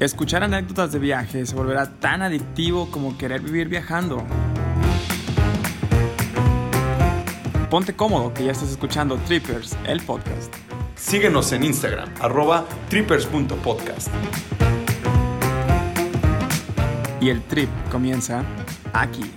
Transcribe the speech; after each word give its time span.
Escuchar 0.00 0.44
anécdotas 0.44 0.92
de 0.92 1.00
viaje 1.00 1.44
se 1.44 1.56
volverá 1.56 1.90
tan 1.98 2.22
adictivo 2.22 2.88
como 2.92 3.18
querer 3.18 3.40
vivir 3.40 3.66
viajando. 3.66 4.22
Ponte 7.68 7.96
cómodo 7.96 8.32
que 8.32 8.44
ya 8.44 8.52
estás 8.52 8.70
escuchando 8.70 9.16
Trippers, 9.26 9.76
el 9.88 10.00
podcast. 10.02 10.54
Síguenos 10.94 11.50
en 11.50 11.64
Instagram, 11.64 12.14
arroba 12.20 12.64
trippers.podcast. 12.88 14.06
Y 17.20 17.30
el 17.30 17.42
trip 17.42 17.68
comienza 17.90 18.44
aquí. 18.92 19.28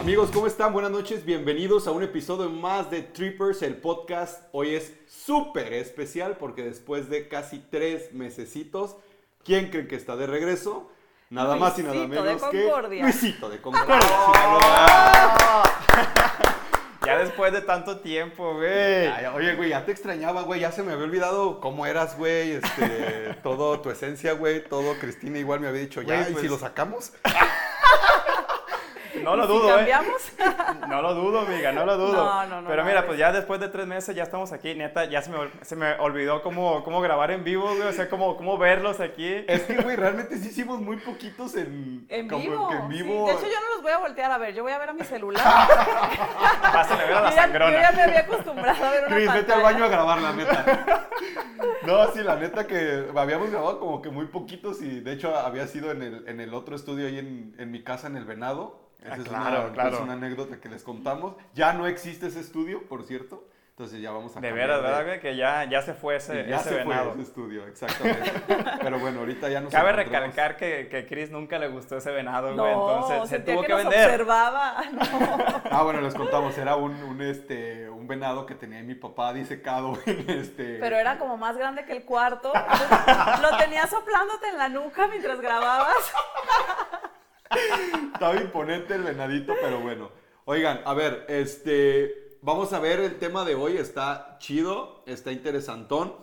Amigos, 0.00 0.30
¿cómo 0.32 0.48
están? 0.48 0.72
Buenas 0.72 0.90
noches, 0.90 1.24
bienvenidos 1.24 1.86
a 1.86 1.92
un 1.92 2.02
episodio 2.02 2.50
más 2.50 2.90
de 2.90 3.02
Trippers, 3.02 3.62
el 3.62 3.76
podcast. 3.76 4.42
Hoy 4.50 4.74
es 4.74 4.92
súper 5.06 5.72
especial 5.72 6.36
porque 6.36 6.64
después 6.64 7.08
de 7.08 7.28
casi 7.28 7.60
tres 7.70 8.12
mesecitos, 8.12 8.96
¿quién 9.46 9.70
creen 9.70 9.88
que 9.88 9.94
está 9.96 10.16
de 10.16 10.26
regreso? 10.26 10.90
Nada 11.30 11.56
más 11.56 11.78
y 11.78 11.82
nada 11.82 11.94
Luisito 11.94 12.22
menos 12.22 12.42
de 12.42 12.50
que 12.50 12.64
Concordia. 12.64 13.02
Luisito 13.04 13.48
de 13.48 13.60
Concordia. 13.60 13.98
Ya 17.04 17.18
después 17.18 17.52
de 17.52 17.60
tanto 17.60 18.00
tiempo, 18.00 18.54
güey. 18.54 19.06
Ay, 19.06 19.26
Oye, 19.32 19.54
güey, 19.54 19.70
ya 19.70 19.84
te 19.84 19.92
extrañaba, 19.92 20.42
güey. 20.42 20.58
Ya 20.58 20.72
se 20.72 20.82
me 20.82 20.90
había 20.92 21.04
olvidado 21.04 21.60
cómo 21.60 21.86
eras, 21.86 22.18
güey. 22.18 22.50
Este, 22.50 23.36
todo 23.44 23.78
tu 23.80 23.90
esencia, 23.90 24.32
güey. 24.32 24.64
Todo 24.64 24.92
Cristina 24.98 25.38
igual 25.38 25.60
me 25.60 25.68
había 25.68 25.82
dicho, 25.82 26.02
ya, 26.02 26.16
Güey, 26.16 26.30
¿y 26.30 26.32
pues- 26.32 26.42
si 26.42 26.48
lo 26.48 26.58
sacamos? 26.58 27.12
No 29.22 29.36
lo 29.36 29.44
¿Y 29.44 29.46
si 29.46 29.52
dudo, 29.52 29.68
¿eh? 29.70 29.74
cambiamos? 29.76 30.32
No 30.88 31.02
lo 31.02 31.14
dudo, 31.14 31.40
amiga, 31.40 31.72
no 31.72 31.84
lo 31.84 31.96
dudo. 31.96 32.12
No, 32.24 32.46
no, 32.46 32.62
no, 32.62 32.68
Pero 32.68 32.84
mira, 32.84 33.06
pues 33.06 33.18
ya 33.18 33.32
después 33.32 33.60
de 33.60 33.68
tres 33.68 33.86
meses 33.86 34.14
ya 34.14 34.22
estamos 34.22 34.52
aquí. 34.52 34.74
Neta, 34.74 35.04
ya 35.06 35.20
se 35.22 35.30
me, 35.30 35.38
se 35.62 35.76
me 35.76 35.94
olvidó 35.94 36.42
cómo, 36.42 36.84
cómo 36.84 37.00
grabar 37.00 37.30
en 37.30 37.44
vivo, 37.44 37.66
güey. 37.74 37.82
O 37.88 37.92
sea, 37.92 38.08
cómo, 38.08 38.36
cómo 38.36 38.56
verlos 38.58 39.00
aquí. 39.00 39.44
Es 39.48 39.62
que, 39.62 39.76
güey, 39.76 39.96
realmente 39.96 40.36
sí 40.38 40.48
hicimos 40.48 40.80
muy 40.80 40.96
poquitos 40.98 41.54
en, 41.56 42.06
En 42.08 42.28
como 42.28 42.42
vivo. 42.42 42.72
en 42.72 42.80
sí. 42.82 43.02
vivo. 43.02 43.26
De 43.26 43.32
hecho, 43.32 43.46
yo 43.46 43.60
no 43.60 43.74
los 43.74 43.82
voy 43.82 43.92
a 43.92 43.98
voltear 43.98 44.30
a 44.30 44.38
ver. 44.38 44.54
Yo 44.54 44.62
voy 44.62 44.72
a 44.72 44.78
ver 44.78 44.90
a 44.90 44.92
mi 44.92 45.04
celular. 45.04 45.42
Pásale 46.62 47.02
a 47.02 47.06
ver 47.06 47.16
a 47.16 47.20
la 47.22 47.30
yo, 47.30 47.36
ya, 47.36 47.46
yo 47.52 47.70
ya 47.70 47.92
me 47.92 48.02
había 48.02 48.20
acostumbrado 48.20 48.84
a 48.84 48.90
ver 48.90 49.06
una 49.06 49.16
Cris, 49.16 49.32
vete 49.32 49.52
al 49.52 49.62
baño 49.62 49.84
a 49.84 49.88
grabar, 49.88 50.20
la 50.20 50.32
neta. 50.32 51.08
No, 51.86 52.12
sí, 52.12 52.22
la 52.22 52.36
neta 52.36 52.66
que 52.66 53.06
habíamos 53.16 53.50
grabado 53.50 53.78
como 53.78 54.02
que 54.02 54.10
muy 54.10 54.26
poquitos 54.26 54.82
y 54.82 55.00
de 55.00 55.12
hecho 55.12 55.34
había 55.36 55.66
sido 55.66 55.90
en 55.90 56.02
el, 56.02 56.28
en 56.28 56.40
el 56.40 56.52
otro 56.52 56.74
estudio 56.76 57.06
ahí 57.06 57.18
en, 57.18 57.54
en 57.58 57.70
mi 57.70 57.82
casa, 57.82 58.08
en 58.08 58.16
el 58.16 58.24
Venado. 58.24 58.85
Esa 59.06 59.14
Ah, 59.14 59.16
es, 59.18 59.24
claro, 59.28 59.60
una, 59.64 59.72
claro. 59.72 59.96
es 59.96 60.02
una 60.02 60.12
anécdota 60.14 60.60
que 60.60 60.68
les 60.68 60.82
contamos. 60.82 61.34
Ya 61.54 61.72
no 61.72 61.86
existe 61.86 62.26
ese 62.26 62.40
estudio, 62.40 62.82
por 62.88 63.04
cierto. 63.04 63.44
Entonces 63.70 64.00
ya 64.00 64.10
vamos 64.10 64.34
a 64.34 64.40
De 64.40 64.52
veras, 64.52 64.80
¿verdad, 64.80 65.04
güey? 65.04 65.20
Que 65.20 65.36
ya, 65.36 65.64
ya 65.64 65.82
se 65.82 65.92
fue 65.92 66.16
ese, 66.16 66.46
ya 66.48 66.56
ese 66.56 66.70
se 66.70 66.74
venado. 66.76 67.12
fue 67.12 67.20
ese 67.20 67.28
estudio, 67.30 67.66
exactamente. 67.66 68.32
Pero 68.82 68.98
bueno, 68.98 69.20
ahorita 69.20 69.50
ya 69.50 69.60
nos 69.60 69.70
Cabe 69.70 69.90
encontramos. 69.90 70.22
recalcar 70.22 70.56
que, 70.56 70.88
que 70.88 71.06
Chris 71.06 71.30
nunca 71.30 71.58
le 71.58 71.68
gustó 71.68 71.98
ese 71.98 72.10
venado, 72.10 72.54
No, 72.54 72.62
güey. 72.62 72.72
Entonces 72.72 73.28
se 73.28 73.38
tuvo 73.40 73.60
que, 73.60 73.66
que, 73.66 73.72
nos 73.74 73.82
vender. 73.82 74.06
observaba. 74.06 74.82
No. 74.92 75.60
Ah, 75.70 75.82
bueno, 75.82 76.00
les 76.00 76.14
contamos, 76.14 76.56
era 76.56 76.76
un, 76.76 76.94
un, 77.02 77.20
este, 77.20 77.90
un 77.90 78.06
venado 78.08 78.46
que 78.46 78.54
tenía 78.54 78.82
mi 78.82 78.94
papá 78.94 79.34
disecado 79.34 79.98
en 80.06 80.30
este... 80.30 80.78
Pero 80.80 80.96
era 80.96 81.18
como 81.18 81.36
más 81.36 81.58
grande 81.58 81.84
que 81.84 81.92
el 81.92 82.04
cuarto. 82.06 82.54
Lo 83.42 83.58
tenía 83.58 83.86
soplándote 83.88 84.48
en 84.48 84.56
la 84.56 84.70
nuca 84.70 85.06
mientras 85.08 85.38
grababas. 85.42 86.12
Estaba 88.12 88.36
imponente 88.40 88.94
el 88.94 89.02
venadito, 89.02 89.54
pero 89.60 89.80
bueno. 89.80 90.10
Oigan, 90.44 90.80
a 90.84 90.94
ver, 90.94 91.26
este, 91.28 92.38
vamos 92.40 92.72
a 92.72 92.78
ver 92.78 93.00
el 93.00 93.18
tema 93.18 93.44
de 93.44 93.54
hoy. 93.54 93.76
Está 93.76 94.36
chido, 94.38 95.02
está 95.06 95.32
interesantón. 95.32 96.14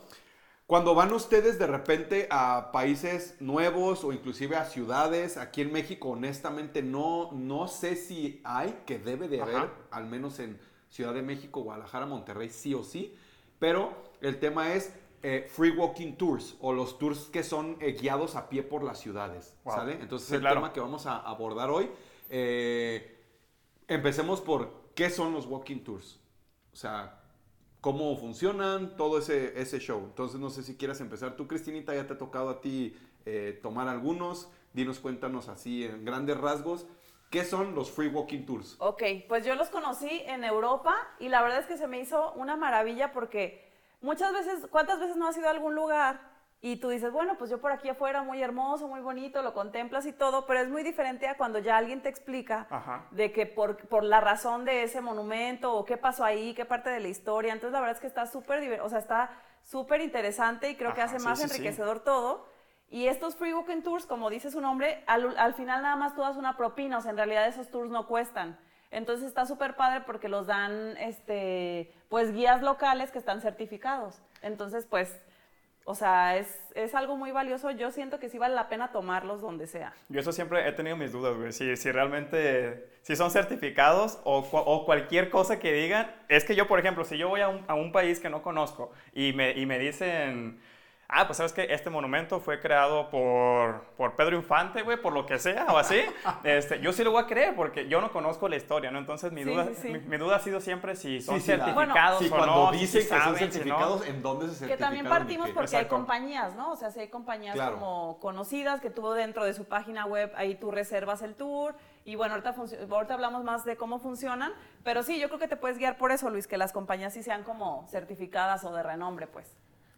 Cuando 0.66 0.94
van 0.94 1.12
ustedes 1.12 1.58
de 1.58 1.66
repente 1.66 2.26
a 2.30 2.72
países 2.72 3.36
nuevos 3.40 4.02
o 4.02 4.12
inclusive 4.12 4.56
a 4.56 4.64
ciudades, 4.64 5.36
aquí 5.36 5.60
en 5.60 5.72
México, 5.72 6.08
honestamente 6.08 6.82
no, 6.82 7.30
no 7.32 7.68
sé 7.68 7.96
si 7.96 8.40
hay, 8.44 8.78
que 8.86 8.98
debe 8.98 9.28
de 9.28 9.42
haber, 9.42 9.56
Ajá. 9.56 9.72
al 9.90 10.06
menos 10.06 10.38
en 10.38 10.58
Ciudad 10.88 11.12
de 11.12 11.22
México, 11.22 11.60
Guadalajara, 11.60 12.06
Monterrey, 12.06 12.48
sí 12.48 12.72
o 12.72 12.82
sí. 12.82 13.14
Pero 13.58 13.92
el 14.22 14.38
tema 14.38 14.72
es 14.72 14.94
eh, 15.26 15.48
free 15.48 15.70
walking 15.70 16.12
tours 16.16 16.54
o 16.60 16.72
los 16.74 16.98
tours 16.98 17.28
que 17.32 17.42
son 17.42 17.78
eh, 17.80 17.92
guiados 17.98 18.36
a 18.36 18.48
pie 18.50 18.62
por 18.62 18.84
las 18.84 18.98
ciudades, 19.00 19.56
Wow. 19.64 19.74
¿sale? 19.74 19.92
Entonces 19.94 20.28
Sí, 20.28 20.34
el 20.34 20.42
claro. 20.42 20.56
tema 20.56 20.72
que 20.74 20.80
vamos 20.80 21.06
a 21.06 21.18
abordar 21.18 21.70
hoy. 21.70 21.90
Eh, 22.28 23.16
empecemos 23.88 24.40
por 24.42 24.70
qué 24.94 25.08
son 25.10 25.32
los 25.32 25.46
walking 25.46 25.78
tours. 25.80 26.20
O 26.72 26.76
sea, 26.76 27.20
cómo 27.80 28.16
funcionan, 28.18 28.96
todo 28.96 29.18
ese, 29.18 29.58
ese 29.60 29.78
show. 29.78 30.00
Entonces, 30.04 30.38
no 30.40 30.50
sé 30.50 30.62
si 30.62 30.76
quieras 30.76 31.00
empezar. 31.00 31.36
Tú, 31.36 31.46
Cristinita, 31.48 31.94
ya 31.94 32.06
te 32.06 32.12
ha 32.14 32.18
tocado 32.18 32.50
a 32.50 32.60
ti 32.60 32.94
eh, 33.24 33.58
tomar 33.62 33.88
algunos. 33.88 34.50
Dinos, 34.74 34.98
cuéntanos 34.98 35.48
así 35.48 35.84
en 35.84 36.04
grandes 36.04 36.36
rasgos. 36.36 36.86
¿Qué 37.30 37.44
son 37.44 37.74
los 37.74 37.90
free 37.90 38.08
walking 38.08 38.44
tours? 38.44 38.76
Ok, 38.78 39.02
pues 39.28 39.44
yo 39.46 39.54
los 39.54 39.68
conocí 39.68 40.22
en 40.26 40.44
Europa 40.44 40.94
y 41.18 41.28
la 41.30 41.42
verdad 41.42 41.60
es 41.60 41.66
que 41.66 41.78
se 41.78 41.86
me 41.86 41.98
hizo 41.98 42.32
una 42.34 42.56
maravilla 42.56 43.12
porque 43.12 43.63
muchas 44.04 44.32
veces, 44.32 44.66
¿cuántas 44.70 45.00
veces 45.00 45.16
no 45.16 45.26
has 45.26 45.36
ido 45.36 45.48
a 45.48 45.50
algún 45.50 45.74
lugar 45.74 46.20
y 46.60 46.76
tú 46.76 46.88
dices, 46.88 47.12
bueno, 47.12 47.36
pues 47.36 47.50
yo 47.50 47.60
por 47.60 47.72
aquí 47.72 47.88
afuera, 47.88 48.22
muy 48.22 48.42
hermoso, 48.42 48.88
muy 48.88 49.00
bonito, 49.00 49.42
lo 49.42 49.52
contemplas 49.52 50.06
y 50.06 50.12
todo, 50.12 50.46
pero 50.46 50.60
es 50.60 50.68
muy 50.68 50.82
diferente 50.82 51.26
a 51.26 51.36
cuando 51.36 51.58
ya 51.58 51.76
alguien 51.76 52.02
te 52.02 52.08
explica 52.08 52.66
Ajá. 52.70 53.06
de 53.10 53.32
que 53.32 53.44
por, 53.46 53.76
por 53.88 54.04
la 54.04 54.20
razón 54.20 54.64
de 54.64 54.82
ese 54.82 55.00
monumento 55.00 55.74
o 55.74 55.84
qué 55.84 55.96
pasó 55.96 56.24
ahí, 56.24 56.54
qué 56.54 56.64
parte 56.64 56.88
de 56.88 57.00
la 57.00 57.08
historia. 57.08 57.52
Entonces 57.52 57.72
la 57.72 57.80
verdad 57.80 57.96
es 57.96 58.00
que 58.00 58.06
está 58.06 58.26
súper, 58.26 58.80
o 58.80 58.88
sea, 58.88 58.98
está 58.98 59.30
súper 59.62 60.00
interesante 60.00 60.70
y 60.70 60.76
creo 60.76 60.94
que 60.94 61.02
hace 61.02 61.18
sí, 61.18 61.24
más 61.24 61.38
sí, 61.38 61.48
sí. 61.48 61.50
enriquecedor 61.50 62.00
todo. 62.00 62.46
Y 62.88 63.08
estos 63.08 63.36
free 63.36 63.52
walking 63.52 63.82
tours, 63.82 64.06
como 64.06 64.30
dice 64.30 64.50
su 64.50 64.60
nombre, 64.60 65.02
al, 65.06 65.36
al 65.36 65.54
final 65.54 65.82
nada 65.82 65.96
más 65.96 66.14
tú 66.14 66.20
das 66.20 66.36
una 66.36 66.56
propina, 66.56 66.98
o 66.98 67.00
sea, 67.00 67.10
en 67.10 67.16
realidad 67.16 67.46
esos 67.46 67.68
tours 67.68 67.90
no 67.90 68.06
cuestan. 68.06 68.58
Entonces 68.94 69.26
está 69.26 69.44
súper 69.44 69.74
padre 69.74 70.04
porque 70.06 70.28
los 70.28 70.46
dan, 70.46 70.96
este, 70.98 71.92
pues 72.08 72.32
guías 72.32 72.62
locales 72.62 73.10
que 73.10 73.18
están 73.18 73.40
certificados. 73.40 74.22
Entonces, 74.40 74.86
pues, 74.86 75.20
o 75.84 75.96
sea, 75.96 76.36
es, 76.36 76.70
es 76.76 76.94
algo 76.94 77.16
muy 77.16 77.32
valioso. 77.32 77.72
Yo 77.72 77.90
siento 77.90 78.20
que 78.20 78.28
sí 78.28 78.38
vale 78.38 78.54
la 78.54 78.68
pena 78.68 78.92
tomarlos 78.92 79.40
donde 79.40 79.66
sea. 79.66 79.92
Yo 80.08 80.20
eso 80.20 80.30
siempre 80.30 80.66
he 80.68 80.72
tenido 80.72 80.96
mis 80.96 81.10
dudas, 81.10 81.36
güey. 81.36 81.52
Si, 81.52 81.76
si 81.76 81.90
realmente, 81.90 82.88
si 83.02 83.16
son 83.16 83.32
certificados 83.32 84.20
o, 84.22 84.38
o 84.38 84.84
cualquier 84.84 85.28
cosa 85.28 85.58
que 85.58 85.72
digan. 85.72 86.14
Es 86.28 86.44
que 86.44 86.54
yo, 86.54 86.68
por 86.68 86.78
ejemplo, 86.78 87.04
si 87.04 87.18
yo 87.18 87.28
voy 87.28 87.40
a 87.40 87.48
un, 87.48 87.64
a 87.66 87.74
un 87.74 87.90
país 87.90 88.20
que 88.20 88.30
no 88.30 88.42
conozco 88.42 88.92
y 89.12 89.32
me, 89.32 89.52
y 89.58 89.66
me 89.66 89.80
dicen, 89.80 90.60
ah, 91.08 91.26
pues 91.26 91.36
sabes 91.36 91.52
que 91.52 91.72
este 91.72 91.90
monumento 91.90 92.40
fue 92.40 92.60
creado 92.60 93.10
por, 93.10 93.82
por 93.96 94.16
Pedro 94.16 94.36
Infante, 94.36 94.82
güey, 94.82 94.96
por 95.00 95.12
lo 95.12 95.26
que 95.26 95.38
sea 95.38 95.66
o 95.70 95.76
así, 95.78 96.00
este, 96.44 96.80
yo 96.80 96.92
sí 96.92 97.04
lo 97.04 97.12
voy 97.12 97.22
a 97.22 97.26
creer 97.26 97.54
porque 97.54 97.88
yo 97.88 98.00
no 98.00 98.10
conozco 98.12 98.48
la 98.48 98.56
historia, 98.56 98.90
¿no? 98.90 98.98
Entonces 98.98 99.32
mi, 99.32 99.44
Sí, 99.44 99.50
duda, 99.50 99.66
sí, 99.66 99.74
sí. 99.82 99.88
Mi, 99.90 99.98
mi 100.00 100.16
duda 100.16 100.36
ha 100.36 100.40
sido 100.40 100.60
siempre 100.60 100.96
si 100.96 101.20
son 101.20 101.40
certificados 101.40 102.18
Sí, 102.20 102.26
o 102.26 102.30
cuando 102.30 102.46
no. 102.66 102.72
si 102.72 102.78
dicen 102.78 103.02
que 103.02 103.08
son 103.08 103.18
saben, 103.18 103.36
si 103.38 103.44
no. 103.44 103.52
certificados, 103.52 104.06
¿en 104.06 104.22
dónde 104.22 104.46
se 104.46 104.52
Que 104.52 104.56
certificaron? 104.58 104.78
también 104.86 105.08
partimos 105.08 105.50
porque 105.50 105.76
hay 105.76 105.86
compañías, 105.86 106.54
¿no? 106.56 106.72
O 106.72 106.76
sea, 106.76 106.90
si 106.90 107.00
hay 107.00 107.08
compañías 107.08 107.54
Claro. 107.54 107.74
como 107.78 108.18
conocidas 108.20 108.80
que 108.80 108.90
tú 108.90 109.10
dentro 109.12 109.44
de 109.44 109.54
su 109.54 109.64
página 109.66 110.06
web, 110.06 110.32
ahí 110.36 110.54
tú 110.54 110.70
reservas 110.70 111.22
el 111.22 111.34
tour. 111.34 111.74
Y 112.06 112.16
bueno, 112.16 112.34
ahorita, 112.34 112.54
ahorita 112.90 113.14
hablamos 113.14 113.44
más 113.44 113.64
de 113.64 113.76
cómo 113.76 113.98
funcionan. 113.98 114.52
Pero 114.82 115.02
sí, 115.02 115.18
yo 115.18 115.28
creo 115.28 115.38
que 115.38 115.48
te 115.48 115.56
puedes 115.56 115.78
guiar 115.78 115.96
por 115.96 116.12
eso, 116.12 116.28
Luis, 116.28 116.46
que 116.46 116.58
las 116.58 116.72
compañías 116.72 117.14
sí 117.14 117.22
sean 117.22 117.44
como 117.44 117.86
certificadas 117.90 118.64
o 118.64 118.74
de 118.74 118.82
renombre, 118.82 119.26
pues. 119.26 119.56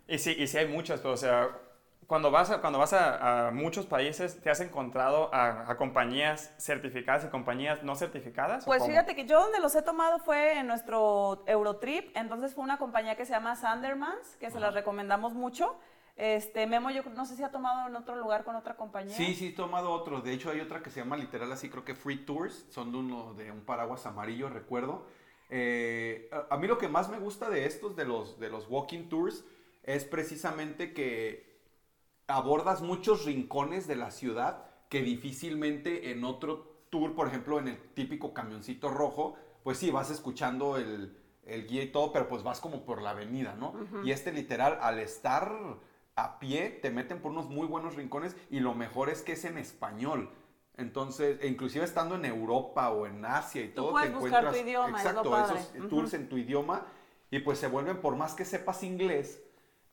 Y 0.09 0.19
sí, 0.19 0.34
y 0.39 0.47
sí 0.47 0.59
hay 0.59 0.69
muchas, 0.69 1.00
pero 1.00 1.15
o 1.15 1.17
sea, 1.17 1.49
cuando 2.06 2.31
vas 2.31 2.50
a, 2.50 2.61
cuando 2.61 2.78
vas 2.78 2.93
a, 2.93 3.49
a 3.49 3.50
muchos 3.50 3.87
países, 3.87 4.41
¿te 4.41 4.50
has 4.50 4.61
encontrado 4.61 5.34
a, 5.34 5.71
a 5.71 5.77
compañías 5.77 6.55
certificadas 6.59 7.25
y 7.25 7.28
compañías 7.28 7.83
no 7.83 7.97
certificadas? 7.97 8.65
Pues 8.65 8.87
fíjate 8.87 9.17
que 9.17 9.27
yo 9.27 9.41
donde 9.41 9.59
los 9.59 9.75
he 9.75 9.83
tomado 9.83 10.19
fue 10.21 10.59
en 10.59 10.69
nuestro 10.69 11.43
Eurotrip, 11.47 12.17
entonces 12.17 12.55
fue 12.55 12.62
una 12.62 12.78
compañía 12.78 13.17
que 13.17 13.27
se 13.27 13.33
llama 13.33 13.56
Sandermans, 13.56 14.37
que 14.38 14.50
se 14.50 14.61
las 14.61 14.75
recomendamos 14.75 15.35
mucho. 15.35 15.76
Este, 16.17 16.67
Memo, 16.67 16.91
yo 16.91 17.02
no 17.14 17.26
sé 17.26 17.37
si 17.37 17.43
ha 17.43 17.50
tomado 17.50 17.88
en 17.88 17.97
otro 17.97 18.17
lugar 18.17 18.44
con 18.44 18.56
otra 18.56 18.75
compañía. 18.76 19.14
Sí, 19.14 19.35
sí, 19.35 19.49
he 19.49 19.52
tomado 19.52 19.91
otro. 19.91 20.23
De 20.23 20.32
hecho, 20.32 20.50
hay 20.50 20.61
otra 20.61 20.82
que 20.82 20.88
se 20.88 21.00
llama 21.00 21.17
literal 21.17 21.52
así, 21.52 21.69
creo 21.69 21.85
que 21.85 21.94
Free 21.94 22.25
Tours. 22.25 22.67
Son 22.70 22.91
de 22.91 22.99
uno 22.99 23.35
de 23.35 23.50
un 23.50 23.61
paraguas 23.61 24.06
amarillo, 24.06 24.49
recuerdo. 24.49 25.05
Eh, 25.50 26.31
a, 26.32 26.55
a 26.55 26.56
mí 26.59 26.69
lo 26.69 26.79
que 26.79 26.88
más 26.88 27.11
me 27.11 27.19
gusta 27.19 27.50
de 27.50 27.67
estos, 27.67 27.97
de 27.97 28.06
los, 28.06 28.41
de 28.41 28.49
los 28.49 28.67
walking 28.69 29.09
tours, 29.11 29.44
es 29.87 30.05
precisamente 30.05 30.93
que 30.93 31.56
abordas 32.27 32.83
muchos 32.83 33.25
rincones 33.25 33.87
de 33.87 33.97
la 33.97 34.11
ciudad 34.11 34.65
que 34.88 35.03
difícilmente 35.03 36.11
en 36.11 36.25
otro 36.25 36.77
tour, 36.91 37.15
por 37.15 37.29
ejemplo, 37.29 37.59
en 37.59 37.69
el 37.69 37.79
típico 37.94 38.35
camioncito 38.35 38.91
rojo, 38.91 39.37
pues 39.62 39.79
sí, 39.79 39.91
vas 39.91 40.11
escuchando 40.11 40.77
el, 40.77 41.17
el 41.44 41.67
guía 41.67 41.83
y 41.83 41.88
todo, 41.88 42.12
pero 42.12 42.29
pues 42.29 42.43
vas 42.43 42.61
como 42.61 42.85
por 42.85 43.03
la 43.03 43.11
avenida, 43.11 43.55
¿no? 43.55 43.75
Y 44.05 44.11
este 44.11 44.33
literal, 44.33 44.79
al 44.81 44.99
estar 44.99 45.53
a 46.17 46.38
pie, 46.38 46.71
te 46.71 46.91
meten 46.91 47.21
por 47.21 47.33
unos 47.33 47.49
muy 47.49 47.67
buenos 47.67 47.94
rincones 47.94 48.37
y 48.50 48.61
lo 48.61 48.75
mejor 48.75 49.09
es 49.09 49.23
que 49.23 49.33
es 49.33 49.44
en 49.44 49.59
español. 49.59 50.31
Entonces, 50.77 51.38
e 51.41 51.49
inclusive 51.49 51.85
estando 51.85 52.17
en 52.17 52.25
Europa 52.25 52.91
o 52.91 53.06
en 53.06 53.25
Asia 53.25 53.62
y 53.62 53.69
Tú 53.69 53.75
todo, 53.75 53.91
puedes 53.93 54.11
te 54.11 54.15
buscar 54.15 54.43
tu 54.43 54.49
encuentras 54.49 54.67
idioma, 54.67 54.99
es 54.99 55.05
lo 55.05 55.11
exacto, 55.11 55.31
padre. 55.31 55.61
esos 55.61 55.88
tours 55.88 56.15
en 56.15 56.29
tu 56.29 56.37
idioma 56.37 56.87
y 57.31 57.38
pues 57.41 57.59
se 57.59 57.67
vuelven 57.67 58.00
por 58.00 58.17
más 58.17 58.35
que 58.35 58.44
sepas 58.44 58.83
inglés, 58.83 59.43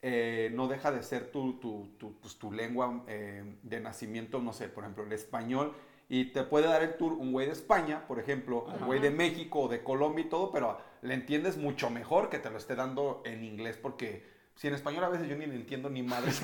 eh, 0.05 0.51
no 0.53 0.67
deja 0.67 0.91
de 0.91 1.01
ser 1.01 1.31
tu, 1.31 1.53
tu, 1.59 1.87
tu, 1.97 2.13
pues, 2.19 2.35
tu 2.37 2.51
lengua 2.51 3.03
eh, 3.07 3.55
de 3.63 3.79
nacimiento, 3.79 4.39
no 4.39 4.51
sé, 4.51 4.67
por 4.67 4.83
ejemplo, 4.83 5.03
el 5.05 5.13
español. 5.13 5.73
Y 6.09 6.25
te 6.25 6.43
puede 6.43 6.67
dar 6.67 6.83
el 6.83 6.97
tour 6.97 7.13
un 7.13 7.31
güey 7.31 7.47
de 7.47 7.53
España, 7.53 8.03
por 8.05 8.19
ejemplo, 8.19 8.65
un 8.65 8.85
güey 8.85 8.99
de 8.99 9.09
México 9.09 9.61
o 9.61 9.67
de 9.69 9.81
Colombia 9.81 10.25
y 10.25 10.29
todo, 10.29 10.51
pero 10.51 10.77
le 11.01 11.13
entiendes 11.13 11.57
mucho 11.57 11.89
mejor 11.89 12.29
que 12.29 12.37
te 12.37 12.49
lo 12.49 12.57
esté 12.57 12.75
dando 12.75 13.23
en 13.25 13.45
inglés 13.45 13.77
porque 13.81 14.27
si 14.55 14.67
en 14.67 14.73
español 14.73 15.05
a 15.05 15.09
veces 15.09 15.27
yo 15.29 15.37
ni 15.37 15.45
le 15.45 15.55
entiendo 15.55 15.89
ni 15.89 16.03
madre. 16.03 16.31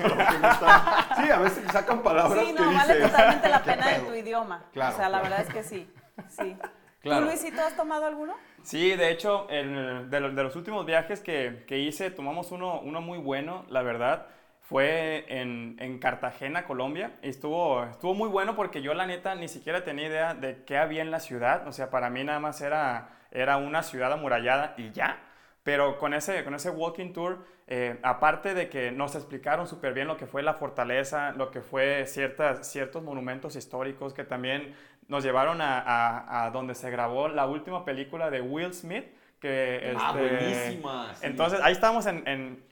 Sí, 1.16 1.30
a 1.30 1.38
veces 1.38 1.62
sacan 1.70 2.02
palabras 2.02 2.40
sí, 2.40 2.54
que 2.54 2.60
no, 2.60 2.72
vale 2.72 2.94
dices, 2.94 3.10
totalmente 3.10 3.48
la 3.50 3.58
"¿Qué 3.62 3.70
pena 3.72 3.88
de 3.88 3.94
pedo?". 3.96 4.06
tu 4.06 4.14
idioma. 4.14 4.64
Claro, 4.72 4.94
o 4.94 4.96
sea, 4.96 5.08
la 5.10 5.20
claro. 5.20 5.36
verdad 5.36 5.46
es 5.46 5.54
que 5.54 5.62
sí. 5.62 5.92
Sí. 6.28 6.56
Claro. 7.00 7.24
¿Tú, 7.26 7.30
Luisito, 7.30 7.62
has 7.62 7.76
tomado 7.76 8.06
alguno? 8.06 8.34
Sí, 8.62 8.94
de 8.96 9.10
hecho, 9.10 9.48
el- 9.50 10.10
de, 10.10 10.20
los, 10.20 10.34
de 10.36 10.42
los 10.42 10.54
últimos 10.56 10.84
viajes 10.86 11.20
que, 11.20 11.64
que 11.66 11.78
hice, 11.78 12.10
tomamos 12.10 12.52
uno, 12.52 12.80
uno 12.80 13.00
muy 13.00 13.18
bueno, 13.18 13.64
la 13.70 13.82
verdad. 13.82 14.26
Fue 14.60 15.24
en, 15.28 15.76
en 15.80 15.98
Cartagena, 15.98 16.64
Colombia. 16.66 17.12
Y 17.22 17.28
estuvo, 17.30 17.84
estuvo 17.84 18.14
muy 18.14 18.28
bueno 18.28 18.54
porque 18.56 18.82
yo, 18.82 18.94
la 18.94 19.06
neta, 19.06 19.34
ni 19.34 19.48
siquiera 19.48 19.82
tenía 19.84 20.06
idea 20.08 20.34
de 20.34 20.62
qué 20.64 20.76
había 20.78 21.02
en 21.02 21.10
la 21.10 21.20
ciudad. 21.20 21.66
O 21.66 21.72
sea, 21.72 21.90
para 21.90 22.10
mí 22.10 22.22
nada 22.22 22.38
más 22.38 22.60
era, 22.60 23.08
era 23.32 23.56
una 23.56 23.82
ciudad 23.82 24.12
amurallada 24.12 24.74
y 24.76 24.90
ya. 24.92 25.18
Pero 25.62 25.98
con 25.98 26.14
ese, 26.14 26.42
con 26.44 26.54
ese 26.54 26.70
walking 26.70 27.12
tour, 27.12 27.44
eh, 27.66 27.98
aparte 28.02 28.54
de 28.54 28.68
que 28.70 28.92
nos 28.92 29.14
explicaron 29.14 29.66
súper 29.66 29.92
bien 29.92 30.06
lo 30.08 30.16
que 30.16 30.26
fue 30.26 30.42
la 30.42 30.54
fortaleza, 30.54 31.32
lo 31.32 31.50
que 31.50 31.60
fue 31.60 32.06
ciertas, 32.06 32.66
ciertos 32.70 33.02
monumentos 33.02 33.56
históricos 33.56 34.14
que 34.14 34.24
también 34.24 34.74
nos 35.10 35.22
llevaron 35.24 35.60
a, 35.60 35.78
a- 35.80 36.44
a 36.46 36.50
donde 36.50 36.74
se 36.74 36.90
grabó 36.90 37.28
la 37.28 37.46
última 37.46 37.84
película 37.84 38.30
de 38.30 38.40
Will 38.40 38.72
Smith. 38.72 39.04
Que, 39.40 39.94
Ah, 39.98 40.14
este, 40.16 40.36
buenísima, 40.36 41.14
sí. 41.14 41.26
Entonces 41.26 41.60
ahí 41.62 41.72
estábamos 41.72 42.06
en, 42.06 42.26
en, 42.28 42.64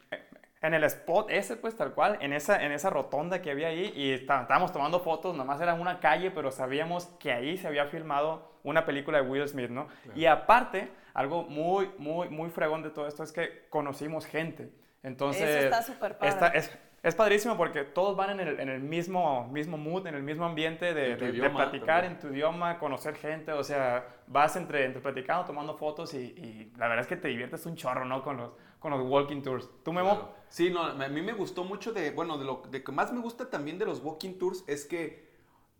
en 0.61 0.75
el 0.75 0.85
spot 0.85 1.31
ese, 1.31 1.57
pues 1.57 1.77
tal 1.77 1.93
cual, 1.95 2.19
en 2.21 2.33
esa, 2.33 2.63
en 2.63 2.73
esa 2.73 2.91
rotonda 2.91 3.41
que 3.41 3.51
había 3.51 3.69
ahí 3.69 3.93
y 3.97 4.13
está- 4.13 4.43
estábamos 4.43 4.73
tomando 4.73 5.01
fotos, 5.01 5.35
nomás 5.37 5.61
era 5.61 5.75
una 5.75 5.99
calle, 6.01 6.31
pero 6.31 6.51
sabíamos 6.51 7.07
que 7.21 7.33
ahí 7.33 7.57
se 7.57 7.67
había 7.69 7.87
filmado 7.87 8.53
una 8.65 8.85
película 8.85 9.23
de 9.23 9.29
Will 9.29 9.49
Smith, 9.49 9.71
¿no? 9.71 9.89
Y 10.15 10.27
aparte, 10.27 10.91
algo 11.15 11.45
muy, 11.45 11.91
muy, 11.99 12.29
muy 12.29 12.51
fregón 12.51 12.83
de 12.83 12.91
todo 12.91 13.07
esto 13.09 13.23
es 13.23 13.33
que 13.33 13.67
conocimos 13.71 14.27
gente. 14.27 14.71
Entonces, 15.03 15.49
Eso 15.49 15.59
está 15.61 15.83
súper 15.83 16.19
padre. 16.19 16.59
es, 16.59 16.79
es 17.03 17.15
padrísimo 17.15 17.57
porque 17.57 17.85
todos 17.85 18.17
van 18.17 18.31
en 18.31 18.41
el, 18.41 18.61
en 18.61 18.69
el 18.69 18.81
mismo, 18.81 19.47
mismo 19.49 19.77
mood, 19.79 20.07
en 20.09 20.15
el 20.17 20.23
mismo 20.23 20.45
ambiente 20.47 20.93
de, 20.95 21.15
de- 21.15 21.17
de 21.17 21.29
idioma 21.31 21.57
platicar 21.57 22.03
también. 22.03 22.13
en 22.15 22.19
tu 22.21 22.29
idioma, 22.29 22.79
conocer 22.79 23.15
gente, 23.15 23.53
o 23.53 23.63
sea, 23.63 24.05
vas 24.27 24.57
entre, 24.57 24.85
entre 24.85 25.01
platicando, 25.01 25.45
tomando 25.45 25.75
fotos 25.77 26.13
y, 26.15 26.19
y 26.19 26.73
la 26.77 26.89
verdad 26.89 27.03
es 27.03 27.07
que 27.07 27.17
te 27.17 27.29
diviertes 27.29 27.65
un 27.67 27.77
chorro, 27.77 28.05
¿no? 28.05 28.23
Con 28.23 28.37
los, 28.37 28.51
con 28.81 28.91
los 28.91 29.01
walking 29.09 29.43
tours. 29.43 29.69
¿Tú, 29.85 29.93
Memo? 29.93 30.11
Claro. 30.11 30.35
Sí, 30.49 30.71
no, 30.71 30.83
a 30.83 31.09
mí 31.09 31.23
me 31.23 31.33
gustó 31.35 31.63
mucho 31.65 31.93
de, 31.93 32.11
bueno, 32.11 32.37
de 32.39 32.45
lo 32.45 32.63
de 32.71 32.83
que 32.83 32.91
más 32.93 33.13
me 33.13 33.21
gusta 33.21 33.49
también 33.49 33.79
de 33.79 33.85
los 33.87 34.01
walking 34.03 34.39
tours 34.39 34.65
es 34.67 34.85
que 34.85 35.29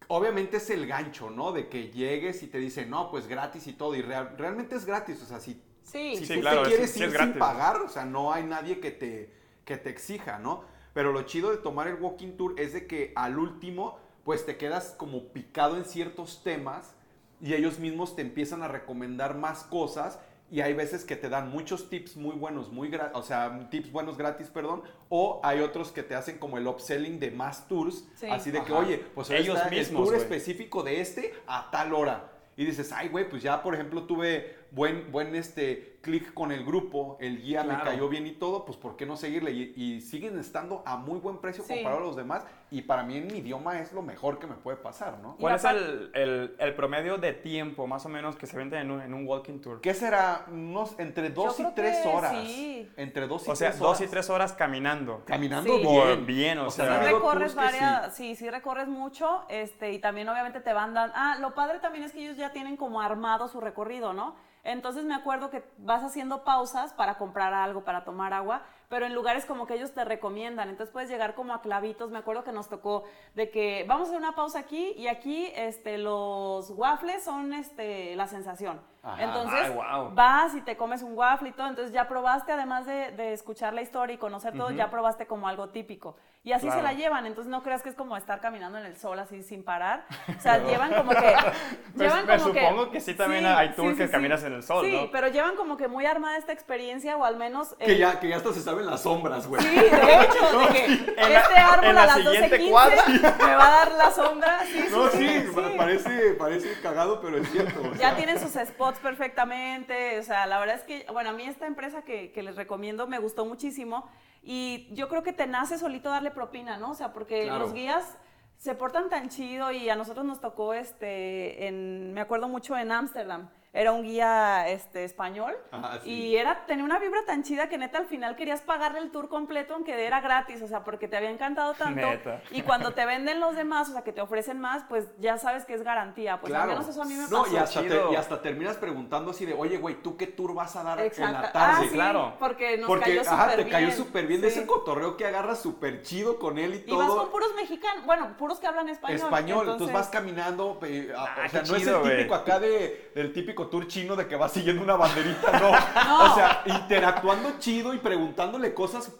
obviamente 0.07 0.59
es 0.59 0.71
el 0.71 0.87
gancho, 0.87 1.31
¿no? 1.31 1.53
De 1.53 1.69
que 1.69 1.91
llegues 1.91 2.43
y 2.43 2.47
te 2.47 2.59
dicen, 2.59 2.91
no, 2.91 3.11
pues 3.11 3.27
gratis 3.27 3.67
y 3.67 3.73
todo, 3.73 3.95
y 3.95 4.03
real- 4.03 4.35
realmente 4.39 4.77
es 4.77 4.85
gratis, 4.87 5.23
o 5.23 5.27
sea, 5.27 5.41
si, 5.41 5.61
Sí. 5.83 6.17
si 6.17 6.27
Sí, 6.27 6.35
tú 6.35 6.41
claro, 6.43 6.63
te 6.63 6.69
es- 6.69 6.75
quieres 6.75 6.93
sí 6.93 7.03
ir 7.03 7.11
sin 7.11 7.33
pagar, 7.39 7.77
o 7.83 7.89
sea, 7.89 8.05
no 8.05 8.33
hay 8.33 8.45
nadie 8.45 8.79
que 8.79 8.91
te, 8.91 9.35
que 9.65 9.77
te 9.79 9.91
exija, 9.91 10.39
¿no? 10.39 10.65
Pero 10.99 11.13
lo 11.13 11.23
chido 11.23 11.53
de 11.53 11.59
tomar 11.59 11.87
el 11.87 11.95
walking 12.03 12.33
tour 12.37 12.57
es 12.59 12.73
de 12.73 12.89
que 12.89 13.13
al 13.15 13.39
último, 13.39 14.01
pues 14.25 14.45
te 14.45 14.57
quedas 14.57 14.97
como 14.99 15.29
picado 15.29 15.77
en 15.77 15.85
ciertos 15.85 16.43
temas 16.43 16.93
y 17.41 17.55
ellos 17.55 17.79
mismos 17.79 18.17
te 18.17 18.23
empiezan 18.23 18.65
a 18.65 18.67
recomendar 18.67 19.37
más 19.37 19.63
cosas 19.63 20.19
y 20.51 20.61
hay 20.61 20.73
veces 20.75 21.05
que 21.05 21.15
te 21.15 21.29
dan 21.29 21.53
muchos 21.53 21.89
tips 21.89 22.17
muy 22.17 22.35
buenos, 22.35 22.73
muy 22.73 22.91
o 23.15 23.23
sea, 23.23 23.69
tips 23.71 23.93
buenos 23.93 24.19
gratis, 24.19 24.49
perdón, 24.49 24.83
o 25.09 25.41
hay 25.45 25.61
otros 25.61 25.93
que 25.93 26.03
te 26.03 26.17
hacen 26.17 26.37
como 26.39 26.59
el 26.59 26.67
upselling 26.67 27.21
de 27.21 27.31
más 27.31 27.69
tours, 27.69 28.05
Sí. 28.17 28.27
así 28.29 28.51
de 28.51 28.65
que, 28.65 28.73
Ajá. 28.73 28.81
oye, 28.81 28.99
pues 29.15 29.31
Ellos 29.31 29.57
mismos, 29.71 29.79
el 29.91 29.95
tour 29.95 30.07
güey. 30.07 30.19
específico 30.19 30.83
de 30.83 31.01
este 31.01 31.33
a 31.47 31.71
tal 31.71 31.95
hora. 31.95 32.33
Y 32.57 32.65
dices, 32.65 32.91
ay, 32.91 33.07
güey, 33.09 33.29
pues 33.31 33.41
ya, 33.41 33.63
por 33.63 33.73
ejemplo, 33.73 34.03
tuve 34.03 34.57
buen, 34.71 35.11
buen 35.11 35.35
este, 35.35 35.99
clic 36.03 36.33
con 36.35 36.53
el 36.53 36.65
grupo, 36.65 37.17
el 37.21 37.41
guía 37.43 37.63
me 37.63 37.71
Claro. 37.75 37.85
cayó 37.85 38.09
bien 38.09 38.27
y 38.27 38.33
todo, 38.33 38.65
pues 38.65 38.77
¿por 38.79 38.97
qué 38.97 39.07
no 39.07 39.17
seguirle? 39.17 39.51
Y, 39.53 39.73
y 39.77 40.01
siguen 40.01 40.39
estando 40.39 40.83
a 40.87 40.97
muy 40.97 41.19
buen 41.21 41.39
precio 41.39 41.65
Sí. 41.65 41.75
comparado 41.75 42.03
a 42.03 42.07
los 42.07 42.17
demás. 42.17 42.45
Y 42.71 42.83
para 42.83 43.03
mí 43.03 43.17
en 43.17 43.27
mi 43.29 43.39
idioma 43.39 43.81
es 43.81 43.93
lo 43.95 44.03
mejor 44.03 44.39
que 44.39 44.47
me 44.47 44.55
puede 44.55 44.77
pasar, 44.77 45.19
¿no? 45.21 45.37
¿Cuál 45.41 45.55
es 45.57 45.65
el, 45.65 46.11
el, 46.15 46.57
el 46.59 46.75
promedio 46.75 47.17
de 47.17 47.33
tiempo 47.33 47.87
más 47.87 48.05
o 48.05 48.11
menos 48.11 48.37
que 48.37 48.47
se 48.47 48.57
vende 48.59 48.79
en 48.79 48.91
un, 48.91 49.01
en 49.01 49.15
un 49.15 49.27
walking 49.27 49.59
tour? 49.61 49.81
¿Qué 49.81 49.95
será? 49.95 50.45
Unos 50.49 50.95
entre 50.99 51.31
dos 51.31 51.59
y 51.59 51.63
creo 51.63 51.73
tres 51.75 51.97
que 52.03 52.09
horas. 52.09 52.33
sí. 52.45 52.91
Entre 52.97 53.27
dos 53.27 53.47
y 53.47 53.51
O 53.51 53.57
sea, 53.57 53.69
tres 53.71 53.81
dos 53.81 53.89
horas. 53.97 54.01
y 54.03 54.07
tres 54.11 54.29
horas 54.31 54.53
caminando. 54.53 55.23
Caminando 55.25 55.77
Sí. 55.79 55.83
bien. 55.87 56.27
Bien, 56.27 56.59
o 56.59 56.71
sea, 56.71 56.85
sea, 56.87 57.03
recorres 57.11 57.55
varias, 57.55 58.15
sí. 58.15 58.37
sí, 58.37 58.51
recorres 58.51 58.87
mucho, 58.89 59.45
este, 59.49 59.93
y 59.93 59.99
también 59.99 60.29
obviamente 60.29 60.61
te 60.61 60.73
van 60.75 60.93
dando, 60.93 61.15
ah, 61.17 61.37
lo 61.41 61.55
padre 61.55 61.79
también 61.81 62.05
es 62.05 62.13
que 62.13 62.23
ellos 62.23 62.37
ya 62.37 62.53
tienen 62.53 62.77
como 62.77 63.01
armado 63.01 63.49
su 63.49 63.61
recorrido, 63.61 64.13
¿no? 64.13 64.37
Entonces 64.69 65.07
me 65.07 65.15
acuerdo 65.15 65.49
que 65.49 65.65
vas 65.79 66.05
haciendo 66.05 66.45
pausas 66.45 66.93
para 66.93 67.17
comprar 67.17 67.55
algo, 67.55 67.85
para 67.85 68.05
tomar 68.05 68.35
agua, 68.35 68.65
pero 68.91 69.07
en 69.07 69.15
lugares 69.15 69.47
como 69.47 69.67
que 69.67 69.73
ellos 69.73 69.93
te 69.93 70.05
recomiendan, 70.05 70.69
entonces 70.69 70.93
puedes 70.93 71.09
llegar 71.09 71.35
como 71.35 71.55
a 71.55 71.63
clavitos, 71.63 72.11
me 72.11 72.19
acuerdo 72.19 72.45
que 72.45 72.53
nos 72.53 72.69
tocó 72.69 73.05
de 73.35 73.51
que 73.51 73.87
vamos 73.89 74.09
a 74.09 74.11
hacer 74.11 74.19
una 74.19 74.35
pausa 74.35 74.59
aquí 74.59 74.93
y 74.99 75.07
aquí 75.07 75.51
este, 75.57 75.97
los 75.97 76.69
waffles 76.69 77.25
son 77.25 77.55
este, 77.55 78.15
la 78.15 78.27
sensación. 78.27 78.79
Ajá. 79.03 79.23
Entonces 79.23 79.61
Ay, 79.65 79.71
guau. 79.71 80.11
vas 80.15 80.55
y 80.55 80.61
te 80.61 80.77
comes 80.77 81.03
un 81.03 81.17
waffle 81.17 81.51
y 81.51 81.53
todo, 81.53 81.69
entonces 81.69 81.93
ya 81.93 82.09
probaste, 82.09 82.53
además 82.53 82.85
de, 82.87 83.13
de 83.13 83.33
escuchar 83.33 83.73
la 83.73 83.83
historia 83.83 84.15
y 84.15 84.19
conocer 84.19 84.57
todo, 84.57 84.71
ya 84.71 84.91
probaste 84.91 85.27
como 85.27 85.47
algo 85.49 85.69
típico. 85.69 86.17
Y 86.45 86.53
así 86.53 86.63
se 86.67 86.69
Claro. 86.79 86.83
la 86.83 86.93
llevan, 86.95 87.27
entonces 87.27 87.51
no 87.51 87.63
creas 87.63 87.83
que 87.83 87.89
es 87.91 87.95
como 87.95 88.17
estar 88.17 88.41
caminando 88.41 88.79
en 88.79 88.87
el 88.87 88.97
sol 88.97 89.19
así 89.19 89.43
sin 89.43 89.65
parar. 89.65 90.07
O 90.37 90.41
sea, 90.41 90.59
llevan 90.67 90.95
como 90.95 91.11
que... 91.11 91.35
llevan 91.97 92.27
me 92.27 92.39
como 92.39 92.55
supongo 92.55 92.91
que 92.91 93.01
sí 93.01 93.15
también 93.15 93.45
hay 93.45 93.71
tours 93.73 93.97
que 93.99 94.09
caminas 94.09 94.43
en 94.45 94.55
el 94.55 94.63
sol, 94.63 94.85
Sí, 94.85 94.93
¿no? 94.93 95.11
pero 95.11 95.29
llevan 95.29 95.57
como 95.57 95.77
que 95.77 95.89
muy 95.89 96.07
armada 96.07 96.37
esta 96.39 96.53
experiencia 96.53 97.17
o 97.17 97.25
al 97.25 97.37
menos... 97.37 97.75
Que 97.79 97.93
eh, 97.93 97.99
ya, 97.99 98.19
que 98.21 98.29
ya 98.29 98.37
hasta 98.37 98.53
se 98.53 98.63
saben 98.63 98.87
las 98.87 99.03
sombras, 99.03 99.47
güey. 99.47 99.61
Sí, 99.63 99.69
de 99.75 99.81
hecho, 100.23 100.59
de 100.61 100.67
que 100.69 100.85
En 101.17 101.33
la- 101.33 101.41
este 101.41 101.55
árbol 101.59 101.85
en 101.89 101.95
la 101.97 102.03
a 102.03 102.07
las 102.07 102.17
siguiente 102.17 102.59
12.15 102.61 102.71
cuadra. 102.71 103.05
me 103.07 103.55
va 103.57 103.67
a 103.67 103.71
dar 103.71 103.93
la 103.93 104.11
sombra. 104.11 104.61
Sí, 104.65 104.81
sí, 104.83 104.89
No, 104.91 105.09
sí, 105.09 105.19
sí, 105.29 105.41
sí. 105.49 105.53
pa- 105.55 105.77
Parece, 105.77 106.33
parece 106.35 106.81
cagado, 106.81 107.21
pero 107.21 107.37
es 107.39 107.51
cierto. 107.51 107.81
o 107.81 107.93
Ya 107.93 107.99
sea. 107.99 108.17
tienen 108.17 108.39
sus 108.39 108.53
spots 108.53 108.88
perfectamente, 108.99 110.19
o 110.19 110.23
sea, 110.23 110.47
la 110.47 110.59
verdad 110.59 110.77
es 110.77 110.83
que, 110.83 111.07
bueno, 111.13 111.31
a 111.31 111.33
mí 111.33 111.45
esta 111.45 111.67
empresa 111.67 112.03
que, 112.03 112.33
que 112.33 112.43
les 112.43 112.57
recomiendo 112.57 113.07
me 113.07 113.19
gustó 113.19 113.45
muchísimo 113.45 114.09
y 114.43 114.89
yo 114.93 115.09
creo 115.09 115.23
que 115.23 115.33
te 115.33 115.47
nace 115.47 115.79
solito 115.79 116.11
darle 116.11 116.31
propina, 116.31 116.77
¿no? 116.79 116.91
O 116.91 116.95
sea, 116.95 117.13
porque 117.13 117.45
Claro. 117.45 117.59
los 117.61 117.73
guías 117.75 118.17
se 118.57 118.75
portan 118.75 119.09
tan 119.09 119.29
chido 119.29 119.71
y 119.71 119.89
a 119.89 119.97
nosotros 119.97 120.25
nos 120.27 120.41
tocó, 120.41 120.75
este, 120.75 121.67
en, 121.69 122.13
me 122.15 122.21
acuerdo 122.21 122.49
mucho 122.49 122.77
en 122.77 122.91
Ámsterdam, 122.91 123.49
era 123.73 123.93
un 123.93 124.03
guía 124.03 124.67
este, 124.69 125.05
español 125.05 125.55
sí. 126.03 126.11
y 126.11 126.37
era, 126.37 126.65
tenía 126.67 126.85
una 126.85 126.99
vibra 126.99 127.21
tan 127.27 127.43
chida 127.43 127.69
que 127.69 127.77
neta 127.79 127.99
al 127.99 128.07
final 128.07 128.35
querías 128.35 128.63
pagarle 128.63 128.99
el 129.01 129.11
tour 129.11 129.29
completo 129.29 129.75
aunque 129.75 130.05
era 130.07 130.21
gratis, 130.21 130.63
o 130.63 130.67
sea, 130.69 130.85
porque 130.85 131.07
te 131.07 131.17
había 131.17 131.31
encantado 131.31 131.75
tanto. 131.75 132.01
Neta. 132.01 132.41
Y 132.51 132.63
cuando 132.63 132.93
te 132.95 133.05
venden 133.05 133.41
los 133.41 133.55
demás, 133.57 133.89
o 133.91 133.93
sea, 133.93 134.03
que 134.03 134.13
te 134.13 134.21
ofrecen 134.21 134.59
más, 134.59 134.85
pues 134.89 135.07
ya 135.19 135.37
sabes 135.39 135.65
que 135.65 135.75
es 135.75 135.83
garantía. 135.83 136.41
Pues 136.41 136.53
al 136.55 136.69
menos 136.69 136.89
eso 136.89 137.03
a 137.03 137.05
mí 137.05 137.15
me 137.15 137.29
no, 137.29 137.43
pasó. 137.43 137.55
y 137.55 137.57
hasta, 137.59 137.83
te, 137.83 138.01
y 138.13 138.17
hasta 138.17 138.43
terminas 138.43 138.77
preguntando 138.77 139.33
así 139.33 139.45
de, 139.45 139.53
oye, 139.55 139.77
güey, 139.79 140.03
¿tú 140.03 140.17
qué 140.17 140.27
tour 140.27 140.55
vas 140.55 140.75
a 140.77 140.83
dar 140.83 141.01
en 141.01 141.13
la 141.33 141.53
tarde? 141.53 141.75
Ah, 141.77 141.81
sí, 141.83 141.89
claro. 141.91 142.35
porque 142.39 142.79
nos 142.79 142.87
Porque 142.87 143.17
cayó 143.17 143.21
ajá, 143.31 143.51
te 143.51 143.57
bien. 143.57 143.69
cayó 143.69 143.91
súper 143.93 144.27
bien 144.27 144.41
de 144.41 144.51
Sí. 144.51 144.59
ese 144.61 144.67
cotorreo 144.67 145.17
que 145.17 145.27
agarras 145.27 145.61
súper 145.61 146.03
chido 146.03 146.39
con 146.39 146.59
él 146.59 146.83
y 146.87 146.91
Y 146.91 146.97
vas 146.97 147.07
todo. 147.09 147.19
con 147.23 147.31
puros 147.31 147.55
mexicanos, 147.55 148.07
bueno, 148.07 148.35
puros 148.39 148.59
que 148.61 148.67
hablan 148.67 148.89
español. 148.89 149.17
Español, 149.21 149.69
entonces, 149.69 149.93
vas 149.93 150.09
caminando, 150.09 150.79
Ah, 151.17 151.37
o 151.47 151.49
sea, 151.51 151.63
no 151.63 151.77
es 151.77 151.87
el 151.87 152.03
típico 152.03 152.35
acá 152.35 152.59
de, 152.59 153.11
del 153.15 153.33
típico 153.33 153.58
tour 153.67 153.87
chino 153.89 154.15
de 154.17 154.27
que 154.29 154.37
vas 154.37 154.53
siguiendo 154.53 154.83
una 154.83 154.97
banderita, 154.97 155.53
no. 155.61 155.71
No. 156.05 156.33
O 156.33 156.35
sea, 156.35 156.63
interactuando 156.67 157.59
chido 157.59 157.93
y 157.93 157.99
preguntándole 157.99 158.73
cosas 158.73 159.13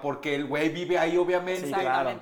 porque 0.00 0.34
el 0.34 0.46
güey 0.46 0.70
vive 0.70 0.98
ahí, 0.98 1.16
obviamente. 1.16 1.66
Sí. 1.66 1.72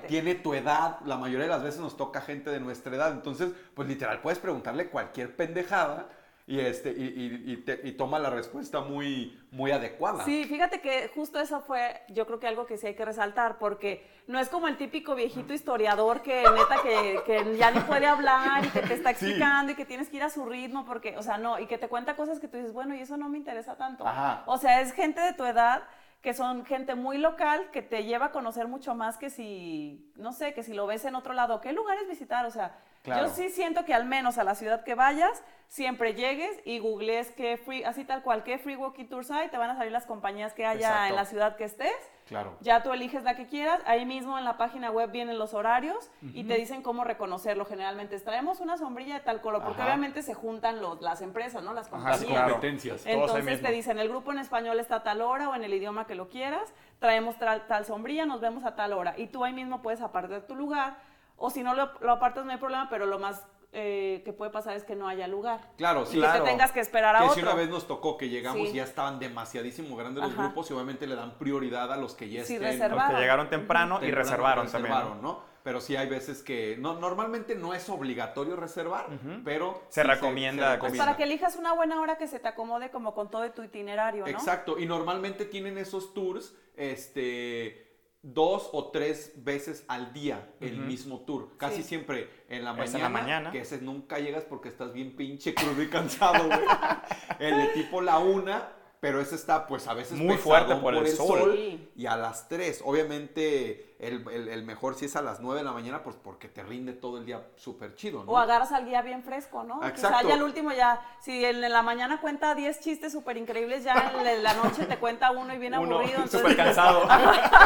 Tiene 0.07 0.35
tu 0.35 0.53
edad, 0.53 0.99
la 1.05 1.17
mayoría 1.17 1.45
de 1.45 1.51
las 1.51 1.63
veces 1.63 1.79
nos 1.79 1.95
toca 1.97 2.21
gente 2.21 2.49
de 2.49 2.59
nuestra 2.59 2.95
edad, 2.95 3.11
entonces, 3.11 3.51
pues 3.73 3.87
literal, 3.87 4.19
puedes 4.21 4.39
preguntarle 4.39 4.89
cualquier 4.89 5.35
pendejada 5.35 6.09
y, 6.47 6.59
este, 6.59 6.89
y, 6.91 7.03
y- 7.03 7.51
y 7.53 7.57
te- 7.57 7.79
y 7.83 7.93
toma 7.93 8.19
la 8.19 8.29
respuesta 8.29 8.81
muy, 8.81 9.39
muy 9.51 9.71
adecuada. 9.71 10.25
Sí, 10.25 10.43
fíjate 10.45 10.81
que 10.81 11.09
justo 11.15 11.39
eso 11.39 11.61
fue, 11.61 12.01
yo 12.09 12.25
creo 12.27 12.39
que 12.39 12.47
algo 12.47 12.65
que 12.65 12.77
sí 12.77 12.87
hay 12.87 12.95
que 12.95 13.05
resaltar, 13.05 13.57
porque 13.57 14.05
no 14.27 14.39
es 14.39 14.49
como 14.49 14.67
el 14.67 14.77
típico 14.77 15.15
viejito 15.15 15.53
historiador 15.53 16.21
que 16.21 16.41
neta 16.43 16.81
que, 16.81 17.21
que 17.25 17.57
ya 17.57 17.71
ni 17.71 17.79
puede 17.81 18.07
hablar 18.07 18.65
y 18.65 18.69
que 18.69 18.81
te 18.81 18.93
está 18.93 19.09
Sí. 19.13 19.25
explicando 19.25 19.71
y 19.71 19.75
que 19.75 19.85
tienes 19.85 20.09
que 20.09 20.17
ir 20.17 20.23
a 20.23 20.29
su 20.29 20.45
ritmo, 20.45 20.85
porque, 20.85 21.17
o 21.17 21.23
sea, 21.23 21.37
no, 21.37 21.59
y 21.59 21.65
que 21.67 21.77
te 21.77 21.87
cuenta 21.89 22.15
cosas 22.15 22.39
que 22.39 22.47
tú 22.47 22.57
dices, 22.57 22.71
bueno, 22.73 22.95
y 22.95 22.99
eso 23.01 23.17
no 23.17 23.27
me 23.29 23.37
interesa 23.37 23.75
tanto. 23.77 24.07
Ajá. 24.07 24.43
O 24.45 24.57
sea, 24.57 24.81
es 24.81 24.93
gente 24.93 25.19
de 25.21 25.33
tu 25.33 25.43
edad 25.45 25.83
que 26.21 26.33
son 26.35 26.65
gente 26.65 26.93
muy 26.95 27.17
local 27.17 27.69
que 27.71 27.81
te 27.81 28.03
lleva 28.03 28.27
a 28.27 28.31
conocer 28.31 28.67
mucho 28.67 28.93
más 28.93 29.17
que 29.17 29.29
si, 29.31 30.11
no 30.15 30.33
sé, 30.33 30.53
que 30.53 30.61
si 30.63 30.73
lo 30.73 30.85
ves 30.85 31.03
en 31.05 31.15
otro 31.15 31.33
lado, 31.33 31.61
¿qué 31.61 31.73
lugares 31.73 32.07
visitar? 32.07 32.45
O 32.45 32.51
sea, 32.51 32.75
Claro. 33.03 33.27
Yo 33.27 33.33
sí 33.33 33.49
siento 33.49 33.83
que 33.85 33.93
al 33.93 34.05
menos 34.05 34.37
a 34.37 34.43
la 34.43 34.55
ciudad 34.55 34.83
que 34.83 34.93
vayas, 34.95 35.43
siempre 35.67 36.13
llegues 36.13 36.51
y 36.65 36.79
googlees 36.79 37.31
qué 37.31 37.57
free, 37.57 37.83
así 37.83 38.03
tal 38.03 38.21
cual, 38.23 38.43
qué 38.43 38.57
free 38.59 38.75
walking 38.75 39.05
tours 39.05 39.31
hay, 39.31 39.47
te 39.47 39.57
van 39.57 39.69
a 39.69 39.75
salir 39.77 39.91
las 39.91 40.05
compañías 40.05 40.53
que 40.53 40.65
haya 40.65 40.87
Exacto. 40.87 41.09
en 41.09 41.15
la 41.15 41.25
ciudad 41.25 41.55
que 41.55 41.63
estés. 41.63 41.95
Claro. 42.27 42.57
Ya 42.61 42.83
tú 42.83 42.91
eliges 42.93 43.23
la 43.23 43.35
que 43.35 43.47
quieras, 43.47 43.81
ahí 43.85 44.05
mismo 44.05 44.37
en 44.37 44.43
la 44.45 44.57
página 44.57 44.91
web 44.91 45.11
vienen 45.11 45.39
los 45.39 45.53
horarios 45.53 46.11
y 46.21 46.43
te 46.43 46.55
dicen 46.55 46.81
cómo 46.81 47.03
reconocerlo. 47.03 47.65
Generalmente 47.65 48.19
traemos 48.19 48.59
una 48.59 48.77
sombrilla 48.77 49.15
de 49.15 49.19
tal 49.21 49.41
color, 49.41 49.63
porque 49.63 49.81
Ajá. 49.81 49.91
obviamente 49.91 50.21
se 50.21 50.33
juntan 50.33 50.81
los, 50.81 51.01
las 51.01 51.21
empresas, 51.21 51.63
¿no? 51.63 51.73
Las 51.73 51.87
Ajá, 51.87 51.97
Las 51.97 52.03
compañías. 52.19 52.29
claro. 52.37 52.51
competencias. 52.53 53.05
Entonces 53.05 53.61
te 53.61 53.71
dicen, 53.71 53.97
el 53.97 54.07
grupo 54.09 54.31
en 54.31 54.39
español 54.39 54.79
está 54.79 54.97
a 54.97 55.03
tal 55.03 55.21
hora 55.21 55.49
o 55.49 55.55
en 55.55 55.63
el 55.63 55.73
idioma 55.73 56.05
que 56.05 56.15
lo 56.15 56.29
quieras, 56.29 56.73
traemos 56.99 57.37
tal, 57.37 57.65
tal 57.67 57.85
sombrilla, 57.85 58.25
nos 58.25 58.39
vemos 58.41 58.63
a 58.65 58.75
tal 58.75 58.93
hora. 58.93 59.15
Y 59.17 59.27
tú 59.27 59.43
ahí 59.43 59.53
mismo 59.53 59.81
puedes 59.81 60.01
apartar 60.01 60.41
tu 60.43 60.55
lugar, 60.55 60.97
o 61.41 61.49
si 61.49 61.63
no 61.63 61.73
lo, 61.73 61.91
lo 62.01 62.11
apartas 62.13 62.45
no 62.45 62.51
hay 62.51 62.57
problema, 62.57 62.87
pero 62.89 63.05
lo 63.05 63.19
más 63.19 63.45
eh, 63.73 64.21
que 64.25 64.33
puede 64.33 64.51
pasar 64.51 64.75
es 64.75 64.83
que 64.83 64.95
no 64.95 65.07
haya 65.07 65.27
lugar. 65.27 65.71
Claro, 65.77 66.03
Y 66.03 66.05
sí. 66.07 66.11
que 66.13 66.19
Claro. 66.19 66.43
te 66.43 66.49
tengas 66.49 66.71
que 66.73 66.81
esperar 66.81 67.15
a 67.15 67.19
Que 67.19 67.23
otro. 67.25 67.35
si 67.35 67.41
una 67.41 67.53
vez 67.55 67.69
nos 67.69 67.87
tocó 67.87 68.17
que 68.17 68.27
llegamos 68.27 68.67
Sí. 68.67 68.73
y 68.73 68.77
ya 68.77 68.83
estaban 68.83 69.17
demasiadísimo 69.17 69.95
grandes 69.95 70.23
los 70.23 70.33
Ajá. 70.33 70.43
grupos 70.43 70.69
y 70.69 70.73
obviamente 70.73 71.07
le 71.07 71.15
dan 71.15 71.37
prioridad 71.37 71.91
a 71.91 71.95
los 71.97 72.13
que 72.13 72.29
ya 72.29 72.43
Sí, 72.43 72.55
estén 72.55 72.67
reservaron. 72.69 72.97
Los 73.07 73.15
que 73.15 73.21
llegaron 73.21 73.49
temprano 73.49 73.95
y 73.95 73.99
temprano, 74.01 74.23
reservaron, 74.23 74.65
también. 74.71 74.93
reservaron, 74.93 75.21
¿no? 75.21 75.51
Pero 75.63 75.79
sí 75.79 75.95
hay 75.95 76.09
veces 76.09 76.43
que 76.43 76.75
no, 76.79 76.95
normalmente 76.99 77.55
no 77.55 77.73
es 77.73 77.87
obligatorio 77.87 78.55
reservar, 78.57 79.05
pero 79.45 79.83
Se 79.89 80.01
sí 80.01 80.07
recomienda. 80.07 80.77
Pues 80.79 80.97
para 80.97 81.15
que 81.15 81.23
elijas 81.23 81.55
una 81.55 81.71
buena 81.73 82.01
hora 82.01 82.17
que 82.17 82.27
se 82.27 82.39
te 82.39 82.47
acomode 82.49 82.89
como 82.91 83.13
con 83.13 83.29
todo 83.31 83.49
tu 83.51 83.63
itinerario, 83.63 84.23
¿no? 84.25 84.29
Exacto, 84.31 84.79
y 84.79 84.85
normalmente 84.85 85.45
tienen 85.45 85.77
esos 85.77 86.13
tours, 86.13 86.55
este, 86.75 87.90
dos 88.23 88.69
o 88.73 88.91
tres 88.91 89.33
veces 89.37 89.83
al 89.87 90.13
día 90.13 90.53
el 90.59 90.77
mismo 90.77 91.21
tour. 91.21 91.57
Casi 91.57 91.77
Sí. 91.77 91.83
siempre 91.89 92.29
en 92.49 92.63
la 92.63 92.73
mañana. 92.73 92.95
en 92.97 93.01
la 93.03 93.09
mañana. 93.09 93.51
Que 93.51 93.61
ese 93.61 93.81
nunca 93.81 94.19
llegas 94.19 94.43
porque 94.43 94.69
estás 94.69 94.93
bien 94.93 95.15
pinche 95.15 95.53
crudo 95.55 95.81
y 95.81 95.87
cansado, 95.87 96.45
güey. 96.47 96.59
el 97.39 97.57
de 97.57 97.67
tipo 97.69 98.01
la 98.01 98.19
una, 98.19 98.69
pero 99.01 99.19
ese 99.19 99.35
está 99.35 99.67
pues 99.67 99.87
a 99.87 99.93
veces 99.93 100.17
Muy 100.17 100.37
fuerte 100.37 100.75
por 100.75 100.95
el 100.95 101.05
sol. 101.07 101.51
Sí. 101.55 101.89
Y 101.97 102.05
a 102.05 102.15
las 102.15 102.47
3, 102.47 102.81
obviamente 102.85 103.95
el, 103.99 104.25
el- 104.31 104.47
el 104.47 104.63
mejor 104.63 104.95
si 104.95 105.05
es 105.05 105.15
a 105.15 105.21
las 105.21 105.39
9 105.41 105.59
de 105.59 105.65
la 105.65 105.71
mañana, 105.73 106.01
pues 106.03 106.15
porque 106.15 106.47
te 106.47 106.63
rinde 106.63 106.93
todo 106.93 107.17
el 107.17 107.25
día 107.25 107.43
súper 107.55 107.93
chido, 107.95 108.23
¿no? 108.23 108.31
O 108.31 108.37
agarras 108.37 108.71
al 108.71 108.85
guía 108.85 109.01
bien 109.01 109.23
fresco, 109.23 109.63
¿no? 109.63 109.75
Exacto. 109.85 110.17
Quizá 110.19 110.29
ya 110.29 110.35
el 110.35 110.43
último 110.43 110.71
ya, 110.71 111.01
si 111.19 111.43
en 111.43 111.61
la 111.61 111.81
mañana 111.83 112.21
cuenta 112.21 112.55
10 112.55 112.79
chistes 112.79 113.11
súper 113.11 113.37
increíbles, 113.37 113.83
ya 113.83 114.13
en 114.25 114.41
la 114.43 114.53
noche 114.55 114.85
te 114.85 114.97
cuenta 114.97 115.31
uno 115.31 115.53
y 115.53 115.57
bien 115.57 115.75
Uno 115.77 115.97
aburrido. 115.99 116.25
súper 116.27 116.55
cansado. 116.55 117.07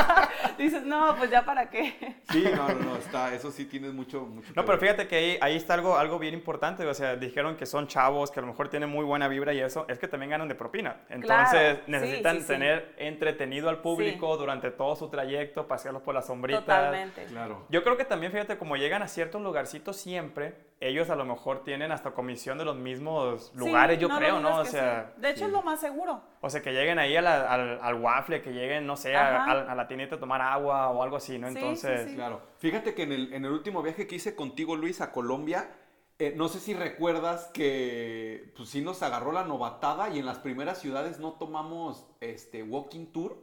dices, 0.58 0.84
no, 0.84 1.16
pues 1.18 1.30
ya 1.30 1.44
para 1.46 1.70
qué. 1.70 2.16
Sí, 2.32 2.44
no, 2.56 2.68
no, 2.70 2.76
no, 2.80 2.96
está, 2.98 3.34
eso 3.34 3.52
sí 3.52 3.66
tienes 3.66 3.94
mucho, 3.94 4.22
mucho 4.22 4.48
No, 4.56 4.66
pero 4.66 4.78
ver. 4.78 4.90
fíjate 4.90 5.08
que 5.08 5.16
ahí, 5.16 5.38
ahí 5.42 5.56
está 5.56 5.74
algo, 5.74 5.98
algo 5.98 6.18
bien 6.20 6.34
importante. 6.34 6.86
O 6.86 6.94
sea, 6.94 7.16
dijeron 7.16 7.56
que 7.58 7.66
son 7.66 7.88
chavos, 7.88 8.32
que 8.32 8.40
a 8.40 8.42
lo 8.42 8.48
mejor 8.48 8.70
tienen 8.70 8.90
muy 8.90 9.04
buena 9.06 9.28
vibra 9.28 9.54
y 9.54 9.60
eso. 9.62 9.86
Es 9.88 10.00
que 10.00 10.08
también 10.08 10.30
ganan 10.32 10.48
de 10.48 10.56
propina. 10.56 10.98
Entonces, 11.10 11.25
Claro, 11.26 11.50
sí, 11.76 11.82
necesitan 11.88 12.36
sí, 12.38 12.42
sí. 12.42 12.48
tener 12.48 12.94
entretenido 12.98 13.70
al 13.70 13.82
público 13.82 14.38
durante 14.38 14.72
todo 14.72 14.96
su 14.96 15.10
trayecto, 15.10 15.68
pasearlos 15.68 16.04
por 16.04 16.14
las 16.16 16.28
sombritas. 16.28 16.62
Totalmente. 16.66 17.26
Claro. 17.26 17.66
Yo 17.70 17.84
creo 17.84 17.98
que 17.98 18.06
también, 18.06 18.32
fíjate, 18.32 18.58
como 18.58 18.76
llegan 18.78 19.02
a 19.02 19.08
ciertos 19.08 19.42
lugarcitos 19.42 19.98
siempre, 19.98 20.56
ellos 20.82 21.10
a 21.10 21.16
lo 21.16 21.26
mejor 21.26 21.64
tienen 21.64 21.92
hasta 21.92 22.12
comisión 22.12 22.58
de 22.58 22.66
los 22.66 22.76
mismos 22.76 23.52
Sí, 23.54 23.58
lugares, 23.58 23.98
yo 24.00 24.08
no 24.10 24.18
creo, 24.18 24.40
¿no? 24.40 24.60
O 24.60 24.66
sea, 24.66 25.12
sí. 25.16 25.22
De 25.22 25.30
hecho, 25.30 25.40
sí. 25.40 25.46
es 25.46 25.52
lo 25.52 25.62
más 25.62 25.80
seguro. 25.80 26.22
o 26.42 26.50
sea, 26.50 26.62
que 26.62 26.72
lleguen 26.74 27.00
ahí 27.00 27.16
a 27.18 27.22
la- 27.22 27.50
al, 27.52 27.80
al 27.82 27.94
waffle, 27.96 28.42
que 28.42 28.52
lleguen, 28.52 28.86
no 28.86 28.96
sé, 28.98 29.16
a, 29.16 29.44
a- 29.46 29.72
a 29.72 29.76
la 29.76 29.88
tiendita 29.88 30.16
a 30.16 30.20
tomar 30.20 30.42
agua 30.42 30.90
o 30.90 31.02
algo 31.02 31.16
así, 31.18 31.40
¿no? 31.40 31.48
Sí, 31.48 31.54
sí, 31.54 31.60
Entonces, 31.60 32.10
sí. 32.10 32.16
Claro. 32.16 32.42
Fíjate 32.60 32.94
que 32.94 33.04
en 33.04 33.12
el, 33.14 33.34
en 33.34 33.46
el 33.46 33.52
último 33.52 33.82
viaje 33.82 34.06
que 34.06 34.16
hice 34.16 34.36
contigo, 34.36 34.76
Luis, 34.76 35.02
a 35.02 35.12
Colombia, 35.12 35.70
eh, 36.20 36.34
no 36.36 36.48
sé 36.48 36.60
si 36.60 36.74
recuerdas 36.74 37.48
que 37.54 38.54
pues 38.56 38.70
sí 38.70 38.82
nos 38.82 39.02
agarró 39.04 39.32
la 39.32 39.44
novatada 39.44 40.10
y 40.10 40.20
en 40.20 40.26
las 40.26 40.40
primeras 40.40 40.80
ciudades 40.80 41.20
no 41.20 41.34
tomamos 41.34 42.06
este 42.22 42.64
walking 42.64 43.08
tour. 43.08 43.38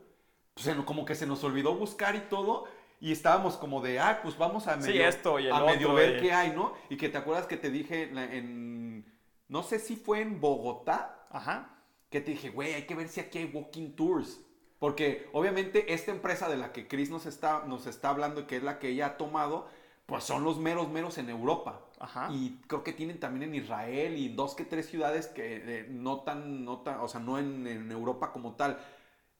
Pues 0.55 0.69
como 0.85 1.05
que 1.05 1.15
se 1.15 1.27
nos 1.27 1.45
olvidó 1.45 1.75
buscar 1.75 2.15
y 2.17 2.21
todo. 2.21 2.65
Y 3.01 3.11
estábamos 3.13 3.57
como 3.57 3.81
de, 3.81 3.99
ah, 3.99 4.21
pues 4.23 4.39
vamos 4.39 4.69
a 4.69 4.81
Sí, 4.81 4.89
medio, 4.89 5.09
esto 5.09 5.39
y 5.41 5.47
el 5.47 5.53
a 5.53 5.61
medio 5.65 5.93
ver 5.93 6.21
qué 6.21 6.33
hay, 6.33 6.51
¿no? 6.53 6.73
Y 6.89 6.97
que 6.97 7.09
te 7.09 7.19
acuerdas 7.19 7.47
que 7.47 7.57
te 7.57 7.71
dije 7.71 8.03
en- 8.05 9.05
no 9.49 9.63
sé 9.63 9.79
si 9.79 9.97
fue 9.97 10.21
en 10.21 10.41
Bogotá, 10.41 11.27
ajá. 11.31 11.69
que 12.11 12.21
te 12.21 12.31
dije, 12.33 12.51
güey, 12.51 12.75
hay 12.75 12.87
que 12.87 12.95
ver 12.95 13.09
si 13.09 13.21
aquí 13.21 13.39
hay 13.39 13.51
walking 13.53 13.93
tours. 13.97 14.41
Porque 14.79 15.29
obviamente 15.33 15.93
esta 15.95 16.11
empresa 16.11 16.49
de 16.49 16.57
la 16.57 16.73
que 16.73 16.87
Chris 16.89 17.11
nos 17.11 17.27
está, 17.27 17.65
nos 17.67 17.87
está 17.87 18.11
hablando 18.11 18.41
y 18.43 18.45
que 18.45 18.57
es 18.57 18.63
la 18.63 18.79
que 18.79 18.89
ella 18.91 19.07
ha 19.07 19.17
tomado, 19.17 19.69
pues 20.07 20.25
son 20.25 20.45
los 20.45 20.59
meros 20.59 20.89
meros 20.89 21.19
en 21.19 21.29
Europa. 21.31 21.81
Ajá. 22.03 22.29
Y 22.33 22.61
creo 22.67 22.83
que 22.83 22.93
tienen 22.93 23.19
también 23.21 23.49
en 23.49 23.55
Israel 23.55 24.17
y 24.17 24.29
dos 24.29 24.55
que 24.55 24.65
tres 24.65 24.87
ciudades 24.89 25.29
que 25.29 25.63
eh, 25.65 25.87
no 25.89 26.21
tan, 26.23 26.65
no 26.65 26.81
tan, 26.83 27.01
o 27.01 27.07
sea, 27.09 27.21
no 27.21 27.39
en, 27.39 27.67
en 27.67 27.91
Europa 27.93 28.33
como 28.33 28.57
tal. 28.57 28.79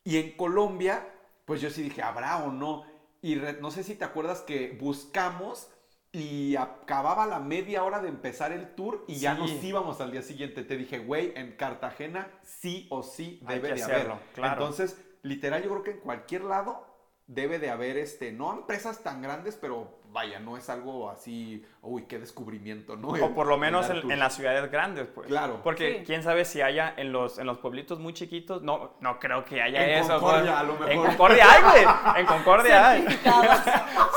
Y 0.05 0.17
en 0.19 0.33
Colombia, 0.37 1.07
pues 1.45 1.61
yo 1.61 1.71
sí 1.71 1.83
dije, 1.83 2.03
¿habrá 2.03 2.39
o 2.45 2.53
no? 2.53 2.85
Y 3.21 3.35
re- 3.35 3.59
no 3.61 3.71
sé 3.71 3.83
si 3.83 3.95
te 3.97 4.05
acuerdas 4.05 4.41
que 4.41 4.77
buscamos 4.81 5.69
y 6.13 6.57
acababa 6.57 7.27
la 7.27 7.41
media 7.41 7.85
hora 7.85 8.01
de 8.03 8.09
empezar 8.09 8.53
el 8.53 8.75
tour 8.75 9.05
y 9.09 9.17
ya 9.17 9.35
Sí. 9.35 9.41
nos 9.41 9.65
íbamos 9.65 10.01
al 10.01 10.13
día 10.13 10.23
siguiente. 10.23 10.63
Te 10.63 10.77
dije, 10.77 10.99
güey, 10.99 11.33
en 11.37 11.57
Cartagena 11.57 12.31
sí 12.43 12.87
o 12.91 13.03
sí 13.03 13.41
debe 13.49 13.75
de 13.75 13.83
hacerlo, 13.83 14.15
haber. 14.15 14.27
claro. 14.35 14.53
Entonces, 14.61 14.99
literal, 15.23 15.63
yo 15.63 15.71
creo 15.71 15.83
que 15.83 15.91
en 15.93 16.01
cualquier 16.01 16.45
lado 16.45 16.87
debe 17.27 17.59
de 17.59 17.71
haber, 17.71 17.97
este, 17.97 18.31
no 18.31 18.53
empresas 18.53 19.03
tan 19.03 19.23
grandes, 19.23 19.57
pero 19.57 20.01
vaya, 20.13 20.39
no 20.39 20.57
es 20.57 20.69
algo 20.69 21.11
así, 21.11 21.65
uy, 21.81 22.05
qué 22.05 22.19
descubrimiento, 22.19 22.97
¿no? 22.97 23.09
O 23.09 23.35
por 23.35 23.47
lo 23.47 23.57
menos 23.57 23.89
en, 23.91 24.19
las 24.19 24.35
ciudades 24.35 24.71
grandes, 24.71 25.09
pues. 25.09 25.27
Claro. 25.27 25.61
Porque 25.63 25.99
Sí. 25.99 26.05
quién 26.07 26.23
sabe 26.23 26.45
si 26.45 26.61
haya 26.61 26.93
en 26.97 27.13
los, 27.13 27.39
en 27.39 27.47
los 27.47 27.59
pueblitos 27.59 27.99
muy 27.99 28.13
chiquitos. 28.13 28.63
No, 28.63 28.95
no 29.01 29.19
creo 29.19 29.45
que 29.45 29.63
haya 29.63 29.83
En 29.85 29.91
eso. 30.05 30.21
Concordia, 30.21 30.43
pues. 30.43 30.55
a 30.55 30.63
lo 30.65 30.73
mejor. 30.75 30.91
En 30.91 31.03
Concordia 31.03 31.47
hay, 31.53 31.63
güey. 31.63 31.87
En 32.21 32.27
Concordia 32.27 32.89
hay. 32.91 33.07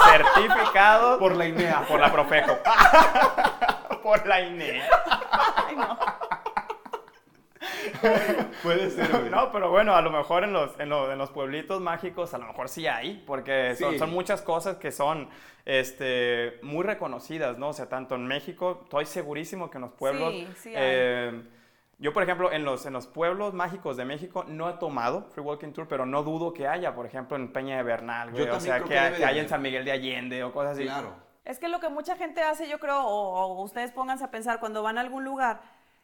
Certificado 0.06 1.18
Por 1.20 1.36
la 1.36 1.48
INEA. 1.48 1.86
por 1.88 2.00
la 2.00 2.12
Profeco. 2.12 2.58
por 4.04 4.26
la 4.28 4.42
INE. 4.42 4.82
Ay, 5.68 5.76
no. 5.76 5.98
Puede 8.64 8.90
ser, 8.90 9.10
güey. 9.12 9.30
No, 9.30 9.52
pero 9.52 9.70
bueno, 9.70 9.96
a 9.96 10.02
lo 10.02 10.12
mejor 10.12 10.44
en 10.44 10.54
los, 10.54 10.80
en 10.80 10.90
los, 10.90 11.12
en 11.12 11.18
los 11.18 11.30
pueblitos 11.32 11.82
mágicos, 11.82 12.34
a 12.34 12.38
lo 12.38 12.46
mejor 12.48 12.70
sí 12.70 12.88
hay, 12.88 13.24
porque 13.26 13.76
son, 13.76 13.94
Sí. 13.94 14.00
son 14.00 14.10
muchas 14.12 14.42
cosas 14.42 14.78
que 14.78 14.92
son 14.92 15.30
este, 15.66 16.60
muy 16.62 16.84
reconocidas, 16.84 17.58
¿no? 17.58 17.70
O 17.70 17.74
sea, 17.74 17.88
tanto 17.90 18.16
en 18.16 18.26
México, 18.28 18.82
estoy 18.84 19.06
segurísimo 19.06 19.70
que 19.70 19.78
en 19.78 19.82
los 19.82 19.92
pueblos... 19.94 20.32
Sí, 20.34 20.48
sí 20.58 20.70
hay. 20.70 20.76
eh, 20.78 21.44
yo, 21.98 22.12
por 22.12 22.24
ejemplo, 22.24 22.52
en 22.52 22.66
los, 22.66 22.86
en 22.86 22.92
los 22.92 23.08
pueblos 23.08 23.54
mágicos 23.54 23.96
de 23.96 24.04
México 24.04 24.44
no 24.50 24.70
he 24.70 24.74
tomado 24.74 25.30
Free 25.32 25.42
Walking 25.42 25.72
Tour, 25.72 25.88
pero 25.88 26.06
no 26.06 26.24
dudo 26.24 26.54
que 26.54 26.68
haya, 26.68 26.94
por 26.94 27.06
ejemplo, 27.06 27.38
en 27.38 27.54
Peña 27.54 27.78
de 27.78 27.84
Bernal, 27.84 28.32
güey, 28.32 28.50
o 28.50 28.60
sea, 28.60 28.80
que, 28.82 28.90
que 28.90 28.94
debe 28.96 29.12
que 29.14 29.18
de 29.20 29.26
hay 29.26 29.40
en. 29.40 29.48
San 29.48 29.62
Miguel 29.62 29.86
de 29.86 29.94
Allende 29.94 30.44
o 30.44 30.52
cosas 30.52 30.74
así. 30.74 30.84
Claro. 30.84 31.14
Es 31.46 31.58
que 31.58 31.70
lo 31.70 31.80
que 31.80 31.88
mucha 31.88 32.18
gente 32.18 32.42
hace, 32.42 32.68
yo 32.68 32.80
creo, 32.80 33.02
o, 33.02 33.36
o 33.56 33.64
ustedes 33.64 33.92
pónganse 33.94 34.26
a 34.26 34.30
pensar 34.32 34.60
cuando 34.60 34.84
van 34.84 34.98
a 34.98 35.02
algún 35.02 35.24
lugar, 35.24 35.62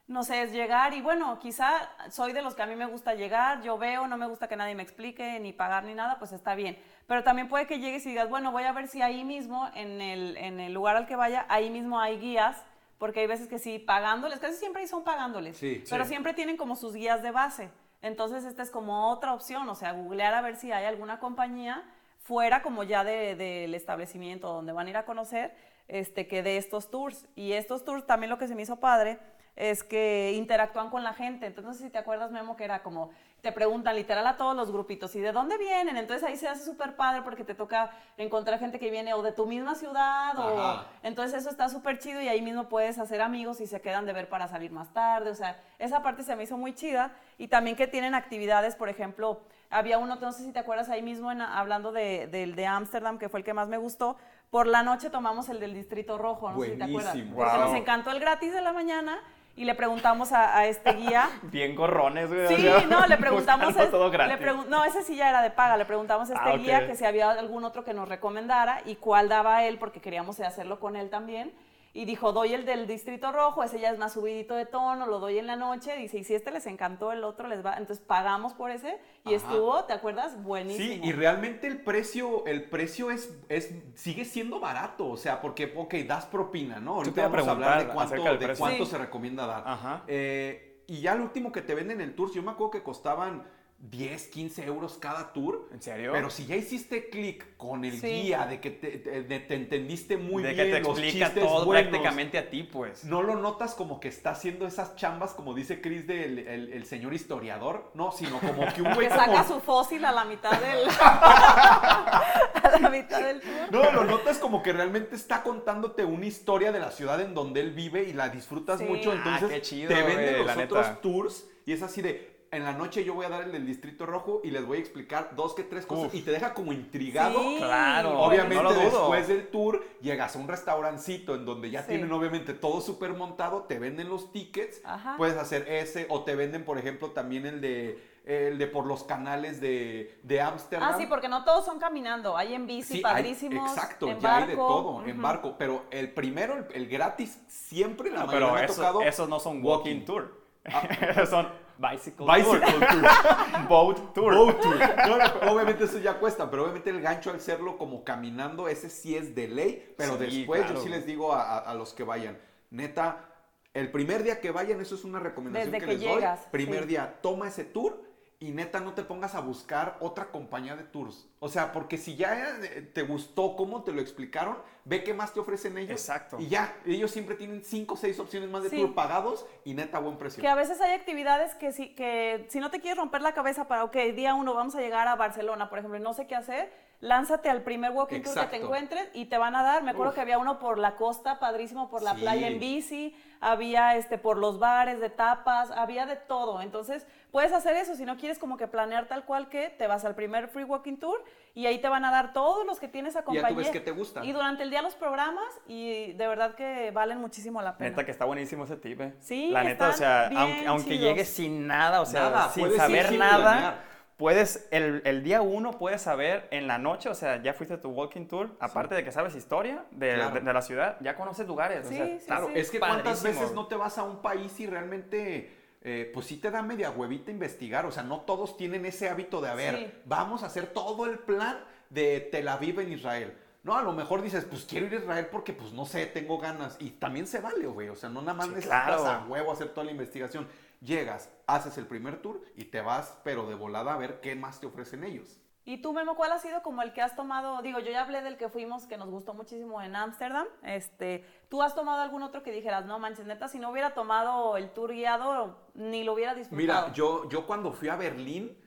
no 0.07 0.23
sé, 0.23 0.41
es 0.41 0.51
llegar 0.51 0.93
y 0.93 1.01
bueno, 1.01 1.39
quizá 1.39 1.89
soy 2.09 2.33
de 2.33 2.41
los 2.41 2.53
que 2.53 2.61
a 2.61 2.65
mí 2.65 2.75
me 2.75 2.85
gusta 2.85 3.13
llegar, 3.13 3.61
yo 3.61 3.77
veo, 3.77 4.07
no 4.07 4.17
me 4.17 4.27
gusta 4.27 4.47
que 4.49 4.55
nadie 4.57 4.75
me 4.75 4.83
explique, 4.83 5.39
ni 5.39 5.53
pagar 5.53 5.83
ni 5.85 5.93
nada, 5.93 6.19
pues 6.19 6.33
está 6.33 6.53
bien. 6.55 6.77
Pero 7.07 7.23
también 7.23 7.47
puede 7.47 7.65
que 7.67 7.79
llegues 7.79 8.05
y 8.05 8.09
digas, 8.09 8.29
bueno, 8.29 8.51
voy 8.51 8.63
a 8.63 8.73
ver 8.73 8.87
si 8.87 9.01
ahí 9.01 9.23
mismo, 9.23 9.69
en 9.73 10.01
el, 10.01 10.35
en 10.37 10.59
el 10.59 10.73
lugar 10.73 10.97
al 10.97 11.05
que 11.07 11.15
vaya, 11.15 11.45
ahí 11.47 11.69
mismo 11.69 11.99
hay 11.99 12.19
guías, 12.19 12.61
porque 12.97 13.21
hay 13.21 13.27
veces 13.27 13.47
que 13.47 13.57
sí, 13.57 13.79
pagándoles, 13.79 14.39
casi 14.39 14.55
siempre 14.55 14.85
son 14.87 15.03
pagándoles, 15.03 15.57
Sí. 15.57 15.83
pero 15.89 16.03
Sí. 16.03 16.09
siempre 16.09 16.33
tienen 16.33 16.57
como 16.57 16.75
sus 16.75 16.93
guías 16.93 17.23
de 17.23 17.31
base. 17.31 17.69
Entonces, 18.01 18.43
esta 18.43 18.63
es 18.63 18.69
como 18.71 19.09
otra 19.11 19.33
opción, 19.33 19.69
o 19.69 19.75
sea, 19.75 19.91
googlear 19.93 20.33
a 20.33 20.41
ver 20.41 20.55
si 20.57 20.71
hay 20.71 20.85
alguna 20.85 21.19
compañía 21.19 21.83
fuera 22.19 22.61
como 22.63 22.83
ya 22.83 23.03
de- 23.03 23.35
del 23.35 23.73
establecimiento 23.75 24.47
donde 24.51 24.71
van 24.73 24.87
a 24.87 24.89
ir 24.89 24.97
a 24.97 25.05
conocer, 25.05 25.55
este, 25.87 26.27
que 26.27 26.43
de 26.43 26.57
estos 26.57 26.89
tours. 26.91 27.27
Y 27.35 27.53
estos 27.53 27.83
tours 27.85 28.05
también 28.05 28.29
lo 28.29 28.37
que 28.37 28.47
se 28.47 28.55
me 28.55 28.61
hizo 28.63 28.79
padre 28.79 29.19
es 29.55 29.83
que 29.83 30.33
interactúan 30.35 30.89
con 30.89 31.03
la 31.03 31.13
gente. 31.13 31.45
Entonces, 31.45 31.77
si 31.81 31.89
te 31.89 31.97
acuerdas, 31.97 32.31
Memo, 32.31 32.55
que 32.55 32.63
era 32.63 32.81
como, 32.83 33.11
te 33.41 33.51
preguntan 33.51 33.95
literal 33.95 34.25
a 34.27 34.37
todos 34.37 34.55
los 34.55 34.71
grupitos, 34.71 35.15
¿y 35.15 35.19
de 35.19 35.31
dónde 35.31 35.57
vienen? 35.57 35.97
Entonces 35.97 36.27
ahí 36.27 36.37
se 36.37 36.47
hace 36.47 36.63
súper 36.63 36.95
padre 36.95 37.23
porque 37.23 37.43
te 37.43 37.55
toca 37.55 37.91
encontrar 38.17 38.59
gente 38.59 38.77
que 38.79 38.91
viene 38.91 39.13
o 39.15 39.23
de 39.23 39.31
tu 39.31 39.47
misma 39.47 39.73
ciudad 39.75 40.37
o... 40.37 40.83
Entonces 41.01 41.41
eso 41.41 41.49
está 41.49 41.67
súper 41.67 41.97
chido 41.97 42.21
y 42.21 42.27
ahí 42.27 42.41
mismo 42.41 42.69
puedes 42.69 42.99
hacer 42.99 43.19
amigos 43.21 43.59
y 43.59 43.65
se 43.67 43.81
quedan 43.81 44.05
de 44.05 44.13
ver 44.13 44.29
para 44.29 44.47
salir 44.47 44.71
más 44.71 44.93
tarde. 44.93 45.31
O 45.31 45.35
sea, 45.35 45.59
esa 45.79 46.03
parte 46.03 46.21
se 46.23 46.35
me 46.35 46.43
hizo 46.43 46.55
muy 46.55 46.73
chida. 46.75 47.11
Y 47.39 47.47
también 47.47 47.75
que 47.75 47.87
tienen 47.87 48.13
actividades, 48.13 48.75
por 48.75 48.89
ejemplo, 48.89 49.41
había 49.71 49.97
uno, 49.97 50.17
no 50.17 50.31
sé 50.31 50.43
si 50.43 50.51
te 50.51 50.59
acuerdas 50.59 50.89
ahí 50.89 51.01
mismo, 51.01 51.31
en- 51.31 51.41
hablando 51.41 51.91
de- 51.91 52.27
del 52.27 52.55
de 52.55 52.67
Ámsterdam, 52.67 53.17
que 53.17 53.27
fue 53.27 53.39
el 53.39 53.43
que 53.43 53.53
más 53.55 53.67
me 53.67 53.77
gustó. 53.77 54.17
Por 54.51 54.67
la 54.67 54.83
noche 54.83 55.09
tomamos 55.09 55.49
el 55.49 55.59
del 55.59 55.73
Distrito 55.73 56.17
Rojo, 56.19 56.51
no 56.51 56.61
sé 56.61 56.73
si 56.73 56.77
te 56.77 56.83
acuerdas. 56.83 57.13
Buenísimo. 57.13 57.37
Porque 57.37 57.57
Wow. 57.57 57.65
nos 57.67 57.73
encantó 57.75 58.11
el 58.11 58.19
gratis 58.19 58.53
de 58.53 58.61
la 58.61 58.71
mañana 58.73 59.17
y 59.55 59.65
le 59.65 59.75
preguntamos 59.75 60.31
a, 60.31 60.57
a 60.57 60.65
este 60.67 60.93
guía. 60.93 61.29
Bien 61.43 61.75
gorrones, 61.75 62.29
güey. 62.29 62.45
o 62.45 62.47
Sí, 62.49 62.61
sea, 62.61 62.81
no, 62.87 63.05
le 63.05 63.17
preguntamos. 63.17 63.65
buscando 63.67 63.83
es- 63.85 63.91
todo 63.91 64.09
le 64.09 64.39
pregun- 64.39 64.67
no, 64.67 64.83
ese 64.85 65.03
sí 65.03 65.15
ya 65.15 65.29
era 65.29 65.41
de 65.41 65.51
paga. 65.51 65.77
Le 65.77 65.85
preguntamos 65.85 66.29
a 66.29 66.33
este 66.33 66.49
Ah, 66.49 66.57
guía 66.57 66.87
que 66.87 66.95
si 66.95 67.05
había 67.05 67.29
algún 67.31 67.63
otro 67.63 67.83
que 67.83 67.93
nos 67.93 68.07
recomendara 68.09 68.81
y 68.85 68.95
cuál 68.95 69.29
daba 69.29 69.63
él, 69.65 69.77
porque 69.77 69.99
queríamos 69.99 70.39
hacerlo 70.39 70.79
con 70.79 70.95
él 70.95 71.09
también. 71.09 71.51
Y 71.93 72.05
dijo, 72.05 72.31
doy 72.31 72.53
el 72.53 72.65
del 72.65 72.87
Distrito 72.87 73.31
Rojo, 73.33 73.63
ese 73.63 73.79
ya 73.79 73.91
es 73.91 73.99
más 73.99 74.13
subidito 74.13 74.55
de 74.55 74.65
tono, 74.65 75.07
lo 75.07 75.19
doy 75.19 75.37
en 75.37 75.47
la 75.47 75.57
noche, 75.57 75.95
dice, 75.97 76.19
y 76.19 76.23
si 76.23 76.33
este 76.33 76.49
les 76.51 76.65
encantó, 76.65 77.11
el 77.11 77.23
otro 77.25 77.47
les 77.49 77.65
va, 77.65 77.73
entonces 77.73 78.03
pagamos 78.05 78.53
por 78.53 78.71
ese 78.71 78.97
y 79.25 79.35
Ajá. 79.35 79.47
estuvo, 79.47 79.83
¿te 79.83 79.93
acuerdas? 79.93 80.41
Buenísimo. 80.41 81.03
Sí, 81.03 81.09
y 81.09 81.11
realmente 81.11 81.67
el 81.67 81.81
precio, 81.81 82.45
el 82.45 82.63
precio 82.63 83.11
es, 83.11 83.37
es, 83.49 83.73
sigue 83.95 84.23
siendo 84.23 84.59
barato, 84.61 85.09
o 85.09 85.17
sea, 85.17 85.41
porque, 85.41 85.73
ok, 85.75 85.95
das 86.07 86.25
propina, 86.25 86.79
¿no? 86.79 86.95
Ahorita 86.95 87.13
te 87.13 87.19
iba 87.21 87.27
a 87.27 87.29
vamos 87.29 87.47
a 87.47 87.51
hablar 87.51 87.85
de 87.85 87.93
cuánto, 87.93 88.37
de 88.37 88.55
cuánto 88.55 88.85
Sí. 88.85 88.91
se 88.91 88.97
recomienda 88.97 89.45
dar. 89.45 89.63
Ajá. 89.65 90.03
Eh, 90.07 90.83
y 90.87 91.01
ya 91.01 91.15
lo 91.15 91.23
último 91.23 91.51
que 91.51 91.61
te 91.61 91.75
venden 91.75 91.99
en 92.01 92.15
tours, 92.15 92.33
yo 92.33 92.41
me 92.41 92.51
acuerdo 92.51 92.71
que 92.71 92.83
costaban 92.83 93.43
10, 93.89 94.27
15 94.27 94.63
euros 94.65 94.97
cada 94.99 95.33
tour. 95.33 95.67
¿En 95.73 95.81
serio? 95.81 96.11
Pero 96.13 96.29
si 96.29 96.45
ya 96.45 96.55
hiciste 96.55 97.09
clic 97.09 97.57
con 97.57 97.83
el 97.83 97.99
Sí. 97.99 98.07
guía, 98.07 98.45
de 98.45 98.59
que 98.59 98.69
te, 98.69 98.99
te- 98.99 99.23
de- 99.23 99.39
te 99.39 99.55
entendiste 99.55 100.17
muy 100.17 100.43
de 100.43 100.53
bien, 100.53 100.67
que 100.67 100.73
te 100.73 100.79
los 100.81 100.99
explica 100.99 101.25
chistes 101.27 101.43
todo 101.43 101.65
buenos, 101.65 101.89
prácticamente 101.89 102.37
a 102.37 102.49
ti, 102.49 102.61
pues. 102.63 103.03
no 103.05 103.23
lo 103.23 103.35
notas 103.35 103.73
como 103.73 103.99
que 103.99 104.07
está 104.07 104.31
haciendo 104.31 104.67
esas 104.67 104.95
chambas, 104.97 105.33
como 105.33 105.55
dice 105.55 105.81
Chris, 105.81 106.05
del 106.05 106.39
el, 106.47 106.73
el 106.73 106.85
señor 106.85 107.13
historiador, 107.15 107.89
no, 107.95 108.11
sino 108.11 108.39
como 108.39 108.65
que 108.73 108.81
un 108.83 108.93
güey 108.93 109.07
que 109.07 109.13
saca 109.15 109.43
su 109.45 109.59
fósil 109.61 110.05
a 110.05 110.11
la 110.11 110.25
mitad 110.25 110.51
del... 110.51 110.87
a 111.01 112.79
la 112.79 112.89
mitad 112.89 113.19
del 113.21 113.41
tour. 113.41 113.51
No, 113.71 113.91
lo 113.91 114.03
notas 114.05 114.37
como 114.37 114.61
que 114.61 114.73
realmente 114.73 115.15
está 115.15 115.43
contándote 115.43 116.05
una 116.05 116.25
historia 116.27 116.71
de 116.71 116.79
la 116.79 116.91
ciudad 116.91 117.19
en 117.21 117.33
donde 117.33 117.61
él 117.61 117.71
vive 117.71 118.03
y 118.03 118.13
la 118.13 118.29
disfrutas 118.29 118.79
Sí. 118.79 118.85
mucho. 118.85 119.11
Ah, 119.11 119.15
Entonces 119.15 119.49
qué 119.49 119.61
chido, 119.61 119.87
te 119.89 120.01
venden 120.03 120.37
los 120.37 120.45
la 120.47 120.63
otros 120.63 120.87
neta. 120.87 121.01
tours 121.01 121.47
y 121.65 121.73
es 121.73 121.81
así 121.83 122.01
de. 122.01 122.30
En 122.51 122.65
la 122.65 122.73
noche 122.73 123.05
yo 123.05 123.13
voy 123.13 123.25
a 123.25 123.29
dar 123.29 123.43
el 123.43 123.53
del 123.53 123.65
Distrito 123.65 124.05
Rojo 124.05 124.41
y 124.43 124.51
les 124.51 124.65
voy 124.65 124.77
a 124.77 124.81
explicar 124.81 125.29
dos 125.37 125.53
que 125.53 125.63
tres 125.63 125.85
cosas 125.85 126.07
Uf. 126.07 126.15
y 126.15 126.21
te 126.21 126.31
deja 126.31 126.53
como 126.53 126.73
intrigado. 126.73 127.39
Sí, 127.39 127.55
Claro, 127.59 128.19
Obviamente 128.19 128.61
no 128.61 128.73
después 128.73 129.29
del 129.29 129.47
tour 129.47 129.81
llegas 130.01 130.35
a 130.35 130.39
un 130.39 130.49
restaurancito 130.49 131.35
en 131.35 131.45
donde 131.45 131.69
ya 131.71 131.83
Sí. 131.83 131.89
tienen 131.89 132.11
obviamente 132.11 132.53
todo 132.53 132.81
súper 132.81 133.13
montado, 133.13 133.63
te 133.63 133.79
venden 133.79 134.09
los 134.09 134.33
tickets, 134.33 134.81
Ajá. 134.83 135.15
puedes 135.17 135.37
hacer 135.37 135.65
ese 135.69 136.07
o 136.09 136.23
te 136.23 136.35
venden 136.35 136.65
por 136.65 136.77
ejemplo 136.77 137.11
también 137.11 137.45
el 137.45 137.61
de 137.61 138.11
el 138.25 138.57
de 138.59 138.67
por 138.67 138.85
los 138.85 139.03
canales 139.05 139.61
de 139.61 140.19
de 140.23 140.41
Ámsterdam. 140.41 140.91
Ah, 140.93 140.97
sí, 140.97 141.05
porque 141.07 141.29
no 141.29 141.45
todos 141.45 141.63
son 141.63 141.79
caminando, 141.79 142.35
hay 142.35 142.53
en 142.53 142.67
bici, 142.67 142.95
Sí, 142.95 142.97
hay- 142.97 143.01
padrísimos, 143.01 143.71
exacto, 143.71 144.09
en 144.09 144.19
ya 144.19 144.37
hay 144.39 144.47
de 144.49 144.55
todo, 144.55 145.05
en 145.05 145.21
barco. 145.21 145.55
Pero 145.57 145.85
el 145.89 146.11
primero, 146.13 146.57
el, 146.57 146.65
el 146.75 146.87
gratis, 146.89 147.39
siempre 147.47 148.11
la 148.11 148.19
No, 148.19 148.25
mayoría 148.27 148.47
pero 148.47 148.53
me 148.55 148.61
ha 148.61 148.65
eso- 148.65 148.75
tocado. 148.75 149.01
esos 149.03 149.29
no 149.29 149.39
son 149.39 149.63
walking. 149.63 149.91
walking 149.95 150.05
tour. 150.05 150.41
Ah. 150.65 150.81
Esos 151.09 151.29
son 151.29 151.47
bicycle, 151.81 152.25
Bicycle 152.25 152.59
tour. 152.61 152.79
tour. 152.87 153.67
Boat 153.69 154.13
tour. 154.13 154.35
Boat 154.35 154.61
tour. 154.61 154.75
No, 155.07 155.17
no, 155.17 155.51
obviamente 155.51 155.83
eso 155.85 155.97
ya 155.99 156.19
cuesta, 156.19 156.49
pero 156.49 156.63
obviamente 156.63 156.89
el 156.91 157.01
gancho 157.01 157.29
al 157.31 157.37
hacerlo 157.37 157.77
como 157.77 158.03
caminando, 158.03 158.67
ese 158.67 158.89
sí 158.89 159.15
es 159.17 159.33
de 159.35 159.47
ley. 159.47 159.93
Pero 159.97 160.17
Sí, 160.17 160.19
después 160.37 160.61
claro. 160.61 160.75
yo 160.75 160.81
sí 160.83 160.89
les 160.89 161.05
digo 161.05 161.33
a, 161.33 161.41
a- 161.41 161.57
a 161.59 161.73
los 161.73 161.93
que 161.93 162.03
vayan, 162.03 162.37
neta, 162.69 163.25
el 163.73 163.89
primer 163.91 164.23
día 164.23 164.39
que 164.41 164.51
vayan, 164.51 164.79
eso 164.81 164.95
es 164.95 165.03
una 165.03 165.19
recomendación 165.19 165.71
Desde 165.71 165.85
que, 165.85 165.91
que 165.93 165.97
les 165.97 166.01
llegas, 166.15 166.41
doy. 166.41 166.49
Primer 166.51 166.81
sí. 166.83 166.87
día, 166.89 167.19
toma 167.21 167.47
ese 167.47 167.63
tour. 167.63 168.01
Y 168.41 168.49
neta, 168.49 168.79
no 168.79 168.95
te 168.95 169.03
pongas 169.03 169.35
a 169.35 169.39
buscar 169.39 169.97
otra 169.99 170.31
compañía 170.31 170.75
de 170.75 170.81
tours. 170.81 171.27
O 171.39 171.47
sea, 171.47 171.71
porque 171.71 171.99
si 171.99 172.15
ya 172.15 172.57
eh, 172.63 172.81
te 172.81 173.03
gustó 173.03 173.55
cómo 173.55 173.83
te 173.83 173.91
lo 173.91 174.01
explicaron, 174.01 174.57
ve 174.83 175.03
qué 175.03 175.13
más 175.13 175.31
te 175.31 175.39
ofrecen 175.39 175.77
ellos. 175.77 175.91
Exacto. 175.91 176.37
Y 176.39 176.47
ya, 176.47 176.75
ellos 176.87 177.11
siempre 177.11 177.35
tienen 177.35 177.63
cinco 177.63 177.93
o 177.93 177.97
seis 177.97 178.19
opciones 178.19 178.49
más 178.49 178.63
de 178.63 178.71
Sí. 178.71 178.77
tour 178.77 178.95
pagados 178.95 179.45
y 179.63 179.75
neta 179.75 179.99
buen 179.99 180.17
precio. 180.17 180.41
Que 180.41 180.47
a 180.47 180.55
veces 180.55 180.81
hay 180.81 180.93
actividades 180.93 181.53
que 181.53 181.71
si, 181.71 181.93
que 181.93 182.47
si 182.49 182.59
no 182.59 182.71
te 182.71 182.79
quieres 182.81 182.97
romper 182.97 183.21
la 183.21 183.35
cabeza 183.35 183.67
para, 183.67 183.83
ok, 183.83 183.95
día 184.15 184.33
uno 184.33 184.55
vamos 184.55 184.73
a 184.73 184.81
llegar 184.81 185.07
a 185.07 185.15
Barcelona, 185.15 185.69
por 185.69 185.77
ejemplo, 185.77 185.99
y 185.99 186.01
no 186.01 186.15
sé 186.15 186.25
qué 186.25 186.33
hacer, 186.33 186.73
lánzate 187.01 187.49
al 187.49 187.61
primer 187.63 187.91
walking 187.91 188.21
tour 188.21 188.35
que 188.39 188.45
te 188.45 188.55
encuentres 188.57 189.09
y 189.13 189.25
te 189.25 189.37
van 189.37 189.55
a 189.55 189.63
dar. 189.63 189.83
Me 189.83 189.91
acuerdo 189.91 190.09
Uf. 190.11 190.15
que 190.15 190.21
había 190.21 190.37
uno 190.37 190.59
por 190.59 190.77
la 190.77 190.95
costa, 190.95 191.39
padrísimo, 191.39 191.89
por 191.89 192.01
la 192.03 192.13
Sí. 192.15 192.21
playa 192.21 192.47
en 192.47 192.59
bici, 192.59 193.15
había 193.41 193.95
este 193.95 194.17
por 194.19 194.37
los 194.37 194.59
bares 194.59 194.99
de 194.99 195.09
tapas, 195.09 195.71
había 195.71 196.05
de 196.05 196.15
todo. 196.15 196.61
Entonces, 196.61 197.07
puedes 197.31 197.51
hacer 197.53 197.75
eso. 197.75 197.95
Si 197.95 198.05
no 198.05 198.17
quieres 198.17 198.37
como 198.37 198.55
que 198.55 198.67
planear 198.67 199.07
tal 199.07 199.25
cual 199.25 199.49
que 199.49 199.69
te 199.69 199.87
vas 199.87 200.05
al 200.05 200.13
primer 200.13 200.47
free 200.47 200.63
walking 200.63 200.97
tour 200.97 201.23
y 201.55 201.65
ahí 201.65 201.79
te 201.79 201.89
van 201.89 202.05
a 202.05 202.11
dar 202.11 202.33
todos 202.33 202.65
los 202.67 202.79
que 202.79 202.87
tienes 202.87 203.15
a 203.15 203.19
Y 203.19 203.21
ya 203.21 203.25
tú 203.25 203.31
compañía. 203.33 203.57
ves 203.57 203.69
que 203.71 203.79
te 203.79 203.91
gustan. 203.91 204.23
Y 204.23 204.31
durante 204.31 204.61
el 204.61 204.69
día 204.69 204.83
los 204.83 204.93
programas 204.93 205.43
y 205.67 206.13
de 206.13 206.27
verdad 206.27 206.53
que 206.53 206.91
valen 206.91 207.19
muchísimo 207.19 207.63
la 207.63 207.77
pena. 207.77 207.89
Neta 207.89 208.05
que 208.05 208.11
está 208.11 208.25
buenísimo 208.25 208.65
ese 208.65 208.77
tip, 208.77 209.01
eh. 209.01 209.15
Sí, 209.19 209.49
La 209.49 209.63
neta, 209.63 209.89
o 209.89 209.93
sea, 209.93 210.29
aunque, 210.67 210.99
llegues 210.99 211.29
sin 211.29 211.65
nada, 211.65 212.01
o 212.01 212.05
sea, 212.05 212.29
Nada, 212.29 212.49
sin 212.49 212.71
saber 212.77 213.07
sin 213.07 213.17
nada, 213.19 213.41
planear. 213.41 213.90
Puedes, 214.25 214.67
el, 214.69 215.01
el 215.05 215.23
día 215.23 215.41
uno 215.41 215.71
puedes 215.79 216.03
saber 216.03 216.47
en 216.51 216.67
la 216.67 216.77
noche, 216.77 217.09
o 217.09 217.15
sea, 217.15 217.41
ya 217.41 217.53
fuiste 217.55 217.73
a 217.73 217.81
tu 217.81 217.89
walking 217.89 218.27
tour, 218.27 218.51
aparte 218.59 218.93
de 218.93 219.03
que 219.03 219.11
sabes 219.11 219.33
historia 219.33 219.83
de, 219.89 220.13
Claro. 220.13 220.35
de- 220.35 220.41
de 220.41 220.53
la 220.53 220.61
ciudad, 220.61 220.97
ya 221.01 221.15
conoces 221.15 221.47
lugares, 221.47 221.87
Sí, 221.87 221.95
o 221.95 221.97
sea, 221.97 222.19
sí, 222.19 222.25
Claro, 222.27 222.47
sí. 222.53 222.53
es 222.59 222.69
que 222.69 222.77
cuántas 222.79 223.23
veces 223.23 223.51
no 223.53 223.65
te 223.65 223.75
vas 223.75 223.97
a 223.97 224.03
un 224.03 224.21
país 224.21 224.59
y 224.59 224.67
realmente, 224.67 225.57
eh, 225.81 226.11
pues 226.13 226.27
sí 226.27 226.37
te 226.37 226.51
da 226.51 226.61
media 226.61 226.91
huevita 226.91 227.31
investigar. 227.31 227.87
O 227.87 227.91
sea, 227.91 228.03
no 228.03 228.21
todos 228.21 228.57
tienen 228.57 228.85
ese 228.85 229.09
hábito 229.09 229.41
de, 229.41 229.49
a 229.49 229.55
ver, 229.55 229.75
Sí. 229.75 229.91
vamos 230.05 230.43
a 230.43 230.45
hacer 230.45 230.67
todo 230.67 231.07
el 231.07 231.17
plan 231.17 231.57
de 231.89 232.19
Tel 232.31 232.47
Aviv 232.47 232.79
en 232.79 232.91
Israel. 232.93 233.33
No, 233.63 233.75
a 233.75 233.81
lo 233.81 233.91
mejor 233.91 234.21
dices, 234.21 234.45
pues 234.45 234.65
quiero 234.65 234.85
ir 234.85 234.93
a 234.93 234.97
Israel 234.97 235.27
porque, 235.31 235.53
pues 235.53 235.71
no 235.73 235.85
sé, 235.87 236.05
tengo 236.05 236.37
ganas. 236.37 236.77
Y 236.79 236.91
también 236.91 237.25
se 237.25 237.39
vale, 237.39 237.65
güey. 237.65 237.89
O 237.89 237.95
sea, 237.95 238.09
no 238.09 238.21
nada 238.21 238.35
más 238.35 238.45
Sí, 238.47 238.51
necesitas 238.53 238.85
claro. 238.85 239.05
a 239.07 239.25
huevo 239.27 239.51
hacer 239.51 239.69
toda 239.69 239.85
la 239.85 239.91
investigación. 239.91 240.47
Llegas, 240.81 241.29
haces 241.45 241.77
el 241.77 241.85
primer 241.85 242.23
tour 242.23 242.41
y 242.55 242.65
te 242.65 242.81
vas, 242.81 243.19
pero 243.23 243.47
de 243.47 243.53
volada 243.53 243.93
a 243.93 243.97
ver 243.97 244.19
qué 244.19 244.35
más 244.35 244.59
te 244.59 244.65
ofrecen 244.65 245.03
ellos. 245.03 245.39
¿Y 245.63 245.77
tú, 245.77 245.93
Memo, 245.93 246.15
cuál 246.15 246.31
ha 246.31 246.39
sido 246.39 246.63
como 246.63 246.81
el 246.81 246.91
que 246.91 247.03
has 247.03 247.15
tomado? 247.15 247.61
Digo, 247.61 247.79
yo 247.79 247.91
ya 247.91 248.01
hablé 248.01 248.23
del 248.23 248.35
que 248.35 248.49
fuimos, 248.49 248.87
que 248.87 248.97
nos 248.97 249.09
gustó 249.09 249.35
muchísimo 249.35 249.79
en 249.79 249.95
Ámsterdam. 249.95 250.47
Este, 250.63 251.23
¿Tú 251.49 251.61
has 251.61 251.75
tomado 251.75 252.01
algún 252.01 252.23
otro 252.23 252.41
que 252.41 252.51
dijeras, 252.51 252.87
no 252.87 252.97
manches, 252.97 253.27
neta, 253.27 253.47
si 253.47 253.59
no 253.59 253.69
hubiera 253.69 253.93
tomado 253.93 254.57
el 254.57 254.71
tour 254.71 254.91
guiado, 254.91 255.55
ni 255.75 256.03
lo 256.03 256.13
hubiera 256.13 256.33
disfrutado? 256.33 256.57
Mira, 256.57 256.93
yo, 256.93 257.29
yo 257.29 257.45
cuando 257.45 257.71
fui 257.73 257.89
a 257.89 257.95
Berlín, 257.95 258.57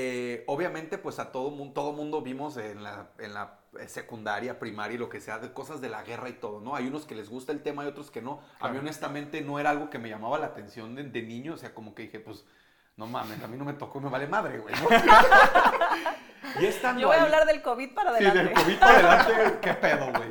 eh, 0.00 0.44
obviamente 0.46 0.96
pues 0.96 1.18
a 1.18 1.32
todo 1.32 1.50
mundo, 1.50 1.74
todo 1.74 1.92
mundo 1.92 2.22
vimos 2.22 2.56
en 2.56 2.84
la, 2.84 3.08
en 3.18 3.34
la 3.34 3.58
eh, 3.80 3.88
secundaria, 3.88 4.60
primaria 4.60 4.94
y 4.94 4.98
lo 4.98 5.08
que 5.08 5.20
sea, 5.20 5.40
de 5.40 5.52
cosas 5.52 5.80
de 5.80 5.88
la 5.88 6.04
guerra 6.04 6.28
y 6.28 6.34
todo, 6.34 6.60
¿no? 6.60 6.76
Hay 6.76 6.86
unos 6.86 7.04
que 7.04 7.16
les 7.16 7.28
gusta 7.28 7.50
el 7.50 7.64
tema 7.64 7.82
y 7.84 7.88
otros 7.88 8.12
que 8.12 8.22
no. 8.22 8.40
A 8.60 8.68
mí 8.68 8.78
honestamente 8.78 9.40
no 9.40 9.58
era 9.58 9.70
algo 9.70 9.90
que 9.90 9.98
me 9.98 10.08
llamaba 10.08 10.38
la 10.38 10.46
atención 10.46 10.94
de, 10.94 11.02
de 11.02 11.22
niño, 11.22 11.54
o 11.54 11.56
sea, 11.56 11.74
como 11.74 11.96
que 11.96 12.02
dije, 12.02 12.20
pues, 12.20 12.44
no 12.96 13.08
mames, 13.08 13.42
a 13.42 13.48
mí 13.48 13.56
no 13.56 13.64
me 13.64 13.72
tocó, 13.72 14.00
me 14.00 14.08
vale 14.08 14.28
madre, 14.28 14.58
güey. 14.60 14.72
¿no? 14.76 14.88
y 16.60 16.66
estando 16.66 17.00
Yo 17.00 17.08
voy 17.08 17.16
a 17.16 17.22
hablar 17.22 17.44
del 17.44 17.60
COVID 17.60 17.92
para 17.92 18.16
Sí, 18.18 18.24
adelante. 18.24 18.54
del 18.54 18.64
COVID 18.64 18.78
para 18.78 19.22
adelante, 19.22 19.58
qué 19.62 19.74
pedo, 19.74 20.12
güey. 20.12 20.28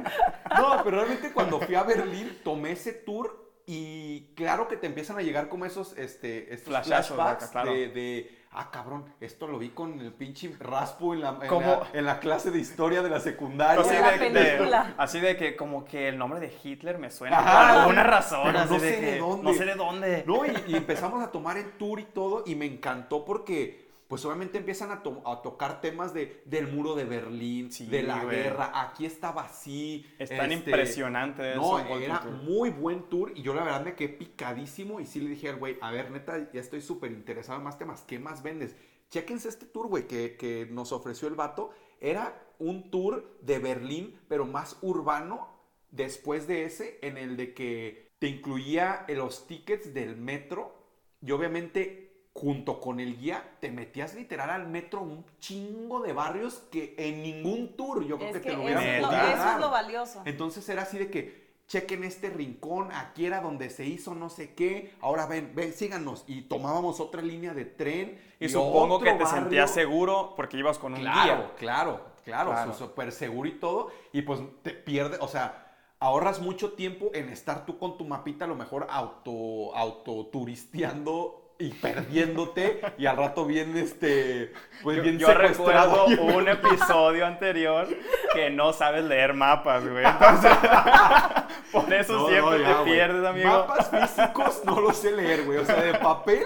No, 0.58 0.82
pero 0.82 0.98
realmente 0.98 1.34
cuando 1.34 1.60
fui 1.60 1.76
a 1.76 1.84
Berlín, 1.84 2.40
tomé 2.42 2.72
ese 2.72 2.94
tour 2.94 3.52
y 3.66 4.34
claro 4.36 4.70
que 4.70 4.78
te 4.78 4.88
empiezan 4.88 5.18
a 5.18 5.22
llegar 5.22 5.50
como 5.50 5.66
esos, 5.66 5.98
este, 5.98 6.54
estos 6.54 6.70
Flashazos, 6.70 7.16
flashbacks 7.18 7.44
acá, 7.44 7.52
claro. 7.52 7.74
de, 7.74 7.90
de, 7.90 8.37
ah, 8.58 8.70
cabrón, 8.72 9.06
esto 9.22 9.48
lo 9.48 9.60
vi 9.60 9.70
con 9.70 10.00
el 10.00 10.12
pinche 10.12 10.56
raspo 10.60 11.14
en 11.14 11.22
la, 11.22 11.38
en, 11.42 11.62
la, 11.62 11.88
en 11.94 12.06
la 12.06 12.20
clase 12.20 12.50
de 12.52 12.60
historia 12.60 13.02
de 13.02 13.10
la 13.10 13.20
secundaria. 13.20 13.82
Así 13.82 13.92
De 14.30 14.84
así 14.98 15.22
que 15.38 15.56
como 15.56 15.86
que 15.86 16.10
el 16.10 16.18
nombre 16.18 16.40
de 16.40 16.52
Hitler 16.64 16.98
me 16.98 17.12
suena 17.12 17.38
Ajá. 17.38 17.72
por 17.74 17.80
alguna 17.82 18.04
razón. 18.04 18.42
Pero 18.46 18.60
así 18.60 18.74
no 18.74 18.80
de 18.80 18.90
sé 18.90 19.02
de 19.02 19.12
que 19.12 19.18
dónde. 19.20 19.44
No 19.44 19.54
sé 19.54 19.66
de 19.66 19.76
dónde. 19.76 20.24
No, 20.26 20.46
y, 20.46 20.52
y 20.68 20.76
empezamos 20.76 21.24
a 21.24 21.32
tomar 21.32 21.58
el 21.58 21.72
tour 21.74 22.00
y 22.00 22.06
todo, 22.06 22.44
y 22.46 22.56
me 22.56 22.66
encantó 22.66 23.24
porque, 23.24 23.87
pues 24.08 24.24
obviamente 24.26 24.58
empiezan 24.58 24.92
a, 24.92 25.04
to- 25.04 25.22
a 25.26 25.42
tocar 25.42 25.82
temas 25.82 26.14
de, 26.14 26.42
del 26.46 26.68
muro 26.68 26.96
de 26.96 27.04
Berlín, 27.06 27.72
Sí, 27.72 27.86
de 27.88 28.04
la 28.04 28.24
güey. 28.24 28.38
guerra, 28.38 28.72
aquí 28.74 29.06
estaba 29.06 29.44
así. 29.44 30.06
Es 30.18 30.30
tan 30.30 30.52
este, 30.52 30.70
impresionante 30.70 31.52
eso, 31.52 31.60
No, 31.62 31.98
era 32.00 32.22
muy 32.22 32.70
buen 32.70 33.04
tour, 33.10 33.34
y 33.36 33.42
yo 33.42 33.54
la 33.54 33.64
verdad 33.64 33.84
me 33.84 33.96
quedé 33.96 34.10
picadísimo, 34.10 35.00
y 35.00 35.06
sí 35.06 35.20
le 35.20 35.30
dije 35.30 35.50
al 35.50 35.58
güey, 35.58 35.78
a 35.82 35.92
ver, 35.92 36.10
neta, 36.12 36.50
ya 36.52 36.62
estoy 36.62 36.82
súper 36.82 37.12
interesado 37.12 37.58
en 37.58 37.66
más 37.66 37.78
temas, 37.78 38.02
¿qué 38.04 38.18
más 38.20 38.44
vendes? 38.44 38.76
Chéquense 39.10 39.50
este 39.50 39.66
tour, 39.66 39.88
güey, 39.88 40.08
que, 40.08 40.36
que 40.38 40.68
nos 40.72 40.92
ofreció 40.92 41.28
el 41.28 41.36
vato. 41.36 41.70
Era 42.02 42.46
un 42.60 42.92
tour 42.92 43.38
de 43.42 43.60
Berlín, 43.60 44.20
pero 44.28 44.46
más 44.46 44.78
urbano, 44.82 45.48
después 45.92 46.48
de 46.48 46.66
ese, 46.66 47.00
en 47.02 47.18
el 47.18 47.38
de 47.38 47.54
que 47.54 48.12
te 48.20 48.28
incluía 48.28 49.06
los 49.10 49.48
tickets 49.48 49.94
del 49.94 50.18
metro 50.18 50.76
y 51.22 51.32
obviamente 51.32 52.07
junto 52.40 52.80
con 52.80 53.00
el 53.00 53.18
guía 53.18 53.44
te 53.60 53.72
metías 53.72 54.14
literal 54.14 54.52
al 54.52 54.68
metro 54.68 55.02
un 55.02 55.26
chingo 55.40 56.02
de 56.02 56.14
barrios 56.14 56.62
que 56.72 56.94
en 57.00 57.24
ningún 57.24 57.76
tour 57.76 58.06
yo 58.06 58.18
creo 58.18 58.30
Es 58.30 58.36
que, 58.36 58.42
que 58.42 58.50
te 58.52 58.56
lo 58.56 58.62
eso, 58.62 58.66
hubieran 58.66 58.84
es 58.88 59.02
lo, 59.02 59.08
podido 59.08 59.24
eso 59.24 59.34
es 59.34 59.40
dar. 59.40 59.60
lo 59.60 59.70
valioso. 59.72 60.22
Entonces 60.26 60.70
era 60.70 60.84
así 60.84 61.00
de 61.00 61.10
que 61.10 61.48
chequen 61.68 62.04
este 62.04 62.30
rincón, 62.30 62.92
aquí 62.94 63.26
era 63.26 63.42
donde 63.42 63.70
se 63.72 63.86
hizo 63.86 64.14
no 64.16 64.30
sé 64.30 64.54
qué, 64.54 64.94
ahora 65.02 65.26
ven, 65.26 65.52
ven, 65.56 65.74
síganos. 65.74 66.24
Y 66.28 66.44
tomábamos 66.44 67.00
otra 67.00 67.22
línea 67.24 67.54
de 67.56 67.66
tren. 67.66 68.22
Y 68.40 68.50
supongo 68.50 69.00
que 69.00 69.12
te 69.14 69.24
barrio. 69.24 69.28
sentías 69.42 69.72
seguro 69.72 70.34
porque 70.36 70.58
ibas 70.58 70.78
con 70.78 70.94
un 70.94 71.00
Claro, 71.02 71.24
guía. 71.24 71.52
claro, 71.58 72.02
claro, 72.24 72.52
Claro. 72.52 72.74
súper 72.74 73.12
seguro 73.12 73.50
y 73.50 73.54
todo. 73.60 73.90
Y 74.14 74.22
pues 74.22 74.40
te 74.62 74.72
pierdes, 74.72 75.20
o 75.22 75.28
sea, 75.28 75.76
ahorras 76.00 76.40
mucho 76.40 76.74
tiempo 76.74 77.10
en 77.16 77.30
estar 77.30 77.66
tú 77.66 77.80
con 77.80 77.98
tu 77.98 78.06
mapita, 78.06 78.46
a 78.46 78.48
lo 78.48 78.56
mejor 78.56 78.86
auto, 78.90 79.76
autoturisteando 79.76 81.44
y 81.60 81.70
perdiéndote 81.70 82.82
y 82.98 83.06
al 83.08 83.18
rato 83.18 83.46
bien, 83.46 83.76
este, 83.78 84.54
pues 84.84 84.98
Yo, 84.98 85.04
bien 85.04 85.18
yo 85.18 85.28
secuestrado. 85.28 86.06
recuerdo 86.10 86.38
un 86.38 86.48
episodio 86.48 87.26
anterior 87.26 87.88
que 88.34 88.50
no 88.52 88.74
sabes 88.74 89.04
leer 89.06 89.34
mapas, 89.34 89.88
güey. 89.88 90.06
Entonces, 90.06 90.52
Por 91.72 91.92
eso 91.94 92.14
No, 92.14 92.28
siempre 92.30 92.58
no, 92.60 92.64
ya, 92.64 92.68
te 92.68 92.74
güey. 92.82 92.86
pierdes, 92.94 93.26
amigo. 93.26 93.50
Mapas 93.50 93.90
físicos 93.90 94.62
no 94.66 94.80
los 94.82 94.98
sé 94.98 95.12
leer, 95.12 95.44
güey. 95.46 95.58
O 95.60 95.66
sea, 95.66 95.82
de 95.82 95.94
papel, 95.96 96.46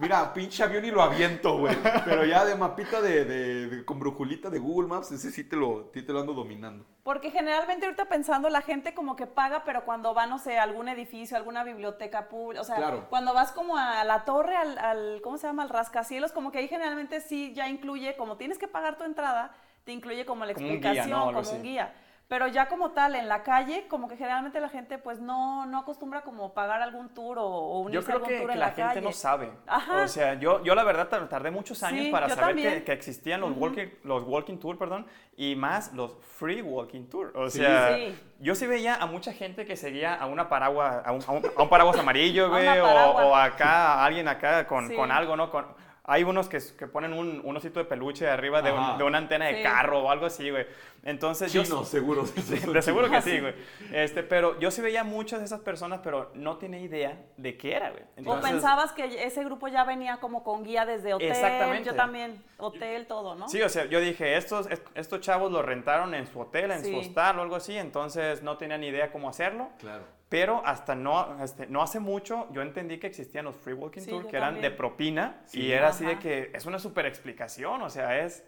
mira, 0.00 0.32
pinche 0.32 0.62
avión 0.62 0.84
y 0.84 0.90
lo 0.90 1.02
aviento, 1.02 1.58
güey. 1.58 1.76
Pero 2.04 2.24
ya 2.24 2.44
de 2.44 2.54
mapita 2.56 3.00
de, 3.00 3.24
de- 3.24 3.66
de- 3.68 3.84
con 3.84 3.98
brujulita 4.00 4.50
de 4.50 4.58
Google 4.58 4.88
Maps, 4.88 5.12
ese 5.12 5.30
sí 5.30 5.44
te 5.44 5.56
lo, 5.56 5.90
sí 5.94 6.02
te 6.02 6.12
lo 6.12 6.20
ando 6.20 6.32
dominando. 6.34 6.84
Porque 7.02 7.30
generalmente 7.30 7.86
ahorita 7.86 8.06
pensando, 8.06 8.48
la 8.50 8.62
gente 8.62 8.94
como 8.94 9.16
que 9.16 9.26
paga, 9.26 9.64
pero 9.64 9.84
cuando 9.84 10.12
va, 10.14 10.26
no 10.26 10.38
sé, 10.38 10.58
a 10.58 10.62
algún 10.64 10.88
edificio, 10.88 11.36
alguna 11.36 11.64
biblioteca 11.64 12.28
pública, 12.28 12.60
o 12.62 12.64
sea, 12.64 12.76
Claro. 12.76 13.06
cuando 13.10 13.32
vas 13.34 13.52
como 13.52 13.76
a 13.76 14.02
la 14.04 14.24
torre, 14.24 14.56
al, 14.56 14.78
al- 14.78 15.20
¿cómo 15.22 15.38
se 15.38 15.46
llama? 15.46 15.62
Al 15.62 15.68
rascacielos, 15.70 16.32
como 16.32 16.50
que 16.52 16.58
ahí 16.58 16.68
generalmente 16.68 17.20
sí 17.20 17.52
ya 17.54 17.68
incluye, 17.68 18.16
como 18.16 18.36
tienes 18.36 18.58
que 18.58 18.68
pagar 18.68 18.96
tu 18.98 19.04
entrada, 19.04 19.52
te 19.84 19.92
incluye 19.92 20.26
como 20.26 20.44
la 20.44 20.54
Como 20.54 20.66
un 20.66 20.72
guía, 20.80 20.90
explicación, 20.90 21.34
como 21.34 21.50
un 21.50 21.62
guía. 21.62 21.94
Pero 22.30 22.46
ya 22.46 22.68
como 22.68 22.92
tal, 22.92 23.16
en 23.16 23.26
la 23.26 23.42
calle, 23.42 23.88
como 23.88 24.06
que 24.06 24.16
generalmente 24.16 24.60
la 24.60 24.68
gente 24.68 24.98
pues 24.98 25.18
no, 25.18 25.66
no 25.66 25.78
acostumbra 25.80 26.20
como 26.22 26.54
pagar 26.54 26.80
algún 26.80 27.08
tour 27.08 27.40
o, 27.40 27.44
o 27.44 27.80
unirse 27.80 27.94
Yo 27.94 28.00
a 28.00 28.04
creo 28.04 28.16
algún 28.18 28.28
que, 28.28 28.36
tour 28.38 28.46
que 28.46 28.52
en 28.52 28.60
la, 28.60 28.66
la, 28.68 28.72
gente 28.72 29.00
no 29.00 29.10
sabe. 29.12 29.50
Ajá. 29.66 30.02
O 30.04 30.06
sea, 30.06 30.34
yo, 30.34 30.62
yo 30.62 30.76
la 30.76 30.84
verdad 30.84 31.08
tar- 31.08 31.28
tardé 31.28 31.50
muchos 31.50 31.82
años 31.82 32.04
Sí, 32.04 32.12
para 32.12 32.28
saber 32.28 32.84
que, 32.84 32.92
existían 32.92 33.40
los, 33.40 33.50
walking, 33.56 33.88
los 34.04 34.22
walking 34.22 34.58
tour, 34.58 34.78
perdón, 34.78 35.08
y 35.36 35.56
más 35.56 35.92
los 35.92 36.16
free 36.38 36.62
walking 36.62 37.08
tour. 37.08 37.32
O 37.34 37.50
Sí. 37.50 37.58
sea, 37.58 37.96
Sí. 37.96 38.16
yo 38.38 38.54
sí 38.54 38.68
veía 38.68 38.94
a 38.94 39.06
mucha 39.06 39.32
gente 39.32 39.66
que 39.66 39.74
seguía 39.74 40.14
a 40.14 40.26
una 40.26 40.48
paragua, 40.48 41.02
a 41.04 41.10
un, 41.10 41.22
a 41.26 41.32
un- 41.32 41.42
a 41.56 41.62
un 41.64 41.68
paraguas 41.68 41.98
amarillo, 41.98 42.44
A 42.46 42.48
güey, 42.50 42.68
o, 42.78 43.34
acá, 43.34 43.94
a 43.94 44.04
alguien 44.04 44.28
acá 44.28 44.68
con, 44.68 44.86
Sí. 44.86 44.94
con 44.94 45.10
algo, 45.10 45.34
¿no? 45.34 45.50
Con, 45.50 45.66
hay 46.02 46.24
unos 46.24 46.48
que, 46.48 46.58
que 46.76 46.86
ponen 46.88 47.12
un, 47.12 47.40
un 47.44 47.56
osito 47.56 47.78
de 47.78 47.84
peluche 47.84 48.28
arriba 48.28 48.62
de, 48.62 48.72
un- 48.72 48.98
de 48.98 49.04
una 49.04 49.18
antena 49.18 49.44
de 49.46 49.56
Sí. 49.58 49.62
carro 49.62 50.00
o 50.02 50.10
algo 50.10 50.26
así, 50.26 50.50
güey. 50.50 50.66
Entonces 51.02 51.52
yo... 51.52 51.62
Chino, 51.64 51.84
seguro. 51.84 52.24
De 52.72 52.82
seguro 52.82 53.10
que 53.10 53.22
sí, 53.22 53.40
güey. 53.40 53.54
Este, 53.92 54.22
pero 54.22 54.58
yo 54.60 54.70
sí 54.70 54.80
veía 54.82 55.02
muchas 55.04 55.40
de 55.40 55.46
esas 55.46 55.60
personas, 55.60 56.00
pero 56.04 56.30
no 56.34 56.58
tenía 56.58 56.78
idea 56.80 57.18
de 57.36 57.56
qué 57.56 57.74
era, 57.74 57.90
güey. 57.90 58.02
O 58.26 58.40
pensabas 58.40 58.92
que 58.92 59.24
ese 59.24 59.42
grupo 59.44 59.68
ya 59.68 59.84
venía 59.84 60.18
como 60.18 60.44
con 60.44 60.62
guía 60.62 60.84
desde 60.86 61.14
hotel, 61.14 61.28
Exactamente. 61.30 61.84
yo 61.88 61.94
también, 61.94 62.42
hotel, 62.58 63.06
todo, 63.06 63.34
¿no? 63.34 63.48
Sí, 63.48 63.60
o 63.62 63.68
sea, 63.68 63.86
yo 63.86 64.00
dije, 64.00 64.36
estos, 64.36 64.66
est- 64.70 64.86
estos 64.94 65.20
chavos 65.20 65.50
lo 65.50 65.62
rentaron 65.62 66.14
en 66.14 66.26
su 66.26 66.38
hotel, 66.40 66.70
en 66.70 66.84
Sí. 66.84 66.92
su 66.92 66.98
hostal 66.98 67.38
o 67.38 67.42
algo 67.42 67.56
así, 67.56 67.76
entonces 67.76 68.42
no 68.42 68.56
tenían 68.58 68.84
idea 68.84 69.10
cómo 69.10 69.28
hacerlo. 69.28 69.70
Claro. 69.78 70.04
Pero 70.28 70.62
hasta 70.64 70.94
no, 70.94 71.42
este, 71.42 71.66
no 71.66 71.82
hace 71.82 71.98
mucho 71.98 72.46
yo 72.52 72.62
entendí 72.62 72.98
que 73.00 73.08
existían 73.08 73.46
los 73.46 73.56
free 73.56 73.72
walking 73.74 74.02
Sí, 74.02 74.10
tour 74.10 74.22
yo 74.22 74.28
que 74.28 74.36
eran 74.36 74.54
también. 74.54 74.70
de 74.70 74.76
propina 74.76 75.40
Sí. 75.46 75.62
y 75.62 75.72
era 75.72 75.88
así 75.88 76.04
de 76.04 76.12
Ajá. 76.12 76.20
que 76.20 76.50
es 76.54 76.66
una 76.66 76.78
super 76.78 77.04
explicación, 77.06 77.82
o 77.82 77.90
sea, 77.90 78.20
es 78.24 78.44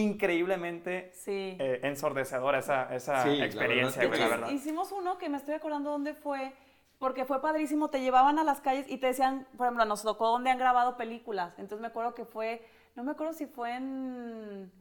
increíblemente 0.00 1.10
Sí. 1.14 1.56
eh, 1.58 1.80
ensordecedora 1.82 2.58
esa, 2.58 2.94
esa 2.94 3.22
Sí, 3.22 3.36
la 3.36 3.46
experiencia, 3.46 4.02
verdad 4.02 4.08
güey, 4.08 4.20
es 4.22 4.28
la 4.30 4.36
que 4.36 4.40
verdad. 4.42 4.54
Hicimos 4.54 4.92
uno 4.92 5.18
que 5.18 5.28
me 5.28 5.36
estoy 5.36 5.54
acordando 5.54 5.90
dónde 5.90 6.14
fue, 6.14 6.52
porque 6.98 7.24
fue 7.24 7.40
padrísimo, 7.42 7.90
te 7.90 8.00
llevaban 8.00 8.38
a 8.38 8.44
las 8.44 8.60
calles 8.60 8.86
y 8.88 8.98
te 8.98 9.08
decían, 9.08 9.46
por 9.56 9.66
ejemplo, 9.66 9.84
nos 9.84 10.02
tocó 10.02 10.28
dónde 10.28 10.50
han 10.50 10.58
grabado 10.58 10.96
películas. 10.96 11.54
Entonces 11.58 11.80
me 11.80 11.88
acuerdo 11.88 12.14
que 12.14 12.24
fue, 12.24 12.66
no 12.94 13.04
me 13.04 13.12
acuerdo 13.12 13.32
si 13.32 13.46
fue 13.46 13.74
en... 13.74 14.72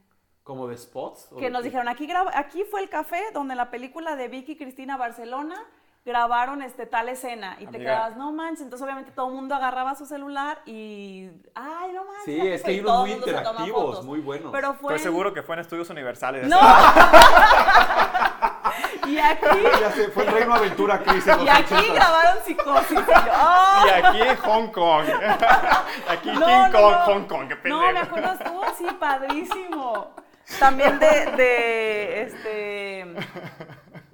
¿Como 0.43 0.67
de 0.67 0.77
spots? 0.77 1.29
¿O 1.31 1.37
Que 1.37 1.49
nos 1.49 1.61
qué? 1.61 1.69
dijeron, 1.69 1.87
aquí, 1.87 2.05
graba- 2.05 2.31
aquí 2.37 2.63
fue 2.69 2.81
el 2.81 2.89
café 2.89 3.21
donde 3.33 3.55
la 3.55 3.71
película 3.71 4.15
de 4.17 4.27
Vicky 4.27 4.57
Cristina 4.57 4.97
Barcelona 4.97 5.55
grabaron 6.05 6.61
este 6.61 6.85
tal 6.85 7.07
escena 7.07 7.55
y 7.59 7.67
te 7.67 7.79
quedabas, 7.79 8.17
no 8.17 8.33
manches, 8.33 8.61
entonces 8.63 8.83
obviamente 8.83 9.11
todo 9.11 9.29
el 9.29 9.35
mundo 9.35 9.55
agarraba 9.55 9.95
su 9.95 10.05
celular 10.05 10.59
y, 10.65 11.29
ay, 11.55 11.93
no 11.93 12.03
manches. 12.03 12.25
Sí, 12.25 12.39
es 12.41 12.61
fue", 12.61 12.71
que 12.71 12.73
hay 12.75 12.79
unos 12.81 12.99
muy 12.99 13.09
se 13.11 13.15
interactivos, 13.17 13.83
fotos. 13.85 14.05
muy 14.05 14.19
buenos. 14.19 14.51
Pero 14.51 14.73
fue 14.73 14.95
Estoy 14.95 14.97
en- 14.97 15.03
seguro 15.13 15.33
que 15.33 15.43
fue 15.43 15.55
en 15.55 15.61
estudios 15.61 15.89
universales. 15.89 16.45
No. 16.47 16.59
y 19.07 19.17
aquí, 19.19 19.45
Ya 19.79 19.91
sé, 19.91 20.09
fue 20.09 20.25
el 20.25 20.31
Reino 20.33 20.53
Aventura 20.55 21.01
los 21.05 21.25
y 21.25 21.29
aquí 21.49 21.73
80s. 21.73 21.93
grabaron 21.93 22.43
psicosis. 22.45 22.91
Y 22.91 22.95
yo, 22.95 23.31
¡ah! 23.33 23.85
Y 23.85 23.89
aquí 24.21 24.41
Hong 24.45 24.67
Kong. 24.71 25.05
aquí 26.09 26.31
No, 26.31 26.39
King 26.39 26.39
no, 26.39 26.71
Kong, 26.71 26.91
no. 26.91 27.05
Hong 27.05 27.23
Kong, 27.27 27.47
qué 27.47 27.55
pendejo. 27.55 27.81
No, 27.81 27.91
me 27.93 27.99
acuerdo, 27.99 28.33
estuvo 28.33 28.63
así 28.63 28.85
padrísimo. 28.99 30.11
También 30.59 30.99
de, 30.99 31.07
de 31.37 32.21
este 32.23 33.05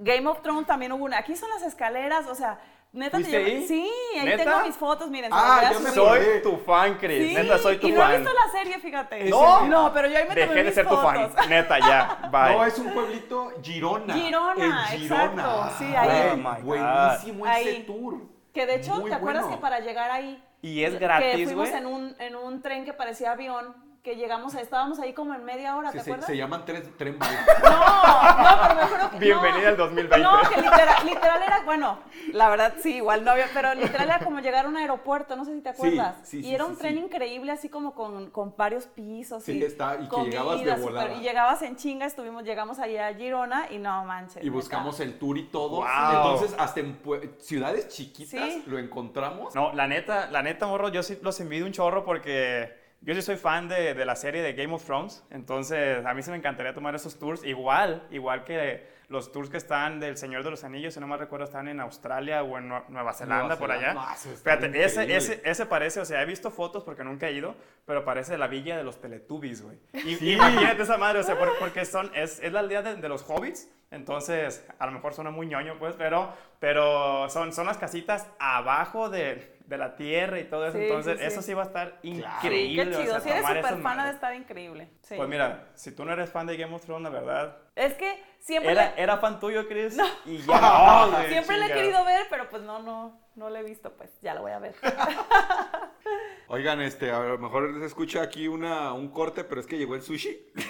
Game 0.02 0.26
of 0.28 0.42
Thrones 0.42 0.66
también 0.66 0.92
hubo 0.92 1.04
una. 1.04 1.18
Aquí 1.18 1.36
son 1.36 1.48
las 1.50 1.62
escaleras, 1.62 2.26
o 2.26 2.34
sea, 2.34 2.58
neta 2.92 3.18
te 3.18 3.24
¿Fuiste 3.24 3.38
llevo- 3.44 3.46
ahí? 3.60 3.68
Sí, 3.68 3.90
ahí 4.18 4.24
¿Neta? 4.26 4.44
tengo 4.44 4.60
mis 4.66 4.74
fotos, 4.76 5.10
miren, 5.10 5.30
Ah, 5.32 5.60
a 5.68 5.78
me. 5.78 5.90
Soy 5.90 6.42
tu 6.42 6.56
fan, 6.56 6.96
Chris. 6.98 7.28
Sí, 7.28 7.34
Neta, 7.34 7.58
soy 7.58 7.76
tu 7.78 7.86
y 7.86 7.92
no 7.92 8.00
fan. 8.00 8.12
he 8.12 8.16
visto 8.18 8.32
la 8.32 8.50
serie, 8.52 8.78
fíjate. 8.80 9.24
No. 9.30 9.66
No, 9.66 9.92
pero 9.92 10.08
yo 10.08 10.16
ahí 10.16 10.24
me 10.24 10.30
tomé 10.30 10.40
Dejé 10.40 10.54
de 10.54 10.64
mis 10.64 10.74
ser 10.74 10.88
tu 10.88 10.96
fan. 10.96 11.30
fotos. 11.30 11.46
Neta, 11.48 11.78
ya. 11.78 12.28
Bye. 12.32 12.56
No, 12.56 12.64
es 12.64 12.78
un 12.78 12.92
pueblito 12.94 13.52
Girona. 13.62 14.14
Girona, 14.14 14.64
En 14.92 14.98
Girona. 14.98 15.24
exacto, 15.32 15.70
sí, 15.78 15.94
ahí. 15.96 16.30
Oh 16.32 16.36
my 16.36 16.42
God. 16.44 16.62
Buenísimo 16.64 17.46
ese 17.46 17.54
Ahí. 17.70 17.82
tour. 17.84 18.14
Que 18.52 18.66
de 18.66 18.74
hecho, 18.76 18.94
Muy 18.96 19.10
¿te 19.10 19.14
acuerdas 19.16 19.42
bueno. 19.44 19.56
que 19.58 19.62
para 19.62 19.78
llegar 19.80 20.10
ahí 20.10 20.42
Y 20.62 20.82
es 20.82 20.94
que 20.94 20.98
gratis, 20.98 21.44
fuimos 21.44 21.68
güey. 21.68 21.80
en 21.80 21.86
un, 21.86 22.16
en 22.18 22.34
un 22.34 22.62
tren 22.62 22.84
que 22.84 22.92
parecía 22.92 23.30
avión, 23.32 23.76
que 24.02 24.16
llegamos, 24.16 24.54
a- 24.54 24.60
estábamos 24.62 24.98
ahí 24.98 25.12
como 25.12 25.34
en 25.34 25.44
media 25.44 25.76
hora, 25.76 25.90
Sí, 25.92 25.98
¿te 25.98 26.04
se, 26.04 26.10
acuerdas? 26.10 26.26
se 26.26 26.36
llaman 26.36 26.64
tres, 26.64 26.96
tren. 26.96 27.18
No, 27.18 27.26
no, 27.28 28.58
pero 28.62 28.74
me 28.74 28.80
acuerdo 28.82 29.10
que. 29.10 29.18
Bienvenida 29.18 29.62
no. 29.62 29.68
al 29.68 29.76
2020. 29.76 30.18
No, 30.24 30.40
que 30.48 30.56
literal, 30.62 31.06
literal 31.06 31.42
era, 31.42 31.62
bueno, 31.64 31.98
la 32.32 32.48
verdad 32.48 32.74
sí, 32.82 32.96
igual 32.96 33.24
no 33.24 33.32
había, 33.32 33.46
pero 33.52 33.74
literal 33.74 34.08
era 34.08 34.18
como 34.20 34.40
llegar 34.40 34.64
a 34.64 34.68
un 34.68 34.76
aeropuerto, 34.78 35.36
no 35.36 35.44
sé 35.44 35.54
si 35.54 35.60
te 35.60 35.68
acuerdas. 35.68 36.16
sí, 36.22 36.42
sí, 36.42 36.48
y 36.48 36.54
era 36.54 36.64
un 36.64 36.74
sí. 36.76 36.80
tren 36.80 36.98
increíble, 36.98 37.52
así 37.52 37.68
como 37.68 37.94
con, 37.94 38.30
con 38.30 38.54
varios 38.56 38.86
pisos. 38.86 39.42
Sí, 39.44 39.58
y 39.58 39.64
está, 39.64 39.98
y 40.00 40.08
que 40.08 40.16
llegabas 40.24 40.64
de 40.64 40.74
volada. 40.76 41.12
y 41.14 41.20
llegabas 41.20 41.60
en 41.62 41.76
chinga, 41.76 42.06
estuvimos, 42.06 42.44
llegamos 42.44 42.78
allá 42.78 43.08
a 43.08 43.14
Girona 43.14 43.66
y 43.70 43.78
no 43.78 44.04
manches. 44.04 44.42
Y 44.42 44.48
buscamos 44.48 44.98
el 45.00 45.18
tour 45.18 45.36
y 45.36 45.44
todo. 45.44 45.76
Wow. 45.82 45.86
Entonces, 46.14 46.54
hasta 46.58 46.80
en 46.80 46.98
ciudades 47.38 47.88
chiquitas 47.88 48.30
Sí. 48.30 48.64
lo 48.66 48.78
encontramos. 48.78 49.54
No, 49.54 49.72
la 49.74 49.86
neta, 49.86 50.30
la 50.30 50.42
neta, 50.42 50.66
morro, 50.66 50.88
yo 50.88 51.02
sí 51.02 51.18
los 51.22 51.38
envidio 51.40 51.66
un 51.66 51.72
chorro 51.72 52.04
porque 52.04 52.79
yo 53.02 53.14
sí 53.14 53.22
soy 53.22 53.36
fan 53.36 53.68
de, 53.68 53.94
de 53.94 54.04
la 54.04 54.14
serie 54.16 54.42
de 54.42 54.52
Game 54.52 54.74
of 54.74 54.84
Thrones. 54.84 55.24
Entonces, 55.30 56.04
a 56.04 56.12
mí 56.14 56.22
sí 56.22 56.30
me 56.30 56.36
encantaría 56.36 56.74
tomar 56.74 56.94
esos 56.94 57.18
tours. 57.18 57.44
Igual, 57.44 58.06
igual 58.10 58.44
que 58.44 59.00
los 59.08 59.32
tours 59.32 59.50
que 59.50 59.56
están 59.56 59.98
del 59.98 60.16
Señor 60.16 60.44
de 60.44 60.50
los 60.50 60.62
Anillos, 60.62 60.94
si 60.94 61.00
no 61.00 61.06
me 61.08 61.16
recuerdo, 61.16 61.44
están 61.44 61.66
en 61.66 61.80
Australia 61.80 62.42
o 62.44 62.58
en 62.58 62.68
Nue- 62.70 62.84
Nueva 62.90 63.12
Zelanda, 63.12 63.44
Nueva 63.46 63.58
por 63.58 63.72
allá. 63.72 63.88
Zelanda. 63.88 64.06
No, 64.06 64.14
eso 64.14 64.30
está 64.32 64.56
Fíjate, 64.56 64.84
ese, 64.84 65.16
ese, 65.16 65.42
ese 65.44 65.66
parece, 65.66 65.98
o 66.00 66.04
sea, 66.04 66.22
he 66.22 66.26
visto 66.26 66.50
fotos 66.52 66.84
porque 66.84 67.02
nunca 67.02 67.26
he 67.26 67.32
ido, 67.32 67.56
pero 67.86 68.04
parece 68.04 68.38
la 68.38 68.46
villa 68.46 68.76
de 68.76 68.84
los 68.84 69.00
Teletubbies, 69.00 69.62
güey. 69.62 69.78
Y- 69.94 70.14
Sí. 70.16 70.32
Imagínate 70.34 70.82
esa 70.82 70.96
madre, 70.96 71.18
o 71.20 71.22
sea, 71.24 71.36
por- 71.36 71.58
porque 71.58 71.84
son, 71.84 72.10
es, 72.14 72.38
es 72.40 72.52
la 72.52 72.60
aldea 72.60 72.82
de, 72.82 72.94
de 72.96 73.08
los 73.08 73.24
hobbits, 73.28 73.68
entonces, 73.90 74.64
a 74.78 74.86
lo 74.86 74.92
mejor 74.92 75.12
suena 75.14 75.30
muy 75.32 75.48
ñoño, 75.48 75.76
pues, 75.80 75.96
pero, 75.96 76.32
pero 76.60 77.28
son, 77.30 77.52
son 77.52 77.66
las 77.66 77.78
casitas 77.78 78.28
abajo 78.38 79.10
de, 79.10 79.58
de 79.70 79.78
la 79.78 79.94
tierra 79.94 80.40
y 80.40 80.44
todo 80.44 80.66
eso, 80.66 80.76
Sí, 80.76 80.82
entonces, 80.84 81.14
sí, 81.14 81.20
sí. 81.20 81.26
eso 81.28 81.42
sí 81.42 81.54
va 81.54 81.62
a 81.62 81.66
estar 81.66 81.98
increíble. 82.02 82.90
qué 82.90 82.96
o 82.96 83.00
chido. 83.00 83.12
sea, 83.12 83.20
si 83.20 83.28
eres 83.30 83.46
súper 83.46 83.82
fan, 83.82 84.00
ha 84.00 84.04
de 84.06 84.10
estar 84.10 84.34
increíble. 84.34 84.88
Sí. 85.02 85.14
Pues 85.16 85.28
mira, 85.28 85.68
si 85.74 85.92
tú 85.92 86.04
no 86.04 86.12
eres 86.12 86.28
fan 86.28 86.46
de 86.48 86.56
Game 86.56 86.74
of 86.74 86.84
Thrones, 86.84 87.04
la 87.12 87.20
verdad, 87.20 87.56
es 87.76 87.94
que 87.94 88.22
siempre, 88.40 88.72
era, 88.72 88.92
le, 88.96 89.02
era 89.02 89.16
fan 89.18 89.38
tuyo, 89.40 89.66
Chris, 89.68 89.96
y 90.26 90.38
ya 90.38 90.60
no, 90.60 91.10
güey, 91.16 91.28
siempre 91.30 91.58
le 91.58 91.66
he 91.66 91.72
querido 91.72 92.04
ver, 92.04 92.26
pero 92.30 92.48
pues 92.48 92.62
no, 92.62 92.80
no, 92.82 93.20
no 93.36 93.50
lo 93.50 93.56
he 93.56 93.62
visto, 93.62 93.92
pues 93.96 94.10
ya 94.22 94.34
lo 94.34 94.42
voy 94.42 94.52
a 94.52 94.58
ver. 94.58 94.74
Oigan, 96.48 96.80
este, 96.80 97.12
a 97.12 97.20
lo 97.20 97.38
mejor 97.38 97.78
se 97.78 97.86
escucha 97.86 98.22
aquí 98.22 98.48
una, 98.48 98.92
un 98.92 99.10
corte, 99.10 99.44
pero 99.44 99.60
es 99.60 99.66
que 99.66 99.78
llegó 99.78 99.94
el 99.94 100.02
sushi. 100.02 100.52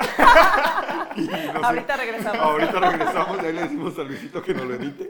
No 1.17 1.27
sé- 1.27 1.51
Ahorita 1.65 1.97
regresamos. 1.97 2.41
Ahorita 2.41 2.79
regresamos 2.81 3.43
y 3.43 3.47
ahí 3.47 3.53
le 3.53 3.63
decimos 3.63 3.99
a 3.99 4.03
Luisito 4.05 4.41
que 4.43 4.55
nos 4.55 4.65
lo 4.67 4.75
edite. 4.75 5.09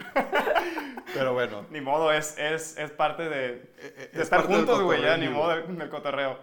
Pero 1.12 1.34
bueno. 1.34 1.66
Ni 1.70 1.82
modo, 1.82 2.10
es, 2.10 2.38
es, 2.38 2.78
es 2.78 2.90
parte 2.90 3.24
de, 3.28 3.28
de 3.28 4.10
es 4.14 4.18
estar 4.20 4.40
parte 4.40 4.54
juntos, 4.54 4.80
güey, 4.80 5.02
ya, 5.02 5.18
ni 5.18 5.28
modo 5.28 5.50
del, 5.50 5.76
del 5.76 5.90
cotorreo. 5.90 6.38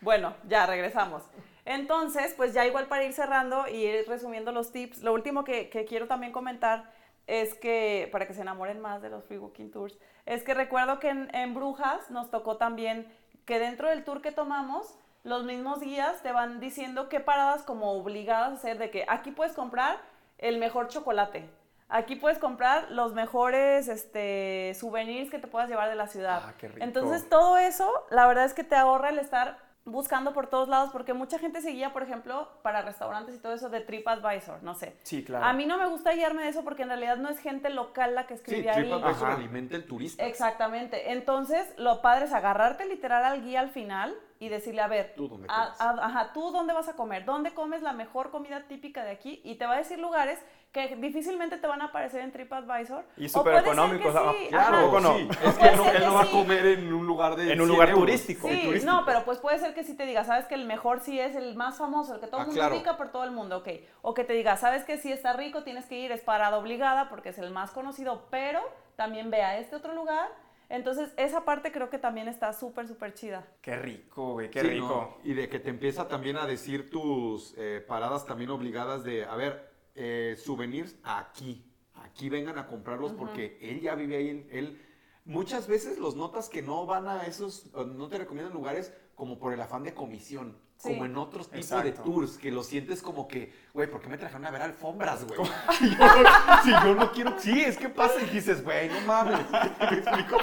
Bueno, 0.00 0.34
ya 0.48 0.66
regresamos. 0.66 1.22
Entonces, 1.70 2.32
pues 2.34 2.54
ya 2.54 2.64
igual 2.64 2.86
para 2.86 3.04
ir 3.04 3.12
cerrando 3.12 3.68
y 3.68 3.84
ir 3.84 4.08
resumiendo 4.08 4.52
los 4.52 4.72
tips, 4.72 5.02
lo 5.02 5.12
último 5.12 5.44
que, 5.44 5.68
que 5.68 5.84
quiero 5.84 6.06
también 6.06 6.32
comentar 6.32 6.90
es 7.26 7.52
que, 7.52 8.08
para 8.10 8.26
que 8.26 8.32
se 8.32 8.40
enamoren 8.40 8.80
más 8.80 9.02
de 9.02 9.10
los 9.10 9.26
Free 9.26 9.36
Walking 9.36 9.70
Tours, 9.70 9.98
es 10.24 10.42
que 10.42 10.54
recuerdo 10.54 10.98
que 10.98 11.10
en, 11.10 11.28
en 11.34 11.52
Brujas 11.52 12.10
nos 12.10 12.30
tocó 12.30 12.56
también 12.56 13.06
que 13.44 13.58
dentro 13.58 13.90
del 13.90 14.02
tour 14.02 14.22
que 14.22 14.32
tomamos, 14.32 14.98
los 15.24 15.44
mismos 15.44 15.80
guías 15.80 16.22
te 16.22 16.32
van 16.32 16.58
diciendo 16.58 17.10
qué 17.10 17.20
paradas 17.20 17.64
como 17.64 17.92
obligadas 17.92 18.50
a 18.50 18.54
hacer 18.54 18.78
de 18.78 18.90
que 18.90 19.04
aquí 19.06 19.30
puedes 19.30 19.52
comprar 19.52 20.00
el 20.38 20.56
mejor 20.56 20.88
chocolate. 20.88 21.50
Aquí 21.90 22.16
puedes 22.16 22.38
comprar 22.38 22.90
los 22.92 23.12
mejores 23.12 23.88
este, 23.88 24.72
souvenirs 24.74 25.30
que 25.30 25.38
te 25.38 25.48
puedas 25.48 25.68
llevar 25.68 25.90
de 25.90 25.96
la 25.96 26.06
ciudad. 26.06 26.42
Ah, 26.46 26.54
qué 26.56 26.68
rico. 26.68 26.82
Entonces, 26.82 27.28
todo 27.28 27.58
eso, 27.58 27.92
la 28.08 28.26
verdad 28.26 28.46
es 28.46 28.54
que 28.54 28.64
te 28.64 28.74
ahorra 28.74 29.10
el 29.10 29.18
estar 29.18 29.67
buscando 29.88 30.32
por 30.32 30.46
todos 30.46 30.68
lados, 30.68 30.90
porque 30.92 31.14
mucha 31.14 31.38
gente 31.38 31.60
se 31.60 31.70
guía, 31.70 31.92
por 31.92 32.02
ejemplo, 32.02 32.48
para 32.62 32.82
restaurantes 32.82 33.34
y 33.34 33.38
todo 33.38 33.52
eso 33.52 33.68
de 33.68 33.80
TripAdvisor, 33.80 34.62
no 34.62 34.74
sé. 34.74 34.96
Sí, 35.02 35.24
claro. 35.24 35.44
A 35.44 35.52
mí 35.52 35.66
no 35.66 35.78
me 35.78 35.86
gusta 35.86 36.12
guiarme 36.12 36.42
de 36.42 36.48
eso 36.50 36.64
porque 36.64 36.82
en 36.82 36.88
realidad 36.88 37.16
no 37.16 37.28
es 37.28 37.38
gente 37.38 37.70
local 37.70 38.14
la 38.14 38.26
que 38.26 38.34
Sí, 38.36 38.40
escribe 38.42 38.70
ahí. 38.70 38.82
TripAdvisor 38.82 39.30
alimenta 39.30 39.76
el 39.76 39.86
turista. 39.86 40.24
Exactamente. 40.26 41.12
Entonces, 41.12 41.72
lo 41.78 42.00
padre 42.02 42.26
es 42.26 42.32
agarrarte 42.32 42.84
literal 42.86 43.24
al 43.24 43.42
guía 43.42 43.60
al 43.60 43.70
final 43.70 44.14
y 44.40 44.48
decirle, 44.48 44.82
a 44.82 44.86
ver, 44.88 45.14
Tú 45.16 45.26
dónde 45.28 45.48
a- 45.50 45.74
a- 45.78 46.06
ajá, 46.06 46.32
tú 46.32 46.52
dónde 46.52 46.72
vas 46.72 46.88
a 46.88 46.92
comer, 46.94 47.24
dónde 47.24 47.52
comes 47.54 47.82
la 47.82 47.92
mejor 47.92 48.30
comida 48.30 48.62
típica 48.68 49.02
de 49.04 49.10
aquí 49.10 49.40
y 49.44 49.56
te 49.56 49.66
va 49.66 49.74
a 49.74 49.78
decir 49.78 49.98
lugares 49.98 50.38
que 50.72 50.96
difícilmente 50.96 51.56
te 51.56 51.66
van 51.66 51.80
a 51.80 51.86
aparecer 51.86 52.20
en 52.20 52.30
TripAdvisor. 52.30 53.04
Y 53.16 53.24
O 53.26 53.28
súper 53.28 53.52
puede 53.54 53.64
ser 53.64 53.72
económicos, 53.72 54.12
que 54.14 54.38
sí, 54.38 54.48
Claro, 54.50 55.00
no? 55.00 55.14
sí. 55.16 55.28
Es 55.44 55.54
que 55.58 55.68
él 55.68 55.76
no, 55.76 55.90
él 55.90 56.02
va 56.14 56.22
sí. 56.24 56.28
a 56.28 56.30
comer 56.30 56.66
en 56.66 56.92
un 56.92 57.06
lugar 57.06 57.36
de 57.36 57.52
En 57.52 57.60
un 57.60 57.66
100 57.66 57.68
lugar 57.68 57.88
euros. 57.88 58.04
turístico. 58.04 58.48
Sí, 58.48 58.62
turístico. 58.64 58.92
no, 58.92 59.04
pero 59.06 59.24
pues 59.24 59.38
puede 59.38 59.58
ser 59.58 59.74
que 59.74 59.82
sí 59.82 59.94
te 59.96 60.04
diga, 60.04 60.24
sabes 60.24 60.44
que 60.46 60.54
el 60.54 60.66
mejor 60.66 61.00
sí 61.00 61.18
es 61.18 61.34
el 61.36 61.54
más 61.56 61.78
famoso, 61.78 62.14
el 62.14 62.20
que 62.20 62.26
todo 62.26 62.38
el 62.38 62.42
Ah, 62.42 62.46
mundo 62.46 62.60
claro. 62.60 62.74
ubica 62.76 62.96
por 62.96 63.10
todo 63.10 63.24
el 63.24 63.30
mundo, 63.30 63.56
ok. 63.58 63.68
O 64.02 64.12
que 64.14 64.24
te 64.24 64.34
diga, 64.34 64.56
sabes 64.58 64.84
que 64.84 64.98
sí 64.98 65.10
está 65.10 65.32
rico, 65.32 65.62
tienes 65.64 65.86
que 65.86 65.98
ir, 65.98 66.12
es 66.12 66.20
parada 66.20 66.58
obligada 66.58 67.08
porque 67.08 67.30
es 67.30 67.38
el 67.38 67.50
más 67.50 67.70
conocido, 67.70 68.26
pero 68.30 68.60
también 68.96 69.30
ve 69.30 69.42
a 69.42 69.58
este 69.58 69.74
otro 69.76 69.94
lugar. 69.94 70.28
Entonces, 70.70 71.14
esa 71.16 71.46
parte 71.46 71.72
creo 71.72 71.88
que 71.88 71.98
también 71.98 72.28
está 72.28 72.52
súper, 72.52 72.86
súper 72.86 73.14
chida. 73.14 73.46
Qué 73.62 73.74
rico, 73.76 74.32
güey, 74.34 74.50
qué 74.50 74.60
Sí, 74.60 74.66
rico. 74.68 75.16
¿no? 75.16 75.30
Y 75.30 75.32
de 75.32 75.48
que 75.48 75.58
te 75.60 75.70
empieza 75.70 76.08
también 76.08 76.36
a 76.36 76.44
decir 76.44 76.90
tus 76.90 77.54
eh, 77.56 77.82
paradas 77.88 78.26
también 78.26 78.50
obligadas 78.50 79.02
de, 79.02 79.24
a 79.24 79.34
ver, 79.34 79.67
eh, 79.98 80.36
souvenirs 80.42 80.94
aquí. 81.02 81.64
Aquí 81.94 82.28
vengan 82.28 82.56
a 82.58 82.66
comprarlos 82.66 83.12
porque 83.12 83.58
él 83.60 83.80
ya 83.80 83.94
vive 83.94 84.16
ahí. 84.16 84.28
en- 84.30 84.48
Él, 84.50 84.80
muchas 85.24 85.66
veces 85.66 85.98
los 85.98 86.14
notas 86.14 86.48
que 86.48 86.62
no 86.62 86.86
van 86.86 87.08
a 87.08 87.26
esos, 87.26 87.66
no 87.74 88.08
te 88.08 88.18
recomiendan 88.18 88.54
lugares 88.54 88.92
como 89.16 89.38
por 89.38 89.52
el 89.52 89.60
afán 89.60 89.82
de 89.82 89.92
comisión. 89.94 90.56
Sí. 90.76 90.90
Como 90.90 91.06
en 91.06 91.16
otros 91.16 91.48
tipos 91.48 91.64
Exacto. 91.72 91.84
de 91.90 91.92
tours, 91.92 92.38
que 92.38 92.52
lo 92.52 92.62
sientes 92.62 93.02
como 93.02 93.26
que, 93.26 93.52
güey, 93.74 93.90
¿por 93.90 94.00
qué 94.00 94.08
me 94.08 94.16
trajeron 94.16 94.46
a 94.46 94.52
ver 94.52 94.62
alfombras, 94.62 95.26
güey? 95.26 95.40
si, 95.76 95.90
yo 95.98 96.06
no, 96.22 96.62
si 96.62 96.70
yo 96.70 96.94
no 96.94 97.10
quiero, 97.12 97.34
sí, 97.40 97.60
es 97.62 97.76
que 97.76 97.88
pasa 97.88 98.22
y 98.22 98.26
dices, 98.30 98.62
güey, 98.62 98.88
no 98.88 99.00
mames. 99.00 99.40
¿Me 99.50 99.96
explico? 99.98 100.36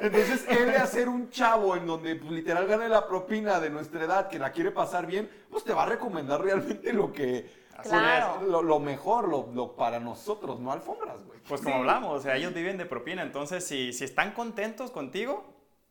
Entonces, 0.00 0.44
él 0.48 0.66
de 0.66 0.76
hacer 0.76 1.08
un 1.08 1.30
chavo 1.30 1.76
en 1.76 1.86
donde 1.86 2.16
pues, 2.16 2.30
literal 2.32 2.66
gane 2.66 2.88
la 2.88 3.06
propina 3.06 3.60
de 3.60 3.70
nuestra 3.70 4.04
edad, 4.04 4.28
que 4.28 4.38
la 4.38 4.52
quiere 4.52 4.70
pasar 4.70 5.06
bien, 5.06 5.28
pues 5.50 5.64
te 5.64 5.72
va 5.72 5.82
a 5.84 5.86
recomendar 5.86 6.40
realmente 6.40 6.92
lo 6.92 7.12
que... 7.12 7.61
Así 7.82 7.90
Claro. 7.90 8.38
es. 8.42 8.48
Lo, 8.48 8.62
lo 8.62 8.78
mejor, 8.80 9.28
lo, 9.28 9.48
lo 9.54 9.76
para 9.76 10.00
nosotros, 10.00 10.58
no 10.60 10.72
alfombras, 10.72 11.24
güey. 11.24 11.38
Pues 11.48 11.60
como 11.60 11.76
hablamos, 11.76 12.18
o 12.18 12.20
sea, 12.22 12.36
ellos 12.36 12.54
viven 12.54 12.78
de 12.78 12.86
propina, 12.86 13.22
entonces 13.22 13.64
si, 13.66 13.92
si 13.92 14.04
están 14.04 14.32
contentos 14.32 14.90
contigo, 14.90 15.44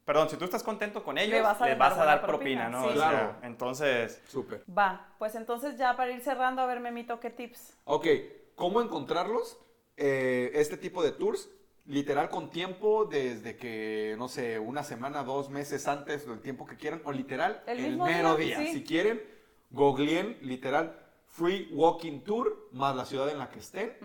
perdón, 0.05 0.29
si 0.29 0.37
tú 0.37 0.45
estás 0.45 0.63
contento 0.63 1.03
con 1.03 1.17
ellos, 1.17 1.33
Le 1.35 1.41
vas 1.41 1.61
a 1.61 1.65
les 1.67 1.77
dar 1.77 1.89
vas 1.89 1.99
a 1.99 2.05
dar 2.05 2.21
propina, 2.25 2.65
propina, 2.65 2.69
¿no? 2.69 2.83
sí. 2.91 2.97
O 2.97 2.99
sea, 2.99 3.09
Claro. 3.09 3.35
entonces, 3.43 4.21
Súper. 4.27 4.63
Va, 4.77 5.13
pues 5.19 5.35
entonces 5.35 5.77
ya 5.77 5.95
para 5.95 6.11
ir 6.11 6.21
cerrando, 6.21 6.61
a 6.61 6.65
ver, 6.65 6.79
Memito, 6.79 7.19
¿qué 7.19 7.29
tips? 7.29 7.77
Ok, 7.85 8.07
¿cómo 8.55 8.81
encontrarlos? 8.81 9.57
Eh, 9.97 10.51
este 10.55 10.77
tipo 10.77 11.03
de 11.03 11.11
tours, 11.11 11.49
literal 11.85 12.29
con 12.29 12.49
tiempo, 12.49 13.05
desde 13.05 13.57
que, 13.57 14.15
no 14.17 14.29
sé, 14.29 14.57
una 14.59 14.83
semana, 14.83 15.23
dos 15.23 15.49
meses 15.49 15.87
antes, 15.87 16.25
el 16.27 16.39
tiempo 16.41 16.65
que 16.65 16.77
quieran, 16.77 17.01
o 17.05 17.11
literal, 17.11 17.61
El 17.67 17.79
el, 17.79 17.89
mismo 17.91 18.05
mero 18.05 18.35
día, 18.35 18.57
día. 18.59 18.67
sí. 18.67 18.73
Si 18.79 18.83
quieren, 18.83 19.21
googleen, 19.71 20.37
literal, 20.41 21.00
Free 21.31 21.69
Walking 21.71 22.19
Tour, 22.19 22.69
más 22.73 22.95
la 22.95 23.05
ciudad 23.05 23.29
en 23.29 23.39
la 23.39 23.49
que 23.49 23.59
estén, 23.59 23.97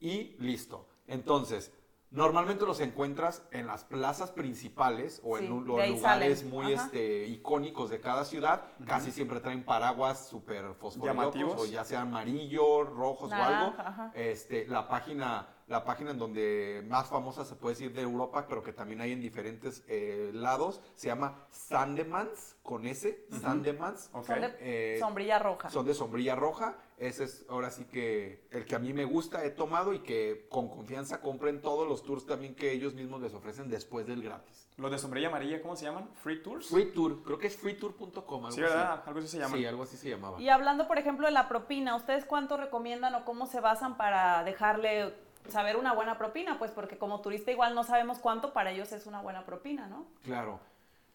y 0.00 0.36
listo. 0.40 0.86
Entonces, 1.06 1.72
normalmente 2.14 2.64
los 2.64 2.80
encuentras 2.80 3.42
en 3.50 3.66
las 3.66 3.84
plazas 3.84 4.30
principales 4.30 5.20
o 5.24 5.36
Sí, 5.36 5.44
en 5.46 5.52
un- 5.52 5.58
los 5.66 5.66
lugares 5.66 6.00
salen. 6.00 6.50
muy 6.50 6.72
Ajá. 6.72 6.84
este, 6.86 7.26
icónicos 7.26 7.90
de 7.90 8.00
cada 8.00 8.24
ciudad. 8.24 8.62
Casi 8.86 9.10
siempre 9.10 9.40
traen 9.40 9.64
paraguas 9.64 10.28
súper 10.28 10.74
fosforilocos, 10.74 11.34
Llamativos. 11.34 11.60
o 11.60 11.66
ya 11.66 11.84
sea 11.84 12.02
amarillo, 12.02 12.84
rojos 12.84 13.32
o 13.32 13.34
algo. 13.34 13.74
Ajá. 13.78 14.12
Este, 14.14 14.66
la 14.68 14.86
página, 14.88 15.48
la 15.66 15.84
página 15.84 16.12
en 16.12 16.18
donde 16.18 16.84
más 16.88 17.08
famosa 17.08 17.44
se 17.44 17.56
puede 17.56 17.74
decir 17.74 17.92
de 17.92 18.02
Europa, 18.02 18.46
pero 18.48 18.62
que 18.62 18.72
también 18.72 19.00
hay 19.00 19.10
en 19.12 19.20
diferentes 19.20 19.82
eh, 19.88 20.30
lados, 20.32 20.80
se 20.94 21.08
llama 21.08 21.46
Sandemans, 21.50 22.56
con 22.62 22.86
S, 22.86 23.26
Sandemans. 23.40 24.10
ok. 24.12 24.26
Son 24.26 24.40
de 24.40 24.54
Eh, 24.60 24.96
sombrilla 25.00 25.38
roja. 25.40 25.68
Son 25.70 25.84
de 25.84 25.94
sombrilla 25.94 26.34
roja. 26.36 26.76
Ese 26.96 27.24
es 27.24 27.44
ahora 27.48 27.70
sí 27.70 27.86
que 27.86 28.46
el 28.52 28.64
que 28.66 28.76
a 28.76 28.78
mí 28.78 28.92
me 28.92 29.04
gusta, 29.04 29.44
he 29.44 29.50
tomado 29.50 29.92
y 29.94 30.00
que 30.00 30.46
con 30.48 30.68
confianza 30.68 31.20
compren 31.20 31.60
todos 31.60 31.88
los 31.88 32.04
tours 32.04 32.24
también 32.24 32.54
que 32.54 32.70
ellos 32.70 32.94
mismos 32.94 33.20
les 33.20 33.34
ofrecen 33.34 33.68
después 33.68 34.06
del 34.06 34.22
gratis. 34.22 34.68
Los 34.76 34.90
de 34.92 34.98
sombrilla 34.98 35.28
amarilla, 35.28 35.60
¿cómo 35.60 35.74
se 35.76 35.86
llaman? 35.86 36.08
¿Free 36.22 36.42
Tours? 36.42 36.68
Free 36.68 36.86
Tour, 36.86 37.22
creo 37.24 37.38
que 37.38 37.48
es 37.48 37.56
freetour.com. 37.56 38.42
sí, 38.44 38.48
así. 38.48 38.60
¿verdad? 38.60 39.02
Algo 39.06 39.18
así 39.18 39.28
se 39.28 39.38
llama. 39.38 39.56
Sí, 39.56 39.66
algo 39.66 39.82
así 39.82 39.96
se 39.96 40.10
llamaba. 40.10 40.40
Y 40.40 40.48
hablando, 40.48 40.86
por 40.86 40.98
ejemplo, 40.98 41.26
de 41.26 41.32
la 41.32 41.48
propina, 41.48 41.96
¿ustedes 41.96 42.24
cuánto 42.24 42.56
recomiendan 42.56 43.14
o 43.16 43.24
cómo 43.24 43.46
se 43.46 43.60
basan 43.60 43.96
para 43.96 44.44
dejarle 44.44 45.14
saber 45.48 45.76
una 45.76 45.94
buena 45.94 46.16
propina? 46.16 46.58
Pues 46.58 46.70
porque 46.70 46.96
como 46.96 47.20
turista 47.20 47.50
igual 47.50 47.74
no 47.74 47.84
sabemos 47.84 48.18
cuánto 48.18 48.52
para 48.52 48.70
ellos 48.70 48.92
es 48.92 49.06
una 49.06 49.20
buena 49.20 49.44
propina, 49.44 49.86
¿no? 49.88 50.06
Claro. 50.22 50.60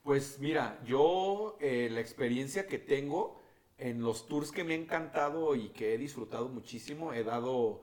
Pues 0.04 0.40
mira, 0.40 0.78
yo 0.86 1.58
eh, 1.60 1.90
la 1.92 2.00
experiencia 2.00 2.68
que 2.68 2.80
tengo 2.80 3.40
en 3.80 4.02
los 4.02 4.28
tours 4.28 4.52
que 4.52 4.64
me 4.64 4.74
ha 4.74 4.78
encantado 4.78 5.56
y 5.56 5.70
que 5.70 5.94
he 5.94 5.98
disfrutado 5.98 6.50
muchísimo, 6.50 7.14
he 7.14 7.24
dado 7.24 7.82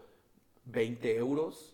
20 0.67 1.17
euros. 1.17 1.73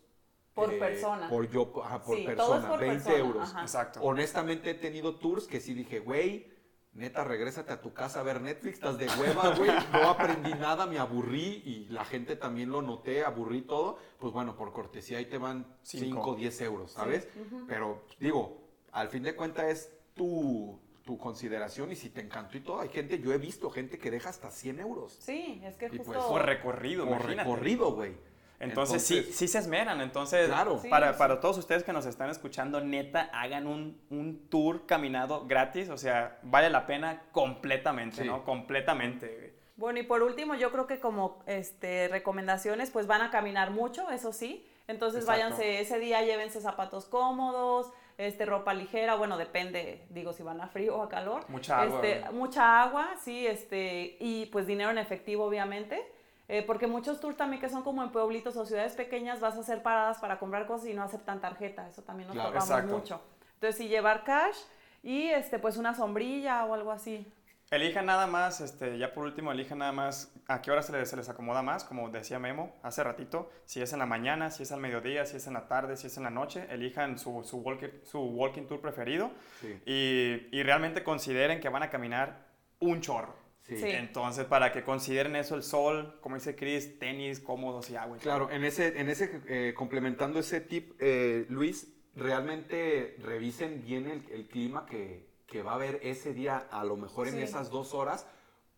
Por 0.55 0.79
persona. 0.79 1.29
Por 1.29 1.49
yo, 1.51 1.73
ajá, 1.83 2.03
por 2.03 2.17
Sí, 2.17 2.25
todo 2.25 2.35
persona, 2.37 2.59
es 2.61 2.67
por 2.67 2.81
20 2.81 2.95
persona, 3.05 3.19
euros. 3.19 3.49
ajá. 3.51 3.63
Exacto. 3.63 4.01
Honestamente 4.03 4.71
he 4.71 4.75
tenido 4.75 5.17
tours 5.17 5.47
que 5.47 5.61
sí 5.61 5.73
dije, 5.75 5.99
güey, 6.01 6.53
neta, 6.93 7.25
regrésate 7.25 7.73
a 7.73 7.81
tu 7.81 7.95
casa 7.95 8.21
a 8.21 8.23
ver 8.23 8.41
Netflix, 8.43 8.75
estás 8.75 8.99
de 8.99 9.07
hueva, 9.19 9.55
güey. 9.57 9.71
No 9.93 10.11
aprendí 10.11 10.53
nada, 10.53 10.87
me 10.87 10.99
aburrí 10.99 11.63
y 11.65 11.87
la 11.89 12.05
gente 12.05 12.37
también 12.37 12.71
lo 12.71 12.83
noté, 12.83 13.25
aburrí 13.25 13.63
todo. 13.63 13.97
Pues 14.19 14.33
bueno, 14.33 14.57
por 14.57 14.73
cortesía 14.73 15.19
ahí 15.19 15.25
te 15.27 15.39
van 15.39 15.67
Cinco. 15.83 16.05
5 16.05 16.31
o 16.31 16.35
10 16.37 16.61
euros, 16.61 16.93
¿sabes? 16.93 17.27
Pero 17.67 18.03
digo, 18.21 18.59
al 18.93 19.09
fin 19.09 19.23
de 19.23 19.35
cuentas 19.35 19.65
es 19.71 19.93
tu, 20.15 20.79
tu 21.05 21.19
consideración 21.19 21.91
y 21.93 21.97
si 21.97 22.11
te 22.11 22.21
encantó 22.21 22.57
y 22.57 22.61
todo, 22.61 22.81
hay 22.81 22.89
gente, 22.89 23.19
yo 23.19 23.33
he 23.33 23.39
visto 23.39 23.71
gente 23.71 23.99
que 23.99 24.11
deja 24.11 24.29
hasta 24.29 24.51
100 24.51 24.81
euros 24.81 25.17
Sí, 25.21 25.61
es 25.65 25.77
que 25.77 25.87
Y 25.87 25.99
justo... 25.99 26.05
pues, 26.13 26.25
Por 26.25 26.45
recorrido, 26.47 27.05
por 27.07 27.17
imagínate. 27.17 27.49
recorrido, 27.49 27.93
güey. 27.93 28.13
Entonces, 28.61 29.03
sí, 29.03 29.25
sí 29.33 29.49
se 29.49 29.59
esmeran. 29.59 30.01
Entonces, 30.01 30.47
Claro. 30.47 30.79
Sí, 30.81 30.89
para, 30.89 31.13
sí. 31.15 31.19
para 31.19 31.41
todos 31.41 31.59
ustedes 31.59 31.83
que 31.83 31.93
nos 31.93 32.07
están 32.07 32.31
escuchando, 32.31 32.81
neta, 32.81 33.29
hagan 33.33 33.67
un, 33.67 34.01
un 34.11 34.47
tour 34.49 34.87
caminado 34.87 35.47
gratis. 35.49 35.89
O 35.89 35.97
sea, 35.99 36.39
vale 36.45 36.71
la 36.71 36.87
pena 36.87 37.23
completamente, 37.33 38.23
Sí. 38.23 38.29
¿no? 38.29 38.45
Completamente. 38.45 39.27
güey. 39.37 39.53
Bueno, 39.75 39.99
y 39.99 40.03
por 40.05 40.23
último, 40.23 40.55
yo 40.55 40.71
creo 40.71 40.87
que 40.87 41.01
como 41.01 41.43
este, 41.47 42.07
recomendaciones, 42.07 42.91
pues 42.93 43.09
van 43.09 43.23
a 43.23 43.31
caminar 43.33 43.73
mucho, 43.73 44.09
eso 44.13 44.33
sí. 44.33 44.65
Entonces 44.87 45.23
Exacto. 45.23 45.43
váyanse 45.43 45.81
ese 45.81 45.99
día, 45.99 46.23
llévense 46.23 46.61
zapatos 46.61 47.07
cómodos, 47.07 47.91
este, 48.27 48.47
ropa 48.47 48.73
ligera, 48.75 49.15
bueno, 49.17 49.37
depende, 49.37 50.05
digo, 50.11 50.33
si 50.33 50.43
van 50.43 50.61
a 50.61 50.69
frío 50.69 50.97
o 50.97 51.03
a 51.03 51.09
calor. 51.09 51.45
Mucha 51.49 51.83
agua, 51.83 52.01
Este, 52.07 52.31
mucha 52.33 52.83
agua, 52.83 53.09
sí, 53.23 53.47
este, 53.47 54.17
y 54.21 54.47
pues 54.47 54.67
dinero 54.67 54.91
en 54.91 54.99
efectivo, 54.99 55.45
obviamente. 55.45 56.03
eh, 56.49 56.63
porque 56.67 56.87
muchos 56.87 57.19
tours 57.21 57.37
también 57.37 57.63
que 57.63 57.69
son 57.71 57.83
como 57.83 58.03
en 58.03 58.11
pueblitos 58.11 58.57
o 58.57 58.67
ciudades 58.67 58.95
pequeñas, 58.95 59.41
vas 59.41 59.57
a 59.57 59.61
hacer 59.61 59.83
paradas 59.83 60.19
para 60.19 60.39
comprar 60.39 60.67
cosas 60.67 60.89
y 60.89 60.93
no 60.93 61.03
aceptan 61.03 61.41
tarjeta. 61.41 61.89
Eso 61.89 62.03
también 62.03 62.29
nos 62.29 62.37
Claro. 62.37 62.89
mucho. 62.89 63.23
Entonces, 63.55 63.77
sí, 63.79 63.89
llevar 63.89 64.23
cash 64.25 64.57
y 65.03 65.29
este, 65.29 65.59
pues 65.59 65.77
una 65.79 65.95
sombrilla 65.95 66.65
o 66.67 66.75
algo 66.75 66.91
así. 66.91 67.27
Elijan 67.73 68.05
nada 68.05 68.27
más, 68.27 68.61
este, 68.61 68.99
ya 68.99 69.15
por 69.15 69.25
último, 69.25 69.51
elijan 69.51 69.79
nada 69.79 69.93
más 69.93 70.31
a 70.47 70.61
qué 70.61 70.71
hora 70.71 70.83
se 70.83 70.93
les, 70.93 71.09
se 71.09 71.17
les 71.17 71.29
acomoda 71.31 71.63
más, 71.63 71.85
como 71.85 72.11
decía 72.11 72.39
Memo 72.39 72.77
hace 72.83 73.03
ratito, 73.03 73.51
si 73.65 73.81
es 73.81 73.93
en 73.95 73.99
la 73.99 74.05
mañana, 74.07 74.51
si 74.51 74.65
es 74.65 74.73
al 74.73 74.81
mediodía, 74.81 75.25
si 75.25 75.39
es 75.39 75.47
en 75.47 75.55
la 75.55 75.67
tarde, 75.69 75.97
si 75.97 76.07
es 76.09 76.17
en 76.19 76.25
la 76.25 76.31
noche, 76.31 76.67
elijan 76.69 77.19
su, 77.19 77.43
su, 77.45 77.57
walking, 77.59 77.89
su 78.05 78.21
walking 78.21 78.67
tour 78.67 78.81
preferido 78.83 79.31
Sí. 79.63 79.81
y, 79.87 80.49
y 80.59 80.63
realmente 80.63 81.03
consideren 81.03 81.61
que 81.61 81.71
van 81.71 81.83
a 81.83 81.89
caminar 81.89 82.47
un 82.79 83.01
chorro. 83.01 83.35
Sí. 83.63 83.77
Sí. 83.79 83.89
Entonces, 83.89 84.45
para 84.45 84.71
que 84.71 84.83
consideren 84.83 85.35
eso, 85.37 85.55
el 85.55 85.63
sol, 85.63 86.19
como 86.21 86.35
dice 86.35 86.55
Chris, 86.55 86.99
tenis 86.99 87.41
cómodos 87.41 87.89
y 87.89 87.97
agua. 87.97 88.19
y 88.19 88.21
Claro, 88.21 88.51
en 88.51 88.65
ese, 88.65 89.01
en 89.01 89.09
ese 89.09 89.41
eh, 89.49 89.73
complementando 89.75 90.41
ese 90.41 90.61
tip, 90.61 90.93
eh, 91.01 91.47
Luis, 91.49 91.91
realmente 92.17 93.17
revisen 93.23 93.83
bien 93.83 94.11
el, 94.11 94.25
el 94.31 94.47
clima 94.49 94.85
que, 94.85 95.32
que 95.53 95.63
va 95.63 95.73
a 95.73 95.75
haber 95.75 96.01
ese 96.03 96.33
día, 96.33 96.67
a 96.71 96.83
lo 96.83 96.97
mejor 96.97 97.29
en 97.29 97.35
Sí. 97.35 97.43
esas 97.43 97.69
dos 97.69 97.93
horas, 97.93 98.27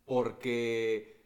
porque 0.07 1.23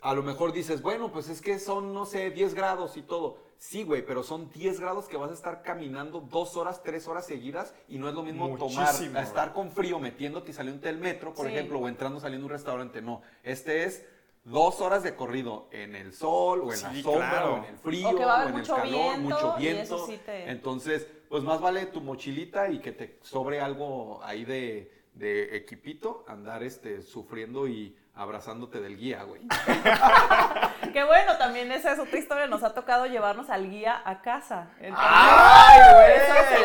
a 0.00 0.14
lo 0.14 0.22
mejor 0.22 0.52
dices, 0.52 0.80
bueno, 0.80 1.12
pues 1.12 1.28
es 1.28 1.42
que 1.42 1.58
son, 1.58 1.92
no 1.92 2.06
sé, 2.06 2.30
10 2.30 2.54
grados 2.54 2.96
y 2.96 3.02
todo. 3.02 3.36
Sí, 3.58 3.82
güey, 3.82 4.06
pero 4.06 4.22
son 4.22 4.50
10 4.50 4.80
grados 4.80 5.06
que 5.06 5.16
vas 5.18 5.30
a 5.30 5.34
estar 5.34 5.62
caminando 5.62 6.20
dos 6.20 6.56
horas, 6.56 6.82
tres 6.82 7.06
horas 7.06 7.26
seguidas 7.26 7.74
y 7.88 7.98
no 7.98 8.08
es 8.08 8.14
lo 8.14 8.22
mismo 8.22 8.56
tomar, 8.56 8.94
a 9.14 9.22
estar 9.22 9.52
con 9.52 9.70
frío 9.72 9.98
metiéndote 9.98 10.52
y 10.52 10.54
saliendo 10.54 10.86
del 10.86 10.96
metro, 10.98 11.34
por 11.34 11.46
Sí. 11.48 11.52
ejemplo, 11.52 11.80
o 11.80 11.88
entrando 11.88 12.18
saliendo 12.18 12.44
de 12.46 12.52
un 12.54 12.56
restaurante. 12.58 13.02
No, 13.02 13.20
este 13.42 13.84
es 13.84 14.06
dos 14.44 14.80
horas 14.80 15.02
de 15.02 15.14
corrido 15.16 15.68
en 15.72 15.96
el 15.96 16.14
sol 16.14 16.60
o 16.60 16.72
en 16.72 16.80
la 16.82 17.02
sombra 17.02 17.28
claro. 17.30 17.54
o 17.54 17.56
en 17.58 17.64
el 17.64 17.76
frío 17.78 18.08
O 18.10 18.14
que 18.16 18.24
va 18.24 18.32
a 18.38 18.40
haber 18.42 18.46
o 18.46 18.56
en 18.56 18.60
mucho 18.60 18.76
el 18.76 18.82
calor, 18.82 19.00
viento, 19.18 19.20
mucho 19.34 19.54
y 19.58 19.62
viento. 19.62 19.82
eso 19.82 20.06
sí 20.06 20.20
te- 20.24 20.50
Entonces, 20.50 21.06
pues 21.28 21.42
más 21.44 21.60
vale 21.60 21.86
tu 21.86 22.00
mochilita 22.00 22.70
y 22.70 22.80
que 22.80 22.92
te 22.92 23.18
sobre 23.22 23.60
algo 23.60 24.20
ahí 24.22 24.44
de, 24.44 24.90
de 25.14 25.56
equipito, 25.56 26.24
andar 26.28 26.62
este, 26.62 27.02
sufriendo 27.02 27.68
y 27.68 27.96
abrazándote 28.14 28.80
del 28.80 28.96
guía, 28.96 29.22
güey. 29.24 29.42
Qué 30.92 31.04
bueno, 31.04 31.36
también 31.38 31.70
esa 31.72 31.92
es 31.92 31.98
otra 31.98 32.18
historia. 32.18 32.46
Nos 32.46 32.62
ha 32.62 32.74
tocado 32.74 33.06
llevarnos 33.06 33.50
al 33.50 33.68
guía 33.70 34.00
a 34.04 34.22
casa. 34.22 34.68
Entonces, 34.80 35.08
¡Ay, 35.10 35.80
güey! 35.94 36.12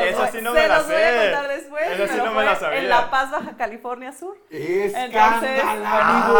eso 0.10 0.26
se 0.26 0.32
sí 0.32 0.42
no 0.44 0.54
se 0.54 0.60
me 0.62 0.68
la 0.68 0.78
los 0.78 0.88
voy 0.88 0.96
a 0.96 1.00
sé. 1.00 1.20
contar 1.32 1.48
después. 1.48 1.84
Eso 1.92 2.14
sí 2.14 2.18
no 2.24 2.32
me 2.34 2.46
la 2.46 2.56
sabía. 2.56 2.80
En 2.80 2.90
La 2.90 3.10
Paz, 3.10 3.32
Baja 3.32 3.58
California 3.58 4.12
Sur. 4.14 4.38
¡Escándalo! 4.50 5.86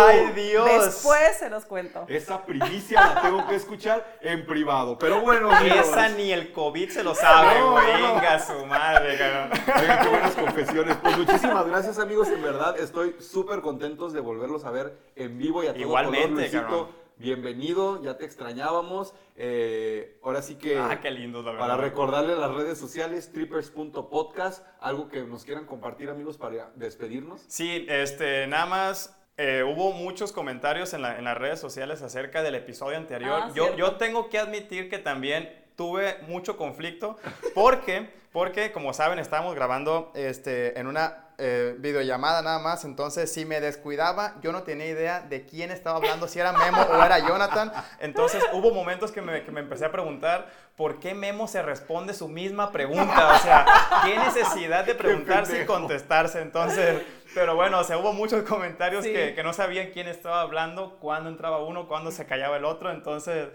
¡Ay, 0.08 0.32
Dios! 0.36 0.86
Después 0.86 1.38
se 1.38 1.50
los 1.50 1.66
cuento. 1.66 2.06
Esa 2.08 2.44
primicia 2.46 3.02
la 3.02 3.22
tengo 3.22 3.48
que 3.48 3.56
escuchar 3.56 4.06
en 4.22 4.46
privado. 4.46 4.98
Pero 4.98 5.22
bueno, 5.22 5.52
amigos. 5.52 5.88
Esa 5.88 6.10
ni 6.10 6.32
el 6.32 6.52
COVID 6.52 6.90
se 6.90 7.04
lo 7.04 7.16
sabe, 7.16 7.60
No, 7.60 7.72
güey. 7.72 7.94
no, 7.94 8.00
no. 8.08 8.16
Venga, 8.16 8.40
su 8.40 8.66
madre, 8.66 9.18
cabrón. 9.18 9.50
Oigan, 9.82 10.00
qué 10.04 10.08
buenas 10.10 10.36
confesiones. 10.36 10.98
Pues 10.98 11.18
muchísimas 11.18 11.66
gracias, 11.68 12.00
amigos. 12.00 12.28
En 12.30 12.42
verdad, 12.44 12.78
estoy 12.80 13.16
súper 13.20 13.62
contentos 13.62 14.14
de 14.14 14.20
volverlos 14.22 14.66
a 14.66 14.72
ver 14.72 14.98
en 15.16 15.38
vivo 15.38 15.64
y 15.64 15.68
a 15.68 15.74
todo 15.74 15.82
Igualmente, 15.82 16.28
color, 16.28 16.40
Luisito. 16.40 16.62
cabrón. 16.64 17.03
Bienvenido, 17.18 18.02
ya 18.04 18.18
te 18.18 18.26
extrañábamos. 18.26 19.14
Eh, 19.36 20.20
ahora 20.24 20.42
sí 20.42 20.56
que. 20.56 20.78
Ah, 20.78 21.00
qué 21.02 21.12
lindo, 21.12 21.42
la 21.42 21.52
verdad. 21.52 21.68
Para 21.68 21.78
recordarle 21.78 22.36
las 22.36 22.54
redes 22.54 22.78
sociales, 22.78 23.32
trippers.podcast, 23.32 24.66
algo 24.80 25.10
que 25.10 25.24
nos 25.24 25.44
quieran 25.46 25.66
compartir, 25.66 26.10
amigos, 26.10 26.38
para 26.38 26.72
despedirnos. 26.76 27.42
Sí, 27.48 27.86
este, 27.90 28.48
nada 28.48 28.66
más. 28.66 29.20
eh, 29.38 29.64
hubo 29.64 29.94
muchos 29.94 30.32
comentarios 30.32 30.94
en, 30.94 31.02
la- 31.02 31.18
en 31.18 31.24
las 31.24 31.36
redes 31.38 31.60
sociales 31.60 32.02
acerca 32.04 32.44
del 32.44 32.54
episodio 32.56 32.98
anterior. 32.98 33.40
Ah, 33.46 33.52
yo, 33.56 33.76
yo 33.76 33.96
tengo 33.96 34.30
que 34.30 34.38
admitir 34.38 34.90
que 34.92 35.00
también 35.00 35.52
tuve 35.76 36.18
mucho 36.28 36.58
conflicto 36.58 37.18
porque, 37.56 38.10
porque 38.32 38.72
como 38.72 38.94
saben, 38.94 39.20
estábamos 39.20 39.56
grabando 39.56 40.12
este, 40.16 40.80
en 40.80 40.88
una 40.88 41.20
eh, 41.40 41.76
videollamada 41.80 42.44
nada 42.44 42.60
más, 42.60 42.86
entonces 42.86 43.32
si 43.34 43.44
me 43.44 43.60
descuidaba, 43.60 44.36
yo 44.42 44.52
no 44.52 44.62
tenía 44.64 44.86
idea 44.86 45.20
de 45.22 45.46
quién 45.46 45.72
estaba 45.72 45.98
hablando, 45.98 46.28
si 46.28 46.40
era 46.40 46.52
Memo 46.54 46.82
o 46.84 47.04
era 47.04 47.18
Jonathan. 47.20 47.72
Entonces 48.00 48.44
hubo 48.54 48.72
momentos 48.74 49.12
que 49.12 49.22
me, 49.22 49.44
que 49.44 49.52
me 49.52 49.62
empecé 49.62 49.86
a 49.86 49.92
preguntar 49.92 50.48
por 50.76 51.00
qué 51.00 51.14
Memo 51.16 51.48
se 51.48 51.62
responde 51.64 52.14
su 52.14 52.28
misma 52.28 52.72
pregunta. 52.72 53.34
O 53.34 53.40
sea, 53.40 53.66
¿qué 54.06 54.18
necesidad 54.18 54.86
de 54.86 54.94
preguntar 54.96 55.46
sin 55.48 55.56
pendejo. 55.58 55.74
contestarse? 55.74 56.40
Entonces, 56.42 57.02
pero 57.34 57.56
bueno, 57.56 57.80
o 57.80 57.84
sea, 57.84 57.98
hubo 57.98 58.14
muchos 58.14 58.44
comentarios 58.44 59.04
Sí. 59.04 59.12
que, 59.12 59.34
que 59.34 59.44
no 59.44 59.54
sabían 59.54 59.90
quién 59.92 60.08
estaba 60.08 60.42
hablando, 60.42 60.98
cuándo 61.00 61.30
entraba 61.30 61.64
uno, 61.64 61.88
cuándo 61.88 62.12
se 62.12 62.26
callaba 62.28 62.58
el 62.58 62.66
otro. 62.66 62.92
Entonces, 62.92 63.50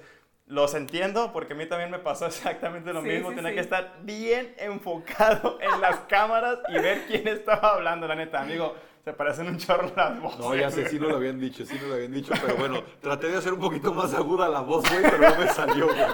los 0.48 0.74
entiendo 0.74 1.32
porque 1.32 1.52
a 1.52 1.56
mí 1.56 1.66
también 1.66 1.90
me 1.90 1.98
pasó 1.98 2.26
exactamente 2.26 2.92
lo 2.92 3.02
Sí, 3.02 3.08
mismo. 3.08 3.30
sí, 3.30 3.36
Tenía 3.36 3.50
sí. 3.50 3.54
que 3.56 3.60
estar 3.60 3.94
bien 4.02 4.54
enfocado 4.58 5.58
en 5.60 5.80
las 5.80 5.96
cámaras 6.08 6.58
y 6.68 6.78
ver 6.78 7.06
quién 7.06 7.28
estaba 7.28 7.74
hablando, 7.74 8.06
la 8.08 8.14
neta, 8.16 8.40
amigo. 8.40 8.74
Se 9.04 9.12
parecen 9.14 9.48
un 9.48 9.56
chorro 9.58 9.90
las 9.96 10.20
voces. 10.20 10.38
No, 10.40 10.54
ya 10.54 10.70
sé, 10.70 10.86
sí 10.88 10.98
nos 11.00 11.08
lo 11.10 11.16
habían 11.16 11.40
dicho, 11.40 11.64
sí 11.64 11.74
nos 11.76 11.84
lo 11.84 11.94
habían 11.94 12.12
dicho, 12.12 12.32
pero 12.42 12.56
bueno, 12.56 12.82
traté 13.00 13.28
de 13.28 13.38
hacer 13.38 13.54
un 13.54 13.60
poquito 13.60 13.94
más 13.94 14.12
aguda 14.12 14.48
la 14.50 14.60
voz, 14.60 14.86
güey, 14.90 15.00
pero 15.02 15.30
no 15.30 15.36
me 15.36 15.48
salió, 15.48 15.86
güey. 15.86 16.06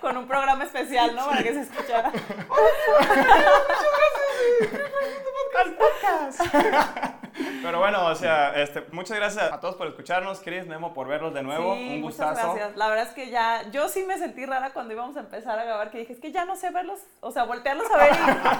Con 0.00 0.16
un 0.16 0.26
programa 0.26 0.64
especial, 0.64 1.14
¿no? 1.14 1.26
Para 1.26 1.42
que 1.44 1.52
se 1.54 1.60
escuchara. 1.60 2.10
Pero 7.62 7.78
bueno, 7.78 8.06
o 8.06 8.14
sea, 8.14 8.60
este, 8.60 8.84
muchas 8.90 9.16
gracias 9.16 9.52
a 9.52 9.60
todos 9.60 9.76
por 9.76 9.86
escucharnos, 9.86 10.40
Chris, 10.40 10.66
Memo, 10.66 10.92
por 10.92 11.06
verlos 11.08 11.32
de 11.32 11.42
nuevo. 11.42 11.74
Sí, 11.74 11.94
un 11.94 12.00
muchas 12.00 12.28
gustazo. 12.28 12.54
gracias. 12.54 12.76
La 12.76 12.88
verdad 12.88 13.06
es 13.08 13.14
que 13.14 13.30
ya, 13.30 13.70
yo 13.70 13.88
sí 13.88 14.04
me 14.04 14.18
sentí 14.18 14.44
rara 14.44 14.72
cuando 14.72 14.94
íbamos 14.94 15.16
a 15.16 15.20
empezar 15.20 15.58
a 15.58 15.64
grabar, 15.64 15.90
que 15.90 15.98
dije, 15.98 16.12
es 16.12 16.20
que 16.20 16.32
ya 16.32 16.44
no 16.44 16.56
sé 16.56 16.70
verlos, 16.70 17.00
o 17.20 17.30
sea, 17.30 17.44
voltearlos 17.44 17.90
a 17.90 17.96
ver 17.98 18.12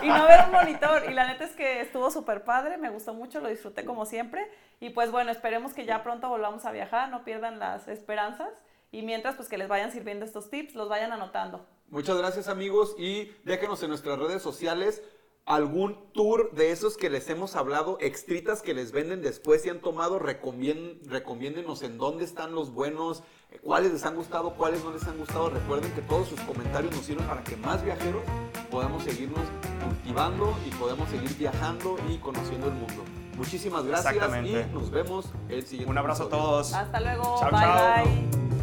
y, 0.02 0.06
y 0.06 0.08
no 0.08 0.24
ver 0.26 0.44
un 0.46 0.52
monitor. 0.52 1.04
Y 1.10 1.14
la 1.14 1.26
neta 1.26 1.44
es 1.44 1.52
que 1.56 1.80
estuvo 1.80 2.10
súper 2.10 2.44
padre, 2.44 2.78
me 2.78 2.90
gustó 2.90 3.14
mucho, 3.14 3.40
lo 3.40 3.48
disfruté 3.48 3.84
como 3.84 4.06
siempre. 4.06 4.50
Y 4.80 4.90
pues 4.90 5.10
bueno, 5.10 5.30
esperemos 5.30 5.74
que 5.74 5.84
ya 5.84 6.02
pronto 6.02 6.28
volvamos 6.28 6.64
a 6.64 6.72
viajar, 6.72 7.08
no 7.08 7.24
pierdan 7.24 7.58
las 7.58 7.88
esperanzas. 7.88 8.48
Y 8.90 9.02
mientras, 9.02 9.36
pues 9.36 9.48
que 9.48 9.56
les 9.56 9.68
vayan 9.68 9.90
sirviendo 9.90 10.24
estos 10.24 10.50
tips, 10.50 10.74
los 10.74 10.88
vayan 10.88 11.12
anotando. 11.12 11.66
Muchas 11.88 12.16
gracias 12.16 12.48
amigos 12.48 12.94
y 12.98 13.26
déjenos 13.44 13.82
en 13.82 13.90
nuestras 13.90 14.18
redes 14.18 14.42
sociales 14.42 15.02
algún 15.44 15.96
tour 16.12 16.52
de 16.52 16.70
esos 16.70 16.96
que 16.96 17.10
les 17.10 17.28
hemos 17.28 17.56
hablado, 17.56 17.98
extritas 18.00 18.62
que 18.62 18.74
les 18.74 18.92
venden 18.92 19.22
después 19.22 19.66
y 19.66 19.70
han 19.70 19.80
tomado, 19.80 20.20
recomien- 20.20 21.00
recomiéndenos 21.08 21.82
en 21.82 21.98
dónde 21.98 22.24
están 22.24 22.54
los 22.54 22.72
buenos, 22.72 23.22
cuáles 23.62 23.92
les 23.92 24.04
han 24.04 24.14
gustado, 24.16 24.54
cuáles 24.54 24.84
no 24.84 24.92
les 24.92 25.02
han 25.04 25.18
gustado. 25.18 25.50
Recuerden 25.50 25.90
que 25.92 26.02
todos 26.02 26.28
sus 26.28 26.40
comentarios 26.42 26.94
nos 26.94 27.04
sirven 27.04 27.26
para 27.26 27.42
que 27.42 27.56
más 27.56 27.84
viajeros 27.84 28.22
podamos 28.70 29.02
seguirnos 29.02 29.40
cultivando 29.84 30.54
y 30.66 30.70
podamos 30.76 31.08
seguir 31.10 31.34
viajando 31.36 31.96
y 32.08 32.18
conociendo 32.18 32.68
el 32.68 32.74
mundo. 32.74 33.02
Muchísimas 33.36 33.84
gracias 33.84 34.14
y 34.44 34.72
nos 34.72 34.90
vemos 34.90 35.26
el 35.48 35.66
siguiente 35.66 35.90
Un 35.90 35.98
abrazo 35.98 36.24
a 36.24 36.28
todos. 36.28 36.72
Hasta 36.72 37.00
luego, 37.00 37.36
Chao, 37.40 37.50
bye 37.50 37.60
chao. 37.60 38.04
bye. 38.04 38.61